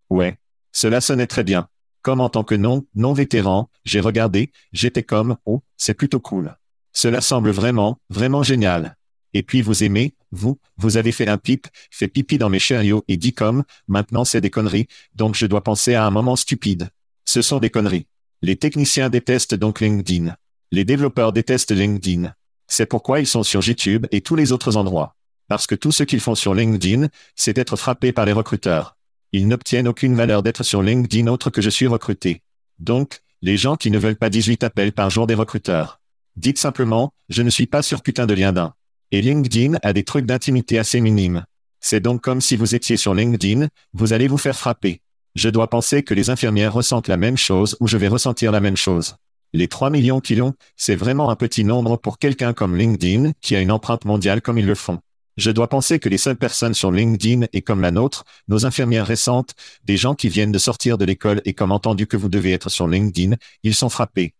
Ouais. 0.09 0.37
Cela 0.71 1.01
sonnait 1.01 1.27
très 1.27 1.43
bien. 1.43 1.67
Comme 2.01 2.21
en 2.21 2.29
tant 2.29 2.45
que 2.45 2.55
non, 2.55 2.85
non 2.95 3.11
vétéran, 3.11 3.69
j'ai 3.83 3.99
regardé, 3.99 4.53
j'étais 4.71 5.03
comme, 5.03 5.35
oh, 5.45 5.61
c'est 5.75 5.95
plutôt 5.95 6.21
cool. 6.21 6.55
Cela 6.93 7.19
semble 7.19 7.49
vraiment, 7.49 7.99
vraiment 8.09 8.41
génial. 8.41 8.95
Et 9.33 9.43
puis 9.43 9.61
vous 9.61 9.83
aimez, 9.83 10.15
vous, 10.31 10.57
vous 10.77 10.95
avez 10.95 11.11
fait 11.11 11.27
un 11.27 11.37
pipe, 11.37 11.67
fait 11.91 12.07
pipi 12.07 12.37
dans 12.37 12.49
mes 12.49 12.59
chariots 12.59 13.03
et 13.09 13.17
dit 13.17 13.33
comme, 13.33 13.65
maintenant 13.89 14.23
c'est 14.23 14.39
des 14.39 14.49
conneries, 14.49 14.87
donc 15.13 15.35
je 15.35 15.45
dois 15.45 15.61
penser 15.61 15.93
à 15.93 16.05
un 16.05 16.11
moment 16.11 16.37
stupide. 16.37 16.89
Ce 17.25 17.41
sont 17.41 17.59
des 17.59 17.69
conneries. 17.69 18.07
Les 18.41 18.55
techniciens 18.55 19.09
détestent 19.09 19.55
donc 19.55 19.81
LinkedIn. 19.81 20.35
Les 20.71 20.85
développeurs 20.85 21.33
détestent 21.33 21.71
LinkedIn. 21.71 22.33
C'est 22.67 22.85
pourquoi 22.85 23.19
ils 23.19 23.27
sont 23.27 23.43
sur 23.43 23.63
YouTube 23.63 24.07
et 24.11 24.21
tous 24.21 24.35
les 24.35 24.51
autres 24.51 24.77
endroits. 24.77 25.15
Parce 25.47 25.67
que 25.67 25.75
tout 25.75 25.91
ce 25.91 26.03
qu'ils 26.03 26.19
font 26.19 26.35
sur 26.35 26.53
LinkedIn, 26.53 27.07
c'est 27.35 27.53
d'être 27.53 27.75
frappés 27.75 28.11
par 28.11 28.25
les 28.25 28.31
recruteurs. 28.31 28.97
Ils 29.31 29.47
n'obtiennent 29.47 29.87
aucune 29.87 30.15
valeur 30.15 30.43
d'être 30.43 30.63
sur 30.63 30.81
LinkedIn 30.81 31.27
autre 31.27 31.49
que 31.49 31.61
je 31.61 31.69
suis 31.69 31.87
recruté. 31.87 32.41
Donc, 32.79 33.19
les 33.41 33.57
gens 33.57 33.75
qui 33.75 33.91
ne 33.91 33.99
veulent 33.99 34.15
pas 34.15 34.29
18 34.29 34.63
appels 34.63 34.91
par 34.91 35.09
jour 35.09 35.27
des 35.27 35.35
recruteurs. 35.35 35.99
Dites 36.35 36.57
simplement, 36.57 37.11
je 37.29 37.41
ne 37.41 37.49
suis 37.49 37.67
pas 37.67 37.81
sur 37.81 38.01
putain 38.01 38.25
de 38.25 38.33
lien 38.33 38.53
d'un. 38.53 38.73
Et 39.11 39.21
LinkedIn 39.21 39.77
a 39.83 39.93
des 39.93 40.03
trucs 40.03 40.25
d'intimité 40.25 40.79
assez 40.79 40.99
minimes. 40.99 41.45
C'est 41.79 41.99
donc 41.99 42.21
comme 42.21 42.41
si 42.41 42.55
vous 42.55 42.75
étiez 42.75 42.97
sur 42.97 43.13
LinkedIn, 43.13 43.67
vous 43.93 44.13
allez 44.13 44.27
vous 44.27 44.37
faire 44.37 44.57
frapper. 44.57 45.01
Je 45.35 45.49
dois 45.49 45.69
penser 45.69 46.01
que 46.01 46.13
les 46.13 46.29
infirmières 46.29 46.71
ressentent 46.71 47.09
la 47.09 47.17
même 47.17 47.35
chose 47.35 47.75
ou 47.81 47.87
je 47.87 47.97
vais 47.97 48.07
ressentir 48.07 48.53
la 48.53 48.61
même 48.61 48.77
chose. 48.77 49.17
Les 49.51 49.67
3 49.67 49.89
millions 49.89 50.21
qui 50.21 50.35
l'ont, 50.35 50.53
c'est 50.77 50.95
vraiment 50.95 51.29
un 51.29 51.35
petit 51.35 51.65
nombre 51.65 51.97
pour 51.97 52.19
quelqu'un 52.19 52.53
comme 52.53 52.77
LinkedIn 52.77 53.33
qui 53.41 53.53
a 53.53 53.59
une 53.59 53.71
empreinte 53.71 54.05
mondiale 54.05 54.41
comme 54.41 54.57
ils 54.57 54.65
le 54.65 54.75
font. 54.75 54.99
Je 55.35 55.51
dois 55.51 55.67
penser 55.67 55.99
que 55.99 56.07
les 56.07 56.17
seules 56.17 56.37
personnes 56.37 56.73
sur 56.73 56.89
LinkedIn 56.89 57.47
et 57.51 57.61
comme 57.61 57.81
la 57.81 57.91
nôtre, 57.91 58.23
nos 58.47 58.65
infirmières 58.65 59.05
récentes, 59.05 59.55
des 59.83 59.97
gens 59.97 60.15
qui 60.15 60.29
viennent 60.29 60.53
de 60.53 60.57
sortir 60.57 60.97
de 60.97 61.03
l'école 61.03 61.41
et 61.43 61.53
comme 61.53 61.73
entendu 61.73 62.07
que 62.07 62.15
vous 62.15 62.29
devez 62.29 62.53
être 62.53 62.69
sur 62.69 62.87
LinkedIn, 62.87 63.35
ils 63.63 63.75
sont 63.75 63.89
frappés. 63.89 64.33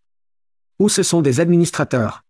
Ou 0.79 0.87
ce 0.87 1.03
sont 1.03 1.21
des 1.21 1.41
administrateurs. 1.41 2.23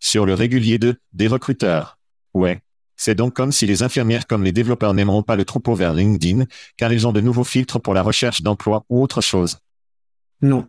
Sur 0.00 0.24
le 0.24 0.32
régulier 0.32 0.78
de, 0.78 0.98
des 1.12 1.28
recruteurs. 1.28 1.98
Ouais. 2.32 2.62
C'est 3.04 3.16
donc 3.16 3.34
comme 3.34 3.50
si 3.50 3.66
les 3.66 3.82
infirmières 3.82 4.28
comme 4.28 4.44
les 4.44 4.52
développeurs 4.52 4.94
n'aimeront 4.94 5.24
pas 5.24 5.34
le 5.34 5.44
troupeau 5.44 5.74
vers 5.74 5.92
LinkedIn, 5.92 6.44
car 6.76 6.92
ils 6.92 7.04
ont 7.04 7.10
de 7.10 7.20
nouveaux 7.20 7.42
filtres 7.42 7.80
pour 7.80 7.94
la 7.94 8.02
recherche 8.02 8.42
d'emploi 8.42 8.84
ou 8.88 9.02
autre 9.02 9.20
chose. 9.20 9.58
Non. 10.40 10.68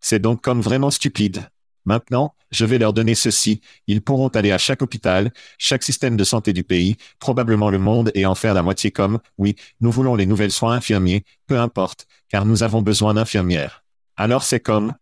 C'est 0.00 0.18
donc 0.18 0.40
comme 0.40 0.62
vraiment 0.62 0.90
stupide. 0.90 1.50
Maintenant, 1.84 2.34
je 2.52 2.64
vais 2.64 2.78
leur 2.78 2.94
donner 2.94 3.14
ceci. 3.14 3.60
Ils 3.86 4.00
pourront 4.00 4.28
aller 4.28 4.50
à 4.50 4.56
chaque 4.56 4.80
hôpital, 4.80 5.30
chaque 5.58 5.82
système 5.82 6.16
de 6.16 6.24
santé 6.24 6.54
du 6.54 6.64
pays, 6.64 6.96
probablement 7.18 7.68
le 7.68 7.78
monde 7.78 8.10
et 8.14 8.24
en 8.24 8.34
faire 8.34 8.54
la 8.54 8.62
moitié 8.62 8.90
comme, 8.90 9.18
oui, 9.36 9.54
nous 9.82 9.90
voulons 9.90 10.14
les 10.14 10.24
nouvelles 10.24 10.52
soins 10.52 10.76
infirmiers, 10.76 11.22
peu 11.46 11.60
importe, 11.60 12.06
car 12.30 12.46
nous 12.46 12.62
avons 12.62 12.80
besoin 12.80 13.12
d'infirmières. 13.12 13.84
Alors 14.16 14.42
c'est 14.42 14.60
comme, 14.60 14.94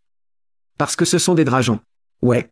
Parce 0.78 0.96
que 0.96 1.04
ce 1.04 1.18
sont 1.18 1.34
des 1.34 1.44
drageons. 1.44 1.78
Ouais. 2.22 2.50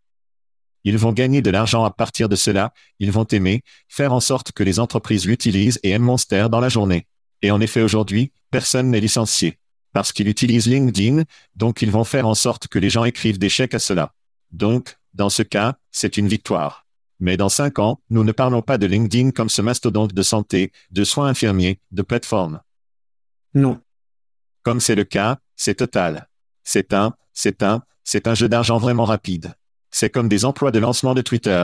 Ils 0.83 0.97
vont 0.97 1.11
gagner 1.11 1.41
de 1.41 1.49
l'argent 1.49 1.83
à 1.83 1.91
partir 1.91 2.29
de 2.29 2.35
cela, 2.35 2.73
ils 2.99 3.11
vont 3.11 3.25
aimer, 3.25 3.63
faire 3.87 4.13
en 4.13 4.19
sorte 4.19 4.51
que 4.51 4.63
les 4.63 4.79
entreprises 4.79 5.25
l'utilisent 5.25 5.79
et 5.83 5.91
aiment 5.91 6.03
Monster 6.03 6.47
dans 6.49 6.59
la 6.59 6.69
journée. 6.69 7.07
Et 7.41 7.51
en 7.51 7.61
effet 7.61 7.81
aujourd'hui, 7.81 8.31
personne 8.51 8.89
n'est 8.89 8.99
licencié. 8.99 9.59
Parce 9.93 10.11
qu'ils 10.11 10.27
utilisent 10.27 10.67
LinkedIn, 10.67 11.23
donc 11.55 11.81
ils 11.81 11.91
vont 11.91 12.03
faire 12.03 12.27
en 12.27 12.35
sorte 12.35 12.67
que 12.67 12.79
les 12.79 12.89
gens 12.89 13.05
écrivent 13.05 13.39
des 13.39 13.49
chèques 13.49 13.73
à 13.73 13.79
cela. 13.79 14.13
Donc, 14.51 14.97
dans 15.13 15.29
ce 15.29 15.43
cas, 15.43 15.75
c'est 15.91 16.17
une 16.17 16.27
victoire. 16.27 16.85
Mais 17.19 17.37
dans 17.37 17.49
cinq 17.49 17.79
ans, 17.79 17.99
nous 18.09 18.23
ne 18.23 18.31
parlons 18.31 18.61
pas 18.61 18.77
de 18.77 18.85
LinkedIn 18.85 19.31
comme 19.31 19.49
ce 19.49 19.61
mastodonte 19.61 20.13
de 20.13 20.21
santé, 20.21 20.71
de 20.91 21.03
soins 21.03 21.27
infirmiers, 21.27 21.79
de 21.91 22.01
plateforme. 22.01 22.61
Non. 23.53 23.81
Comme 24.63 24.79
c'est 24.79 24.95
le 24.95 25.03
cas, 25.03 25.39
c'est 25.55 25.75
total. 25.75 26.29
C'est 26.63 26.93
un, 26.93 27.13
c'est 27.33 27.63
un, 27.63 27.83
c'est 28.03 28.27
un 28.27 28.35
jeu 28.35 28.47
d'argent 28.47 28.77
vraiment 28.77 29.05
rapide. 29.05 29.53
C'est 29.91 30.09
comme 30.09 30.29
des 30.29 30.45
emplois 30.45 30.71
de 30.71 30.79
lancement 30.79 31.13
de 31.13 31.21
Twitter. 31.21 31.63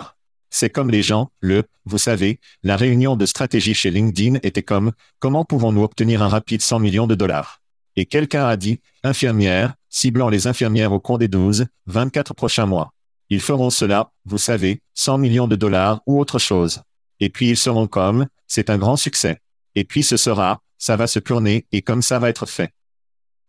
C'est 0.50 0.70
comme 0.70 0.90
les 0.90 1.02
gens, 1.02 1.32
le, 1.42 1.64
vous 1.86 1.98
savez, 1.98 2.40
la 2.64 2.78
réunion 2.78 3.16
de 3.16 3.26
stratégie 3.26 3.74
chez 3.74 3.92
LinkedIn 3.92 4.40
était 4.44 4.64
comme, 4.64 4.94
comment 5.20 5.46
pouvons-nous 5.46 5.84
obtenir 5.84 6.24
un 6.24 6.28
rapide 6.28 6.62
100 6.62 6.80
millions 6.80 7.08
de 7.08 7.16
dollars? 7.16 7.62
Et 7.96 8.06
quelqu'un 8.06 8.46
a 8.46 8.58
dit, 8.58 8.80
infirmières, 9.04 9.74
ciblant 9.90 10.30
les 10.30 10.48
infirmières 10.48 10.92
au 10.92 11.00
cours 11.00 11.18
des 11.18 11.28
12, 11.28 11.66
24 11.88 12.34
prochains 12.34 12.66
mois. 12.66 12.94
Ils 13.30 13.42
feront 13.42 13.70
cela, 13.70 14.12
vous 14.26 14.38
savez, 14.38 14.82
100 14.94 15.18
millions 15.18 15.48
de 15.48 15.56
dollars 15.56 16.02
ou 16.06 16.20
autre 16.20 16.40
chose. 16.40 16.82
Et 17.20 17.30
puis 17.30 17.50
ils 17.50 17.58
seront 17.58 17.88
comme, 17.88 18.28
c'est 18.48 18.70
un 18.70 18.78
grand 18.78 18.98
succès. 18.98 19.40
Et 19.74 19.84
puis 19.84 20.04
ce 20.04 20.18
sera, 20.18 20.62
ça 20.78 20.96
va 20.96 21.08
se 21.08 21.20
tourner 21.20 21.66
et 21.72 21.82
comme 21.82 22.02
ça 22.02 22.20
va 22.20 22.30
être 22.30 22.46
fait. 22.46 22.72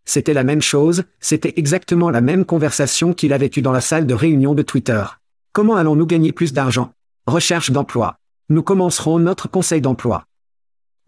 C'était 0.09 0.35
la 0.35 0.45
même 0.45 0.63
chose, 0.63 1.05
c'était 1.19 1.55
exactement 1.57 2.11
la 2.11 2.21
même 2.21 2.45
conversation 2.45 3.13
qu'il 3.13 3.33
avait 3.33 3.51
eue 3.57 3.63
dans 3.63 3.73
la 3.73 3.81
salle 3.81 4.07
de 4.07 4.15
réunion 4.15 4.55
de 4.55 4.63
Twitter. 4.63 5.05
Comment 5.53 5.75
allons-nous 5.75 6.07
gagner 6.07 6.33
plus 6.33 6.53
d'argent? 6.53 6.93
Recherche 7.27 7.73
d'emploi. 7.73 8.19
Nous 8.49 8.63
commencerons 8.63 9.19
notre 9.19 9.49
conseil 9.49 9.81
d'emploi. 9.81 10.25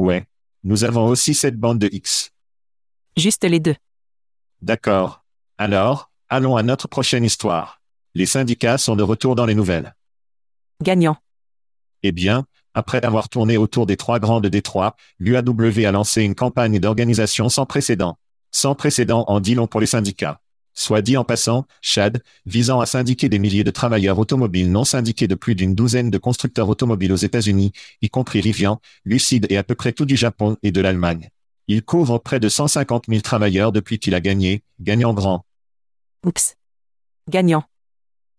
Ouais. 0.00 0.26
Nous 0.64 0.82
avons 0.82 1.06
aussi 1.06 1.34
cette 1.34 1.56
bande 1.56 1.78
de 1.78 1.88
X. 1.92 2.32
Juste 3.16 3.44
les 3.44 3.60
deux. 3.60 3.76
D'accord. 4.60 5.24
Alors, 5.56 6.10
allons 6.28 6.56
à 6.56 6.64
notre 6.64 6.88
prochaine 6.88 7.24
histoire. 7.24 7.80
Les 8.14 8.26
syndicats 8.26 8.78
sont 8.78 8.96
de 8.96 9.04
retour 9.04 9.36
dans 9.36 9.46
les 9.46 9.54
nouvelles. 9.54 9.94
Gagnant. 10.82 11.16
Eh 12.02 12.10
bien, 12.10 12.44
après 12.74 13.04
avoir 13.04 13.28
tourné 13.28 13.56
autour 13.56 13.86
des 13.86 13.96
trois 13.96 14.18
grands 14.18 14.40
de 14.40 14.48
Détroit, 14.48 14.96
l'UAW 15.20 15.86
a 15.86 15.92
lancé 15.92 16.22
une 16.22 16.34
campagne 16.34 16.80
d'organisation 16.80 17.48
sans 17.48 17.66
précédent. 17.66 18.18
Sans 18.60 18.74
précédent 18.74 19.24
en 19.28 19.38
dit 19.38 19.54
long 19.54 19.68
pour 19.68 19.78
les 19.78 19.86
syndicats. 19.86 20.40
Soit 20.74 21.00
dit 21.00 21.16
en 21.16 21.22
passant, 21.22 21.64
Chad, 21.80 22.24
visant 22.44 22.80
à 22.80 22.86
syndiquer 22.86 23.28
des 23.28 23.38
milliers 23.38 23.62
de 23.62 23.70
travailleurs 23.70 24.18
automobiles 24.18 24.72
non 24.72 24.82
syndiqués 24.82 25.28
de 25.28 25.36
plus 25.36 25.54
d'une 25.54 25.76
douzaine 25.76 26.10
de 26.10 26.18
constructeurs 26.18 26.68
automobiles 26.68 27.12
aux 27.12 27.22
États-Unis, 27.28 27.70
y 28.02 28.10
compris 28.10 28.40
Rivian, 28.40 28.80
Lucid 29.04 29.46
et 29.48 29.58
à 29.58 29.62
peu 29.62 29.76
près 29.76 29.92
tout 29.92 30.06
du 30.06 30.16
Japon 30.16 30.56
et 30.64 30.72
de 30.72 30.80
l'Allemagne. 30.80 31.30
Il 31.68 31.84
couvre 31.84 32.18
près 32.18 32.40
de 32.40 32.48
150 32.48 33.04
000 33.06 33.20
travailleurs 33.20 33.70
depuis 33.70 34.00
qu'il 34.00 34.16
a 34.16 34.20
gagné, 34.20 34.64
gagnant 34.80 35.14
grand. 35.14 35.46
Oups. 36.26 36.56
Gagnant. 37.30 37.62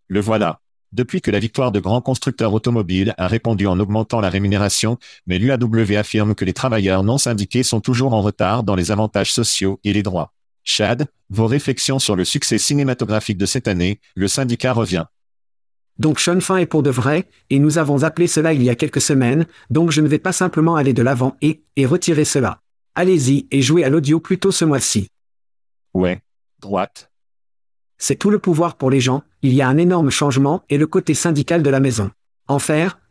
Le 0.09 0.19
voilà. 0.19 0.59
Depuis 0.91 1.21
que 1.21 1.29
la 1.29 1.39
victoire 1.39 1.71
de 1.71 1.79
grands 1.79 2.01
constructeurs 2.01 2.53
automobiles 2.53 3.13
a 3.17 3.27
répondu 3.27 3.67
en 3.67 3.79
augmentant 3.79 4.21
la 4.21 4.29
rémunération, 4.29 4.97
mais 5.27 5.37
l'UAW 5.37 5.97
affirme 5.97 6.33
que 6.33 6.45
les 6.45 6.53
travailleurs 6.53 7.03
non 7.03 7.19
syndiqués 7.19 7.61
sont 7.61 7.79
toujours 7.79 8.13
en 8.13 8.21
retard 8.21 8.63
dans 8.63 8.75
les 8.75 8.89
avantages 8.89 9.31
sociaux 9.31 9.79
et 9.83 9.93
les 9.93 10.01
droits. 10.01 10.33
Chad, 10.63 11.07
vos 11.29 11.45
réflexions 11.45 11.99
sur 11.99 12.15
le 12.15 12.25
succès 12.25 12.57
cinématographique 12.57 13.37
de 13.37 13.45
cette 13.45 13.67
année, 13.67 13.99
le 14.15 14.27
syndicat 14.27 14.73
revient. 14.73 15.05
Donc 15.99 16.19
Sean 16.19 16.39
Fin 16.39 16.57
est 16.57 16.65
pour 16.65 16.81
de 16.81 16.89
vrai, 16.89 17.29
et 17.49 17.59
nous 17.59 17.77
avons 17.77 18.03
appelé 18.03 18.25
cela 18.25 18.53
il 18.53 18.63
y 18.63 18.69
a 18.69 18.75
quelques 18.75 19.01
semaines, 19.01 19.45
donc 19.69 19.91
je 19.91 20.01
ne 20.01 20.07
vais 20.07 20.17
pas 20.17 20.31
simplement 20.31 20.75
aller 20.75 20.93
de 20.93 21.03
l'avant 21.03 21.35
et, 21.41 21.61
et 21.75 21.85
retirer 21.85 22.25
cela. 22.25 22.61
Allez-y 22.95 23.47
et 23.51 23.61
jouez 23.61 23.83
à 23.83 23.89
l'audio 23.89 24.19
plutôt 24.19 24.51
ce 24.51 24.65
mois-ci. 24.65 25.09
Ouais. 25.93 26.21
Droite. 26.59 27.11
C'est 28.01 28.15
tout 28.15 28.29
le 28.29 28.39
pouvoir 28.39 28.75
pour 28.75 28.89
les 28.89 29.01
gens, 29.01 29.23
il 29.41 29.53
y 29.53 29.61
a 29.61 29.67
un 29.67 29.77
énorme 29.77 30.09
changement 30.09 30.63
et 30.69 30.77
le 30.77 30.87
côté 30.87 31.13
syndical 31.13 31.61
de 31.61 31.69
la 31.69 31.81
maison. 31.81 32.11
En 32.47 32.57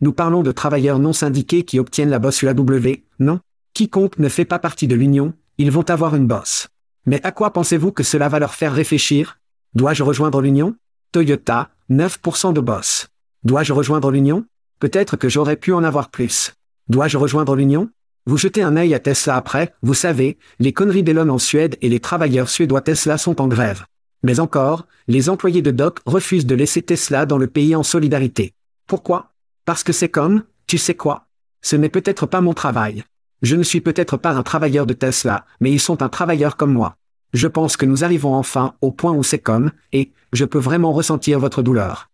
nous 0.01 0.13
parlons 0.13 0.43
de 0.43 0.51
travailleurs 0.51 0.99
non 0.99 1.13
syndiqués 1.13 1.63
qui 1.63 1.79
obtiennent 1.79 2.11
la 2.11 2.19
bosse 2.19 2.43
UAW, 2.43 3.05
non? 3.21 3.39
Quiconque 3.75 4.19
ne 4.19 4.29
fait 4.29 4.47
pas 4.47 4.59
partie 4.59 4.89
de 4.89 4.97
l'union, 4.97 5.35
ils 5.59 5.71
vont 5.71 5.89
avoir 5.89 6.17
une 6.17 6.27
bosse. 6.27 6.69
Mais 7.07 7.25
à 7.25 7.33
quoi 7.33 7.53
pensez-vous 7.53 7.93
que 7.93 8.03
cela 8.03 8.29
va 8.29 8.41
leur 8.41 8.55
faire 8.55 8.73
réfléchir? 8.73 9.39
Dois-je 9.75 10.03
rejoindre 10.03 10.41
l'union? 10.41 10.75
Toyota, 11.13 11.69
9% 11.91 12.53
de 12.53 12.61
boss. 12.61 13.09
Dois-je 13.45 13.73
rejoindre 13.73 14.11
l'union? 14.11 14.47
Peut-être 14.81 15.17
que 15.17 15.29
j'aurais 15.29 15.57
pu 15.57 15.73
en 15.73 15.85
avoir 15.85 16.11
plus. 16.11 16.55
Dois-je 16.89 17.19
rejoindre 17.19 17.55
l'union? 17.55 17.91
Vous 18.27 18.39
jetez 18.39 18.63
un 18.63 18.77
œil 18.77 18.95
à 18.95 18.99
Tesla 18.99 19.37
après, 19.37 19.75
vous 19.83 19.95
savez, 19.95 20.39
les 20.59 20.73
conneries 20.73 21.03
d'Elon 21.03 21.29
en 21.29 21.39
Suède 21.39 21.77
et 21.83 21.89
les 21.89 22.01
travailleurs 22.01 22.49
suédois 22.49 22.81
Tesla 22.81 23.19
sont 23.19 23.41
en 23.41 23.49
grève. 23.49 23.85
Mais 24.23 24.41
encore, 24.41 24.87
les 25.07 25.29
employés 25.29 25.63
de 25.63 25.71
Doc 25.71 26.01
refusent 26.07 26.47
de 26.47 26.55
laisser 26.55 26.83
Tesla 26.83 27.27
dans 27.27 27.39
le 27.39 27.47
pays 27.47 27.75
en 27.75 27.83
solidarité. 27.83 28.55
Pourquoi? 28.87 29.33
Parce 29.65 29.83
que 29.83 29.93
c'est 29.93 30.09
comme, 30.09 30.45
tu 30.67 30.79
sais 30.79 30.95
quoi? 30.95 31.27
Ce 31.63 31.77
n'est 31.77 31.89
peut-être 31.89 32.27
pas 32.27 32.41
mon 32.41 32.55
travail. 32.55 33.05
Je 33.43 33.57
ne 33.57 33.63
suis 33.63 33.81
peut-être 33.81 34.17
pas 34.17 34.33
un 34.33 34.43
travailleur 34.43 34.87
de 34.87 34.95
Tesla, 34.95 35.45
mais 35.61 35.71
ils 35.71 35.81
sont 35.81 36.03
un 36.03 36.09
travailleur 36.09 36.57
comme 36.57 36.73
moi. 36.73 36.97
Je 37.33 37.47
pense 37.47 37.77
que 37.77 37.87
nous 37.87 38.05
arrivons 38.05 38.35
enfin 38.35 38.75
au 38.81 38.91
point 38.91 39.13
où 39.13 39.23
c'est 39.23 39.39
comme, 39.39 39.71
et, 39.93 40.13
je 40.33 40.45
peux 40.45 40.59
vraiment 40.59 40.93
ressentir 40.93 41.39
votre 41.39 41.63
douleur. 41.63 42.11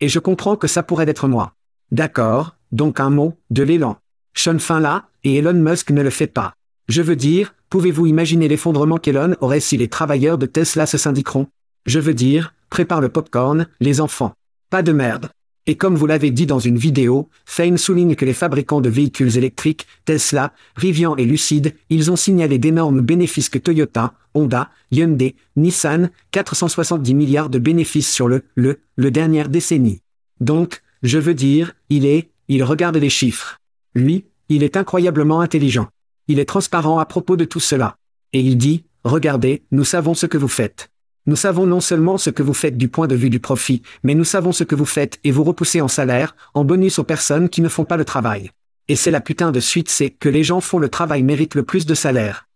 Et 0.00 0.08
je 0.08 0.18
comprends 0.18 0.56
que 0.56 0.68
ça 0.68 0.82
pourrait 0.82 1.08
être 1.08 1.28
moi. 1.28 1.54
D'accord, 1.90 2.56
donc 2.72 3.00
un 3.00 3.10
mot, 3.10 3.36
de 3.50 3.62
l'élan. 3.62 3.98
Sean 4.34 4.58
fin 4.58 4.80
là, 4.80 5.08
et 5.24 5.36
Elon 5.36 5.54
Musk 5.54 5.90
ne 5.90 6.02
le 6.02 6.10
fait 6.10 6.26
pas. 6.28 6.54
Je 6.88 7.02
veux 7.02 7.16
dire, 7.16 7.54
pouvez-vous 7.70 8.06
imaginer 8.06 8.48
l'effondrement 8.48 8.98
qu'Elon 8.98 9.34
aurait 9.40 9.60
si 9.60 9.76
les 9.76 9.88
travailleurs 9.88 10.38
de 10.38 10.46
Tesla 10.46 10.86
se 10.86 10.98
syndiqueront? 10.98 11.46
Je 11.86 12.00
veux 12.00 12.14
dire, 12.14 12.54
prépare 12.70 13.00
le 13.00 13.08
popcorn, 13.08 13.66
les 13.80 14.00
enfants. 14.00 14.32
Pas 14.70 14.82
de 14.82 14.92
merde. 14.92 15.30
Et 15.66 15.76
comme 15.76 15.96
vous 15.96 16.06
l'avez 16.06 16.30
dit 16.30 16.46
dans 16.46 16.58
une 16.58 16.78
vidéo, 16.78 17.28
Fein 17.44 17.76
souligne 17.76 18.14
que 18.14 18.24
les 18.24 18.32
fabricants 18.32 18.80
de 18.80 18.88
véhicules 18.88 19.36
électriques, 19.36 19.86
Tesla, 20.06 20.54
Rivian 20.76 21.14
et 21.16 21.26
Lucid, 21.26 21.74
ils 21.90 22.10
ont 22.10 22.16
signalé 22.16 22.58
d'énormes 22.58 23.02
bénéfices 23.02 23.50
que 23.50 23.58
Toyota, 23.58 24.14
Honda, 24.32 24.70
Hyundai, 24.90 25.36
Nissan, 25.56 26.10
470 26.30 27.14
milliards 27.14 27.50
de 27.50 27.58
bénéfices 27.58 28.10
sur 28.10 28.28
le, 28.28 28.44
le, 28.54 28.78
le 28.96 29.10
dernière 29.10 29.50
décennie. 29.50 30.00
Donc, 30.40 30.82
je 31.02 31.18
veux 31.18 31.34
dire, 31.34 31.74
il 31.90 32.06
est, 32.06 32.30
il 32.48 32.64
regarde 32.64 32.96
les 32.96 33.10
chiffres. 33.10 33.58
Lui, 33.94 34.24
il 34.48 34.62
est 34.62 34.76
incroyablement 34.76 35.42
intelligent. 35.42 35.88
Il 36.28 36.38
est 36.38 36.44
transparent 36.44 36.98
à 36.98 37.06
propos 37.06 37.36
de 37.36 37.44
tout 37.44 37.60
cela. 37.60 37.96
Et 38.32 38.40
il 38.40 38.58
dit, 38.58 38.84
regardez, 39.02 39.64
nous 39.70 39.84
savons 39.84 40.14
ce 40.14 40.26
que 40.26 40.38
vous 40.38 40.48
faites. 40.48 40.90
Nous 41.26 41.36
savons 41.36 41.66
non 41.66 41.80
seulement 41.80 42.16
ce 42.16 42.30
que 42.30 42.42
vous 42.42 42.54
faites 42.54 42.78
du 42.78 42.88
point 42.88 43.06
de 43.06 43.14
vue 43.14 43.30
du 43.30 43.40
profit, 43.40 43.82
mais 44.02 44.14
nous 44.14 44.24
savons 44.24 44.52
ce 44.52 44.64
que 44.64 44.74
vous 44.74 44.86
faites 44.86 45.18
et 45.24 45.30
vous 45.30 45.44
repoussez 45.44 45.80
en 45.80 45.88
salaire, 45.88 46.36
en 46.54 46.64
bonus 46.64 46.98
aux 46.98 47.04
personnes 47.04 47.48
qui 47.48 47.60
ne 47.60 47.68
font 47.68 47.84
pas 47.84 47.96
le 47.96 48.04
travail. 48.04 48.50
Et 48.88 48.96
c'est 48.96 49.10
la 49.10 49.20
putain 49.20 49.52
de 49.52 49.60
suite 49.60 49.90
c'est 49.90 50.10
que 50.10 50.28
les 50.28 50.44
gens 50.44 50.60
font 50.60 50.78
le 50.78 50.88
travail 50.88 51.22
méritent 51.22 51.54
le 51.54 51.64
plus 51.64 51.84
de 51.84 51.94
salaire. 51.94 52.48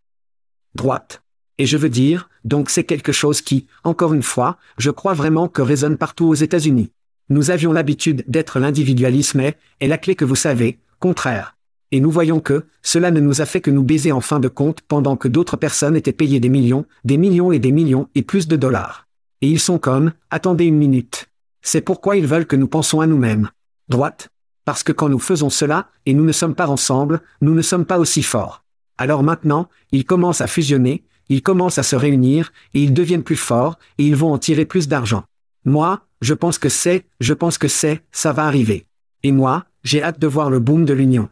Droite. 0.74 1.22
Et 1.58 1.66
je 1.66 1.76
veux 1.76 1.90
dire, 1.90 2.30
donc 2.44 2.70
c'est 2.70 2.84
quelque 2.84 3.12
chose 3.12 3.42
qui, 3.42 3.66
encore 3.84 4.14
une 4.14 4.22
fois, 4.22 4.56
je 4.78 4.90
crois 4.90 5.12
vraiment 5.12 5.48
que 5.48 5.60
résonne 5.60 5.98
partout 5.98 6.26
aux 6.26 6.34
États-Unis. 6.34 6.90
Nous 7.28 7.50
avions 7.50 7.72
l'habitude 7.72 8.24
d'être 8.26 8.58
l'individualisme 8.58 9.40
est, 9.40 9.58
est 9.80 9.86
la 9.86 9.98
clé 9.98 10.14
que 10.14 10.24
vous 10.24 10.34
savez, 10.34 10.78
contraire. 10.98 11.56
Et 11.93 12.01
nous 12.01 12.11
voyons 12.11 12.40
que, 12.40 12.64
cela 12.82 13.11
ne 13.11 13.20
nous 13.20 13.43
a 13.43 13.47
fait 13.47 13.61
que 13.61 13.70
nous 13.70 13.82
baiser 13.82 14.12
en 14.12 14.22
fin 14.22 14.40
de 14.40 14.49
compte 14.49 14.80
pendant 14.80 15.16
que 15.16 15.28
d'autres 15.28 15.59
personnes 15.59 15.95
étaient 15.95 16.12
payées 16.12 16.40
des 16.40 16.49
millions, 16.49 16.86
des 17.05 17.18
millions 17.18 17.53
et 17.53 17.59
des 17.59 17.70
millions 17.70 18.09
et 18.14 18.22
plus 18.22 18.49
de 18.49 18.57
dollars. 18.57 19.07
Et 19.43 19.49
ils 19.49 19.61
sont 19.61 19.78
comme, 19.78 20.12
attendez 20.30 20.64
une 20.64 20.78
minute. 20.78 21.28
C'est 21.61 21.82
pourquoi 21.82 22.16
ils 22.16 22.26
veulent 22.26 22.47
que 22.47 22.57
nous 22.57 22.66
pensons 22.66 23.01
à 23.01 23.07
nous-mêmes. 23.07 23.51
Droite. 23.90 24.30
Parce 24.64 24.82
que 24.82 24.93
quand 24.93 25.11
nous 25.11 25.18
faisons 25.18 25.51
cela, 25.51 25.88
et 26.07 26.14
nous 26.14 26.24
ne 26.24 26.32
sommes 26.32 26.55
pas 26.55 26.68
ensemble, 26.68 27.20
nous 27.43 27.55
ne 27.55 27.62
sommes 27.62 27.84
pas 27.84 27.99
aussi 27.99 28.22
forts. 28.22 28.64
Alors 28.97 29.22
maintenant, 29.22 29.68
ils 29.90 30.07
commencent 30.07 30.40
à 30.40 30.47
fusionner, 30.47 31.05
ils 31.28 31.43
commencent 31.43 31.78
à 31.78 31.82
se 31.82 31.97
réunir, 31.97 32.53
et 32.72 32.82
ils 32.82 32.95
deviennent 32.95 33.22
plus 33.22 33.36
forts, 33.36 33.78
et 33.99 34.07
ils 34.07 34.16
vont 34.16 34.32
en 34.32 34.38
tirer 34.38 34.64
plus 34.64 34.88
d'argent. 34.88 35.24
Moi, 35.64 36.07
je 36.22 36.32
pense 36.32 36.59
que 36.59 36.68
c'est, 36.68 37.05
je 37.20 37.34
pense 37.34 37.59
que 37.59 37.68
c'est, 37.68 38.03
ça 38.12 38.32
va 38.32 38.47
arriver. 38.47 38.86
Et 39.24 39.32
moi, 39.32 39.66
j'ai 39.84 40.03
hâte 40.03 40.20
de 40.20 40.26
voir 40.26 40.49
le 40.49 40.61
boom 40.61 40.84
de 40.84 40.95
l'union. 40.95 41.28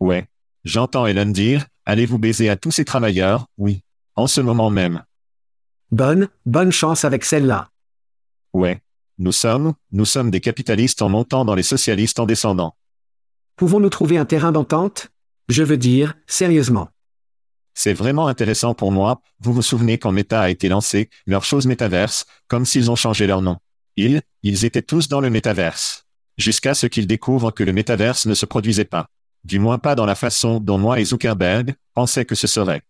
Ouais. 0.00 0.26
J'entends 0.64 1.06
Hélène 1.06 1.32
dire, 1.32 1.66
allez-vous 1.84 2.18
baiser 2.18 2.48
à 2.48 2.56
tous 2.56 2.70
ces 2.70 2.84
travailleurs, 2.84 3.46
oui. 3.58 3.82
En 4.16 4.26
ce 4.26 4.40
moment 4.40 4.70
même. 4.70 5.02
Bonne, 5.90 6.28
bonne 6.46 6.72
chance 6.72 7.04
avec 7.04 7.24
celle-là. 7.24 7.68
Ouais. 8.52 8.80
Nous 9.18 9.32
sommes, 9.32 9.74
nous 9.92 10.04
sommes 10.04 10.30
des 10.30 10.40
capitalistes 10.40 11.02
en 11.02 11.08
montant 11.08 11.44
dans 11.44 11.54
les 11.54 11.62
socialistes 11.62 12.18
en 12.18 12.26
descendant. 12.26 12.76
Pouvons-nous 13.56 13.90
trouver 13.90 14.18
un 14.18 14.24
terrain 14.24 14.50
d'entente? 14.50 15.10
Je 15.48 15.62
veux 15.62 15.76
dire, 15.76 16.14
sérieusement. 16.26 16.88
C'est 17.74 17.92
vraiment 17.92 18.28
intéressant 18.28 18.74
pour 18.74 18.92
moi, 18.92 19.20
vous 19.40 19.52
vous 19.52 19.62
souvenez 19.62 19.98
quand 19.98 20.12
Meta 20.12 20.40
a 20.40 20.50
été 20.50 20.68
lancé, 20.68 21.10
leur 21.26 21.44
chose 21.44 21.66
métaverse, 21.66 22.24
comme 22.48 22.64
s'ils 22.64 22.90
ont 22.90 22.96
changé 22.96 23.26
leur 23.26 23.42
nom. 23.42 23.58
Ils, 23.96 24.22
ils 24.42 24.64
étaient 24.64 24.82
tous 24.82 25.08
dans 25.08 25.20
le 25.20 25.30
métaverse. 25.30 26.06
Jusqu'à 26.36 26.74
ce 26.74 26.86
qu'ils 26.86 27.06
découvrent 27.06 27.52
que 27.52 27.64
le 27.64 27.72
métaverse 27.72 28.26
ne 28.26 28.34
se 28.34 28.46
produisait 28.46 28.84
pas. 28.84 29.08
Du 29.44 29.58
moins 29.58 29.78
pas 29.78 29.94
dans 29.94 30.06
la 30.06 30.14
façon 30.14 30.58
dont 30.58 30.78
moi 30.78 31.00
et 31.00 31.04
Zuckerberg 31.04 31.74
pensaient 31.94 32.24
que 32.24 32.34
ce 32.34 32.46
serait. 32.46 32.82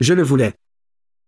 Je 0.00 0.14
le 0.14 0.22
voulais. 0.22 0.54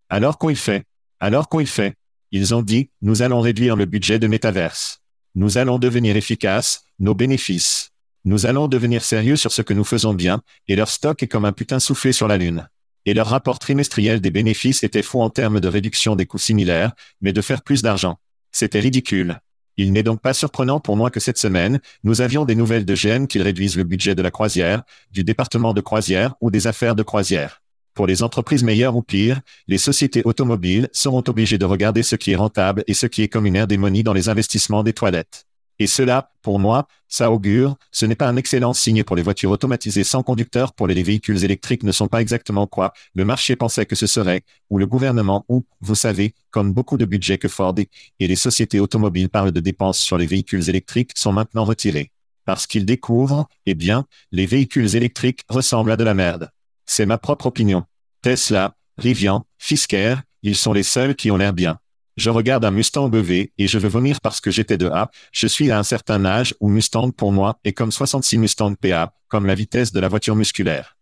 Alors 0.09 0.39
qu'on 0.39 0.51
y 0.51 0.57
fait. 0.57 0.85
Alors 1.21 1.49
qu'on 1.49 1.61
y 1.61 1.67
fait. 1.67 1.95
Ils 2.31 2.55
ont 2.55 2.63
dit, 2.63 2.91
nous 3.03 3.23
allons 3.23 3.41
réduire 3.41 3.77
le 3.77 3.87
budget 3.87 4.19
de 4.19 4.27
métaverse. 4.27 5.01
Nous 5.35 5.59
allons 5.59 5.79
devenir 5.79 6.17
efficaces, 6.17 6.85
nos 6.99 7.15
bénéfices. 7.15 7.91
Nous 8.25 8.47
allons 8.47 8.69
devenir 8.69 9.05
sérieux 9.05 9.37
sur 9.37 9.53
ce 9.53 9.63
que 9.63 9.75
nous 9.75 9.85
faisons 9.85 10.15
bien, 10.15 10.43
et 10.67 10.77
leur 10.77 10.89
stock 10.89 11.23
est 11.23 11.29
comme 11.29 11.45
un 11.45 11.53
putain 11.53 11.79
soufflé 11.79 12.13
sur 12.13 12.27
la 12.27 12.37
Lune. 12.37 12.69
Et 13.05 13.15
leur 13.15 13.29
rapport 13.29 13.61
trimestriel 13.61 14.21
des 14.21 14.33
bénéfices 14.33 14.83
était 14.83 15.03
faux 15.03 15.23
en 15.23 15.31
termes 15.31 15.61
de 15.61 15.69
réduction 15.69 16.17
des 16.17 16.27
coûts 16.27 16.39
similaires, 16.39 16.93
mais 17.21 17.33
de 17.33 17.41
faire 17.41 17.63
plus 17.63 17.83
d'argent. 17.83 18.19
C'était 18.51 18.81
ridicule. 18.81 19.41
Il 19.77 19.93
n'est 19.93 20.03
donc 20.03 20.21
pas 20.23 20.33
surprenant 20.33 20.81
pour 20.81 20.97
moi 20.97 21.11
que 21.11 21.21
cette 21.21 21.39
semaine, 21.39 21.81
nous 22.03 22.23
avions 22.23 22.45
des 22.45 22.55
nouvelles 22.55 22.87
de 22.87 22.95
GM 22.95 23.27
qu'ils 23.27 23.43
réduisent 23.43 23.77
le 23.77 23.85
budget 23.85 24.15
de 24.15 24.23
la 24.23 24.31
croisière, 24.31 24.83
du 25.13 25.23
département 25.23 25.75
de 25.75 25.81
croisière 25.81 26.35
ou 26.41 26.51
des 26.51 26.67
affaires 26.67 26.95
de 26.95 27.03
croisière. 27.03 27.63
Pour 27.93 28.07
les 28.07 28.23
entreprises 28.23 28.63
meilleures 28.63 28.97
ou 28.97 29.03
pires, 29.03 29.41
les 29.69 29.79
sociétés 29.79 30.23
automobiles 30.25 30.89
seront 30.93 31.25
obligées 31.29 31.59
de 31.59 31.65
regarder 31.65 32.03
ce 32.03 32.17
qui 32.17 32.33
est 32.33 32.37
rentable 32.37 32.85
et 32.87 32.95
ce 32.95 33.07
qui 33.07 33.23
est 33.23 33.29
comme 33.29 33.47
une 33.47 33.57
aire 33.57 33.67
démonie 33.67 34.03
dans 34.03 34.13
les 34.13 34.29
investissements 34.29 34.83
des 34.83 34.93
toilettes. 34.93 35.47
Et 35.79 35.87
cela, 35.87 36.31
pour 36.43 36.59
moi, 36.59 36.89
ça 37.09 37.31
augure, 37.31 37.77
ce 37.93 38.07
n'est 38.07 38.15
pas 38.15 38.29
un 38.29 38.37
excellent 38.37 38.73
signe 38.73 39.05
pour 39.05 39.17
les 39.17 39.23
voitures 39.23 39.51
automatisées 39.51 40.05
sans 40.05 40.23
conducteur 40.23 40.73
pour 40.73 40.87
les 40.87 41.03
véhicules 41.03 41.45
électriques 41.45 41.83
ne 41.83 41.93
sont 41.93 42.09
pas 42.09 42.21
exactement 42.23 42.67
quoi 42.67 42.93
le 43.15 43.25
marché 43.25 43.57
pensait 43.57 43.87
que 43.87 43.97
ce 43.97 44.07
serait, 44.07 44.43
ou 44.71 44.79
le 44.79 44.87
gouvernement, 44.87 45.45
ou, 45.49 45.65
vous 45.81 45.95
savez, 45.95 46.35
comme 46.51 46.73
beaucoup 46.73 46.97
de 46.97 47.05
budgets 47.05 47.39
que 47.39 47.49
Ford 47.49 47.75
et, 47.79 48.27
les 48.27 48.37
sociétés 48.37 48.81
automobiles 48.81 49.29
parlent 49.29 49.53
de 49.53 49.61
dépenses 49.61 49.99
sur 49.99 50.19
les 50.19 50.27
véhicules 50.27 50.69
électriques 50.69 51.13
sont 51.15 51.33
maintenant 51.33 51.65
retirés. 51.65 52.11
Parce 52.45 52.67
qu'ils 52.67 52.87
découvrent, 52.87 53.49
eh 53.67 53.75
bien, 53.75 54.07
les 54.33 54.47
véhicules 54.47 54.95
électriques 54.95 55.43
ressemblent 55.49 55.91
à 55.91 55.97
de 55.97 56.05
la 56.05 56.15
merde. 56.15 56.51
C'est 56.87 57.07
ma 57.07 57.19
propre 57.19 57.47
opinion. 57.47 57.85
Tesla, 58.23 58.77
Rivian, 58.99 59.45
Fisker, 59.59 60.17
ils 60.43 60.57
sont 60.57 60.73
les 60.73 60.83
seuls 60.83 61.17
qui 61.17 61.31
ont 61.31 61.37
l'air 61.37 61.53
bien. 61.53 61.79
Je 62.17 62.31
regarde 62.31 62.65
un 62.65 62.71
Mustang 62.71 63.11
EV 63.13 63.53
et 63.59 63.67
je 63.69 63.79
veux 63.79 63.91
vomir 63.91 64.23
parce 64.23 64.41
que 64.41 64.51
j'étais 64.51 64.79
de 64.79 64.89
A. 64.89 65.11
Je 65.33 65.47
suis 65.47 65.71
à 65.71 65.79
un 65.79 65.83
certain 65.83 66.25
âge 66.25 66.55
où 66.61 66.69
Mustang 66.71 67.11
pour 67.11 67.31
moi 67.31 67.59
est 67.65 67.75
comme 67.75 67.93
66 67.93 68.39
Mustang 68.39 68.75
PA, 68.75 69.13
comme 69.29 69.45
la 69.45 69.55
vitesse 69.55 69.93
de 69.93 70.01
la 70.01 70.09
voiture 70.09 70.35
musculaire. 70.35 70.97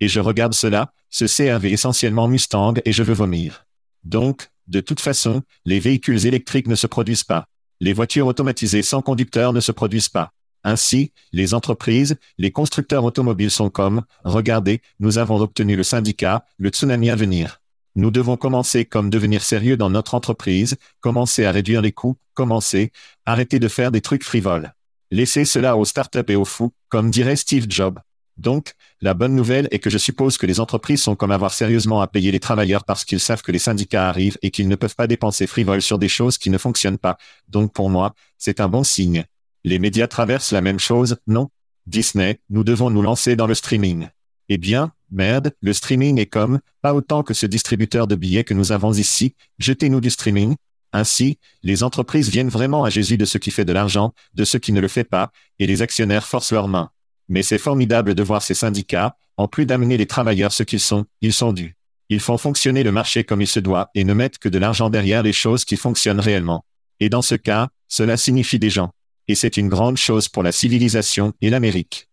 Et 0.00 0.06
je 0.06 0.20
regarde 0.20 0.54
cela, 0.54 0.92
ce 1.10 1.24
CRV 1.24 1.72
essentiellement 1.72 2.28
Mustang 2.28 2.74
et 2.84 2.92
je 2.92 3.02
veux 3.02 3.14
vomir. 3.14 3.66
Donc, 4.04 4.48
de 4.68 4.80
toute 4.80 5.00
façon, 5.00 5.42
les 5.64 5.80
véhicules 5.80 6.24
électriques 6.24 6.68
ne 6.68 6.76
se 6.76 6.86
produisent 6.86 7.24
pas. 7.24 7.46
Les 7.80 7.92
voitures 7.92 8.28
automatisées 8.28 8.82
sans 8.82 9.02
conducteur 9.02 9.52
ne 9.52 9.60
se 9.60 9.72
produisent 9.72 10.08
pas. 10.08 10.32
Ainsi, 10.62 11.12
les 11.32 11.52
entreprises, 11.52 12.16
les 12.36 12.52
constructeurs 12.52 13.04
automobiles 13.04 13.50
sont 13.50 13.70
comme, 13.70 14.02
regardez, 14.24 14.82
nous 15.00 15.18
avons 15.18 15.40
obtenu 15.40 15.74
le 15.74 15.82
syndicat, 15.82 16.44
le 16.58 16.68
tsunami 16.70 17.10
à 17.10 17.16
venir. 17.16 17.60
Nous 17.96 18.10
devons 18.10 18.36
commencer 18.36 18.84
comme 18.84 19.10
devenir 19.10 19.42
sérieux 19.42 19.76
dans 19.76 19.90
notre 19.90 20.14
entreprise, 20.14 20.76
commencer 21.00 21.44
à 21.44 21.52
réduire 21.52 21.82
les 21.82 21.92
coûts, 21.92 22.16
commencer, 22.34 22.92
arrêter 23.26 23.58
de 23.58 23.68
faire 23.68 23.90
des 23.90 24.00
trucs 24.00 24.24
frivoles. 24.24 24.74
Laissez 25.10 25.44
cela 25.44 25.76
aux 25.76 25.84
startups 25.84 26.20
et 26.28 26.36
aux 26.36 26.44
fous, 26.44 26.72
comme 26.88 27.10
dirait 27.10 27.36
Steve 27.36 27.66
Jobs. 27.68 27.98
Donc, 28.36 28.74
la 29.00 29.14
bonne 29.14 29.34
nouvelle 29.34 29.66
est 29.72 29.80
que 29.80 29.90
je 29.90 29.98
suppose 29.98 30.38
que 30.38 30.46
les 30.46 30.60
entreprises 30.60 31.02
sont 31.02 31.16
comme 31.16 31.32
avoir 31.32 31.52
sérieusement 31.52 32.00
à 32.00 32.06
payer 32.06 32.30
les 32.30 32.38
travailleurs 32.38 32.84
parce 32.84 33.04
qu'ils 33.04 33.20
savent 33.20 33.42
que 33.42 33.50
les 33.50 33.58
syndicats 33.58 34.08
arrivent 34.08 34.38
et 34.42 34.50
qu'ils 34.50 34.68
ne 34.68 34.76
peuvent 34.76 34.94
pas 34.94 35.08
dépenser 35.08 35.48
frivoles 35.48 35.82
sur 35.82 35.98
des 35.98 36.08
choses 36.08 36.38
qui 36.38 36.50
ne 36.50 36.58
fonctionnent 36.58 36.98
pas. 36.98 37.18
Donc 37.48 37.72
pour 37.72 37.90
moi, 37.90 38.14
c'est 38.36 38.60
un 38.60 38.68
bon 38.68 38.84
signe. 38.84 39.24
Les 39.64 39.80
médias 39.80 40.06
traversent 40.06 40.52
la 40.52 40.60
même 40.60 40.78
chose, 40.78 41.16
non? 41.26 41.48
Disney, 41.86 42.38
nous 42.48 42.64
devons 42.64 42.90
nous 42.90 43.02
lancer 43.02 43.34
dans 43.34 43.46
le 43.46 43.54
streaming. 43.54 44.08
Eh 44.48 44.58
bien, 44.58 44.92
merde, 45.10 45.52
le 45.60 45.72
streaming 45.72 46.18
est 46.18 46.26
comme, 46.26 46.60
pas 46.82 46.94
autant 46.94 47.22
que 47.22 47.34
ce 47.34 47.46
distributeur 47.46 48.06
de 48.06 48.14
billets 48.14 48.44
que 48.44 48.54
nous 48.54 48.72
avons 48.72 48.92
ici, 48.92 49.34
jetez-nous 49.58 50.00
du 50.00 50.10
streaming. 50.10 50.56
Ainsi, 50.92 51.38
les 51.62 51.82
entreprises 51.82 52.30
viennent 52.30 52.48
vraiment 52.48 52.84
à 52.84 52.90
Jésus 52.90 53.18
de 53.18 53.24
ce 53.24 53.38
qui 53.38 53.50
fait 53.50 53.64
de 53.64 53.72
l'argent, 53.72 54.14
de 54.34 54.44
ce 54.44 54.56
qui 54.56 54.72
ne 54.72 54.80
le 54.80 54.88
fait 54.88 55.04
pas, 55.04 55.30
et 55.58 55.66
les 55.66 55.82
actionnaires 55.82 56.26
forcent 56.26 56.52
leurs 56.52 56.68
mains. 56.68 56.90
Mais 57.28 57.42
c'est 57.42 57.58
formidable 57.58 58.14
de 58.14 58.22
voir 58.22 58.42
ces 58.42 58.54
syndicats, 58.54 59.16
en 59.36 59.48
plus 59.48 59.66
d'amener 59.66 59.96
les 59.96 60.06
travailleurs 60.06 60.52
ce 60.52 60.62
qu'ils 60.62 60.80
sont, 60.80 61.04
ils 61.20 61.32
sont 61.32 61.52
dus. 61.52 61.76
Ils 62.08 62.20
font 62.20 62.38
fonctionner 62.38 62.82
le 62.82 62.92
marché 62.92 63.22
comme 63.24 63.42
il 63.42 63.46
se 63.46 63.60
doit 63.60 63.90
et 63.94 64.04
ne 64.04 64.14
mettent 64.14 64.38
que 64.38 64.48
de 64.48 64.58
l'argent 64.58 64.88
derrière 64.88 65.22
les 65.22 65.34
choses 65.34 65.64
qui 65.64 65.76
fonctionnent 65.76 66.20
réellement. 66.20 66.64
Et 67.00 67.10
dans 67.10 67.22
ce 67.22 67.34
cas, 67.34 67.68
cela 67.86 68.16
signifie 68.16 68.58
des 68.58 68.70
gens. 68.70 68.90
Et 69.28 69.34
c'est 69.34 69.58
une 69.58 69.68
grande 69.68 69.98
chose 69.98 70.28
pour 70.28 70.42
la 70.42 70.52
civilisation 70.52 71.34
et 71.42 71.50
l'Amérique. 71.50 72.08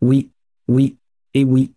Oui, 0.00 0.30
oui, 0.68 0.96
et 1.34 1.44
oui. 1.44 1.72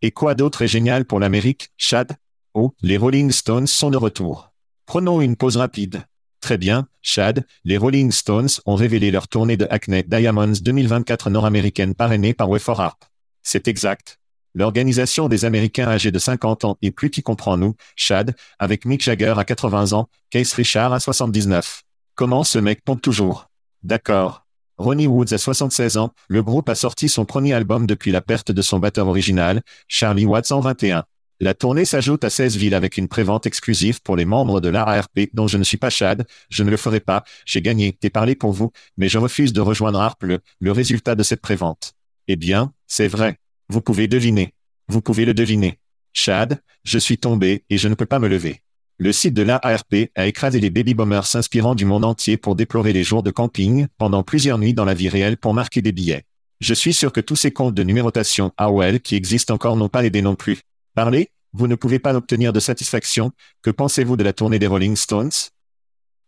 Et 0.00 0.12
quoi 0.12 0.36
d'autre 0.36 0.62
est 0.62 0.68
génial 0.68 1.04
pour 1.04 1.18
l'Amérique, 1.18 1.70
Chad? 1.76 2.16
Oh, 2.54 2.72
les 2.82 2.96
Rolling 2.96 3.32
Stones 3.32 3.66
sont 3.66 3.90
de 3.90 3.96
retour. 3.96 4.52
Prenons 4.86 5.20
une 5.20 5.34
pause 5.34 5.56
rapide. 5.56 6.04
Très 6.40 6.56
bien, 6.56 6.86
Chad, 7.02 7.44
les 7.64 7.76
Rolling 7.76 8.12
Stones 8.12 8.48
ont 8.64 8.76
révélé 8.76 9.10
leur 9.10 9.26
tournée 9.26 9.56
de 9.56 9.66
Hackney 9.68 10.04
Diamonds 10.04 10.52
2024 10.62 11.30
nord-américaine 11.30 11.96
parrainée 11.96 12.32
par 12.32 12.48
Way 12.48 12.60
for 12.60 12.80
Harp. 12.80 13.04
C'est 13.42 13.66
exact. 13.66 14.20
L'organisation 14.54 15.28
des 15.28 15.44
Américains 15.44 15.88
âgés 15.88 16.12
de 16.12 16.18
50 16.18 16.64
ans 16.64 16.78
et 16.80 16.92
plus 16.92 17.10
qui 17.10 17.22
comprend 17.22 17.56
nous, 17.56 17.74
Chad, 17.96 18.36
avec 18.60 18.84
Mick 18.84 19.02
Jagger 19.02 19.34
à 19.36 19.44
80 19.44 19.94
ans, 19.94 20.08
Case 20.30 20.52
Richard 20.52 20.92
à 20.92 21.00
79. 21.00 21.82
Comment 22.14 22.44
ce 22.44 22.60
mec 22.60 22.84
pompe 22.84 23.02
toujours? 23.02 23.50
D'accord. 23.82 24.47
Ronnie 24.78 25.08
Woods 25.08 25.32
a 25.32 25.38
76 25.38 25.96
ans, 25.96 26.12
le 26.28 26.42
groupe 26.42 26.68
a 26.68 26.76
sorti 26.76 27.08
son 27.08 27.24
premier 27.24 27.52
album 27.52 27.84
depuis 27.84 28.12
la 28.12 28.20
perte 28.20 28.52
de 28.52 28.62
son 28.62 28.78
batteur 28.78 29.08
original, 29.08 29.60
Charlie 29.88 30.24
Watts 30.24 30.52
en 30.52 30.60
21. 30.60 31.02
La 31.40 31.54
tournée 31.54 31.84
s'ajoute 31.84 32.22
à 32.22 32.30
16 32.30 32.56
villes 32.56 32.74
avec 32.74 32.96
une 32.96 33.08
prévente 33.08 33.44
exclusive 33.44 34.00
pour 34.02 34.16
les 34.16 34.24
membres 34.24 34.60
de 34.60 34.68
l'ARP 34.68 35.30
dont 35.34 35.48
je 35.48 35.58
ne 35.58 35.64
suis 35.64 35.78
pas 35.78 35.90
Chad, 35.90 36.26
je 36.48 36.62
ne 36.62 36.70
le 36.70 36.76
ferai 36.76 37.00
pas, 37.00 37.24
j'ai 37.44 37.60
gagné, 37.60 37.92
t'ai 37.92 38.08
parlé 38.08 38.36
pour 38.36 38.52
vous, 38.52 38.70
mais 38.96 39.08
je 39.08 39.18
refuse 39.18 39.52
de 39.52 39.60
rejoindre 39.60 40.00
ARP 40.00 40.22
le, 40.22 40.38
le 40.60 40.72
résultat 40.72 41.16
de 41.16 41.24
cette 41.24 41.40
prévente. 41.40 41.94
Eh 42.28 42.36
bien, 42.36 42.72
c'est 42.86 43.08
vrai. 43.08 43.38
Vous 43.68 43.80
pouvez 43.80 44.06
deviner. 44.06 44.54
Vous 44.86 45.00
pouvez 45.00 45.24
le 45.24 45.34
deviner. 45.34 45.80
Chad, 46.12 46.60
je 46.84 46.98
suis 46.98 47.18
tombé 47.18 47.64
et 47.68 47.78
je 47.78 47.88
ne 47.88 47.94
peux 47.94 48.06
pas 48.06 48.20
me 48.20 48.28
lever. 48.28 48.62
Le 49.00 49.12
site 49.12 49.34
de 49.34 49.42
l'ARP 49.42 49.94
a 50.16 50.26
écrasé 50.26 50.58
les 50.58 50.70
baby 50.70 50.92
boomers 50.92 51.24
s'inspirant 51.24 51.76
du 51.76 51.84
monde 51.84 52.04
entier 52.04 52.36
pour 52.36 52.56
déplorer 52.56 52.92
les 52.92 53.04
jours 53.04 53.22
de 53.22 53.30
camping 53.30 53.86
pendant 53.96 54.24
plusieurs 54.24 54.58
nuits 54.58 54.74
dans 54.74 54.84
la 54.84 54.94
vie 54.94 55.08
réelle 55.08 55.36
pour 55.36 55.54
marquer 55.54 55.82
des 55.82 55.92
billets. 55.92 56.24
Je 56.58 56.74
suis 56.74 56.92
sûr 56.92 57.12
que 57.12 57.20
tous 57.20 57.36
ces 57.36 57.52
comptes 57.52 57.76
de 57.76 57.84
numérotation 57.84 58.50
AOL 58.56 58.98
qui 58.98 59.14
existent 59.14 59.54
encore 59.54 59.76
n'ont 59.76 59.88
pas 59.88 60.04
aidé 60.04 60.20
non 60.20 60.34
plus. 60.34 60.62
Parlez, 60.96 61.28
vous 61.52 61.68
ne 61.68 61.76
pouvez 61.76 62.00
pas 62.00 62.16
obtenir 62.16 62.52
de 62.52 62.58
satisfaction. 62.58 63.30
Que 63.62 63.70
pensez-vous 63.70 64.16
de 64.16 64.24
la 64.24 64.32
tournée 64.32 64.58
des 64.58 64.66
Rolling 64.66 64.96
Stones? 64.96 65.30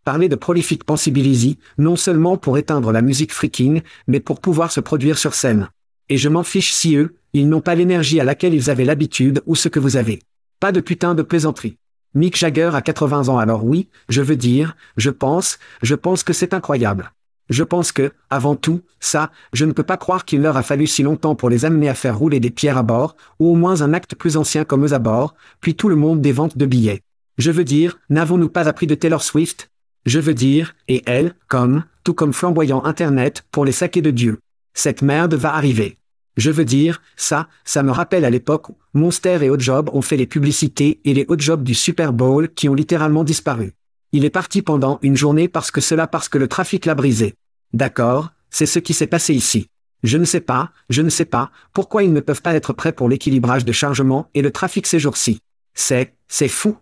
Parler 0.05 0.29
de 0.29 0.37
Prolific 0.37 0.85
Pensibility, 0.85 1.59
non 1.77 1.97
seulement 1.97 2.37
pour 2.37 2.57
éteindre 2.57 2.93
la 2.93 3.03
musique 3.03 3.33
freaking, 3.33 3.83
mais 4.07 4.21
pour 4.21 4.41
pouvoir 4.41 4.71
se 4.71 4.79
produire 4.79 5.19
sur 5.19 5.35
scène. 5.35 5.71
Et 6.09 6.19
je 6.19 6.29
m'en 6.29 6.45
fiche 6.45 6.73
si 6.73 6.95
eux, 6.95 7.17
ils 7.33 7.49
n'ont 7.49 7.61
pas 7.61 7.75
l'énergie 7.75 8.21
à 8.21 8.25
laquelle 8.25 8.55
ils 8.55 8.71
avaient 8.71 8.85
l'habitude 8.85 9.43
ou 9.47 9.57
ce 9.57 9.69
que 9.69 9.81
vous 9.81 9.97
avez. 9.97 10.21
Pas 10.61 10.71
de 10.71 10.81
putain 10.81 11.17
de 11.17 11.23
plaisanterie. 11.23 11.77
Mick 12.15 12.37
Jagger 12.37 12.71
a 12.75 12.83
80 12.83 13.29
ans 13.29 13.39
alors 13.39 13.65
oui, 13.65 13.89
je 14.09 14.21
veux 14.21 14.37
dire, 14.37 14.77
je 14.97 15.11
pense, 15.11 15.59
je 15.83 15.95
pense 15.95 16.25
que 16.25 16.33
c'est 16.33 16.55
incroyable. 16.55 17.13
Je 17.51 17.65
pense 17.65 17.91
que, 17.93 18.13
avant 18.31 18.55
tout, 18.55 18.81
ça, 19.01 19.31
je 19.53 19.65
ne 19.65 19.73
peux 19.73 19.83
pas 19.83 19.97
croire 19.97 20.25
qu'il 20.25 20.41
leur 20.41 20.57
a 20.57 20.63
fallu 20.63 20.87
si 20.87 21.03
longtemps 21.03 21.35
pour 21.35 21.51
les 21.51 21.65
amener 21.65 21.89
à 21.89 21.95
faire 21.95 22.17
rouler 22.17 22.39
des 22.41 22.51
pierres 22.51 22.79
à 22.79 22.85
bord, 22.85 23.17
ou 23.39 23.53
au 23.53 23.55
moins 23.57 23.83
un 23.83 23.93
acte 23.93 24.15
plus 24.15 24.37
ancien 24.37 24.65
comme 24.65 24.87
eux 24.87 24.93
à 24.93 24.99
bord, 25.01 25.35
puis 25.61 25.75
tout 25.75 25.89
le 25.89 25.97
monde 25.97 26.21
des 26.21 26.33
ventes 26.33 26.57
de 26.57 26.67
billets. 26.67 27.03
Je 27.39 27.51
veux 27.51 27.65
dire, 27.65 27.99
n'avons-nous 28.09 28.49
pas 28.49 28.69
appris 28.69 28.87
de 28.87 28.95
Taylor 28.95 29.23
Swift? 29.23 29.71
Je 30.07 30.21
veux 30.21 30.35
dire, 30.35 30.75
et 30.89 31.03
elle, 31.07 31.35
comme, 31.49 31.85
tout 32.05 32.15
comme 32.15 32.33
flamboyant 32.33 32.85
Internet, 32.85 33.45
pour 33.51 33.65
les 33.65 33.73
saquer 33.73 34.03
de 34.03 34.11
Dieu. 34.11 34.39
Cette 34.75 35.03
merde 35.03 35.35
va 35.35 35.55
arriver. 35.55 36.00
Je 36.37 36.51
veux 36.51 36.65
dire, 36.65 37.03
ça, 37.17 37.49
ça 37.65 37.83
me 37.83 37.91
rappelle 37.91 38.25
à 38.25 38.31
l'époque 38.31 38.69
où 38.71 38.77
Monster 38.95 39.39
et 39.43 39.51
Hot 39.51 39.59
Job 39.59 39.91
ont 39.93 40.03
fait 40.03 40.17
les 40.17 40.27
publicités 40.27 41.01
et 41.05 41.15
les 41.15 41.27
Hot 41.29 41.39
Jobs 41.39 41.63
du 41.63 41.75
Super 41.75 42.13
Bowl 42.13 42.53
qui 42.55 42.69
ont 42.69 42.75
littéralement 42.75 43.25
disparu. 43.25 43.73
Il 44.13 44.25
est 44.25 44.31
parti 44.31 44.63
pendant 44.63 44.99
une 45.03 45.17
journée 45.17 45.49
parce 45.49 45.71
que 45.71 45.81
cela 45.81 46.07
parce 46.07 46.29
que 46.29 46.39
le 46.39 46.49
trafic 46.49 46.87
l'a 46.87 46.95
brisé. 46.95 47.35
D'accord, 47.73 48.31
c'est 48.51 48.67
ce 48.67 48.79
qui 48.79 48.95
s'est 48.95 49.07
passé 49.07 49.35
ici. 49.35 49.69
Je 50.03 50.17
ne 50.17 50.25
sais 50.25 50.41
pas, 50.41 50.73
je 50.89 51.03
ne 51.03 51.11
sais 51.11 51.27
pas, 51.27 51.51
pourquoi 51.73 52.03
ils 52.03 52.13
ne 52.13 52.21
peuvent 52.21 52.43
pas 52.43 52.55
être 52.55 52.73
prêts 52.73 52.93
pour 52.93 53.09
l'équilibrage 53.09 53.65
de 53.65 53.73
chargement 53.73 54.29
et 54.35 54.43
le 54.43 54.51
trafic 54.51 54.87
ces 54.87 54.99
jours-ci. 54.99 55.41
C'est, 55.75 56.15
c'est 56.27 56.49
fou. 56.49 56.77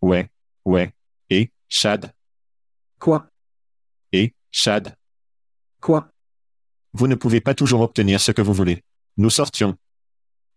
Ouais, 0.00 0.30
ouais. 0.64 0.92
Et, 1.30 1.50
Chad? 1.68 2.12
Quoi? 2.98 3.26
Et, 4.12 4.32
Chad? 4.50 4.94
Quoi? 5.80 6.08
Vous 6.98 7.06
ne 7.06 7.14
pouvez 7.14 7.40
pas 7.40 7.54
toujours 7.54 7.82
obtenir 7.82 8.20
ce 8.20 8.32
que 8.32 8.42
vous 8.42 8.52
voulez. 8.52 8.82
Nous 9.18 9.30
sortions. 9.30 9.76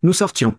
Nous 0.02 0.14
sortions. 0.14 0.56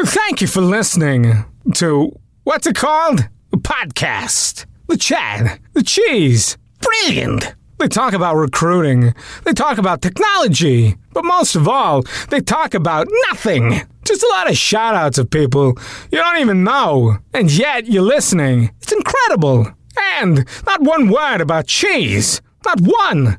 Thank 0.00 0.40
you 0.40 0.46
for 0.46 0.62
listening 0.62 1.44
to 1.74 2.12
what's 2.44 2.68
it 2.68 2.76
called? 2.76 3.28
A 3.52 3.56
podcast. 3.56 4.66
The 4.86 4.96
chat. 4.96 5.58
The 5.74 5.82
cheese. 5.82 6.56
Brilliant. 6.80 7.56
They 7.80 7.88
talk 7.88 8.12
about 8.12 8.36
recruiting. 8.36 9.14
They 9.42 9.52
talk 9.52 9.78
about 9.78 10.00
technology. 10.00 10.94
But 11.12 11.24
most 11.24 11.56
of 11.56 11.66
all, 11.66 12.04
they 12.30 12.40
talk 12.40 12.74
about 12.74 13.08
nothing. 13.30 13.82
Just 14.04 14.22
a 14.22 14.28
lot 14.28 14.48
of 14.48 14.56
shout 14.56 14.94
outs 14.94 15.18
of 15.18 15.28
people 15.28 15.76
you 16.12 16.18
don't 16.18 16.38
even 16.38 16.62
know. 16.62 17.18
And 17.32 17.50
yet 17.50 17.88
you're 17.88 18.02
listening. 18.02 18.70
It's 18.80 18.92
incredible. 18.92 19.66
And 20.20 20.44
not 20.66 20.82
one 20.82 21.08
word 21.08 21.40
about 21.40 21.66
cheese. 21.66 22.40
Not 22.64 22.80
one. 22.80 23.38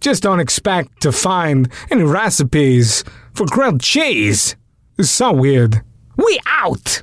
Just 0.00 0.22
don't 0.22 0.40
expect 0.40 1.00
to 1.02 1.12
find 1.12 1.70
any 1.90 2.02
recipes 2.02 3.04
for 3.34 3.46
grilled 3.46 3.80
cheese. 3.80 4.56
It's 4.98 5.10
so 5.10 5.32
weird. 5.32 5.82
We 6.16 6.38
out! 6.46 7.02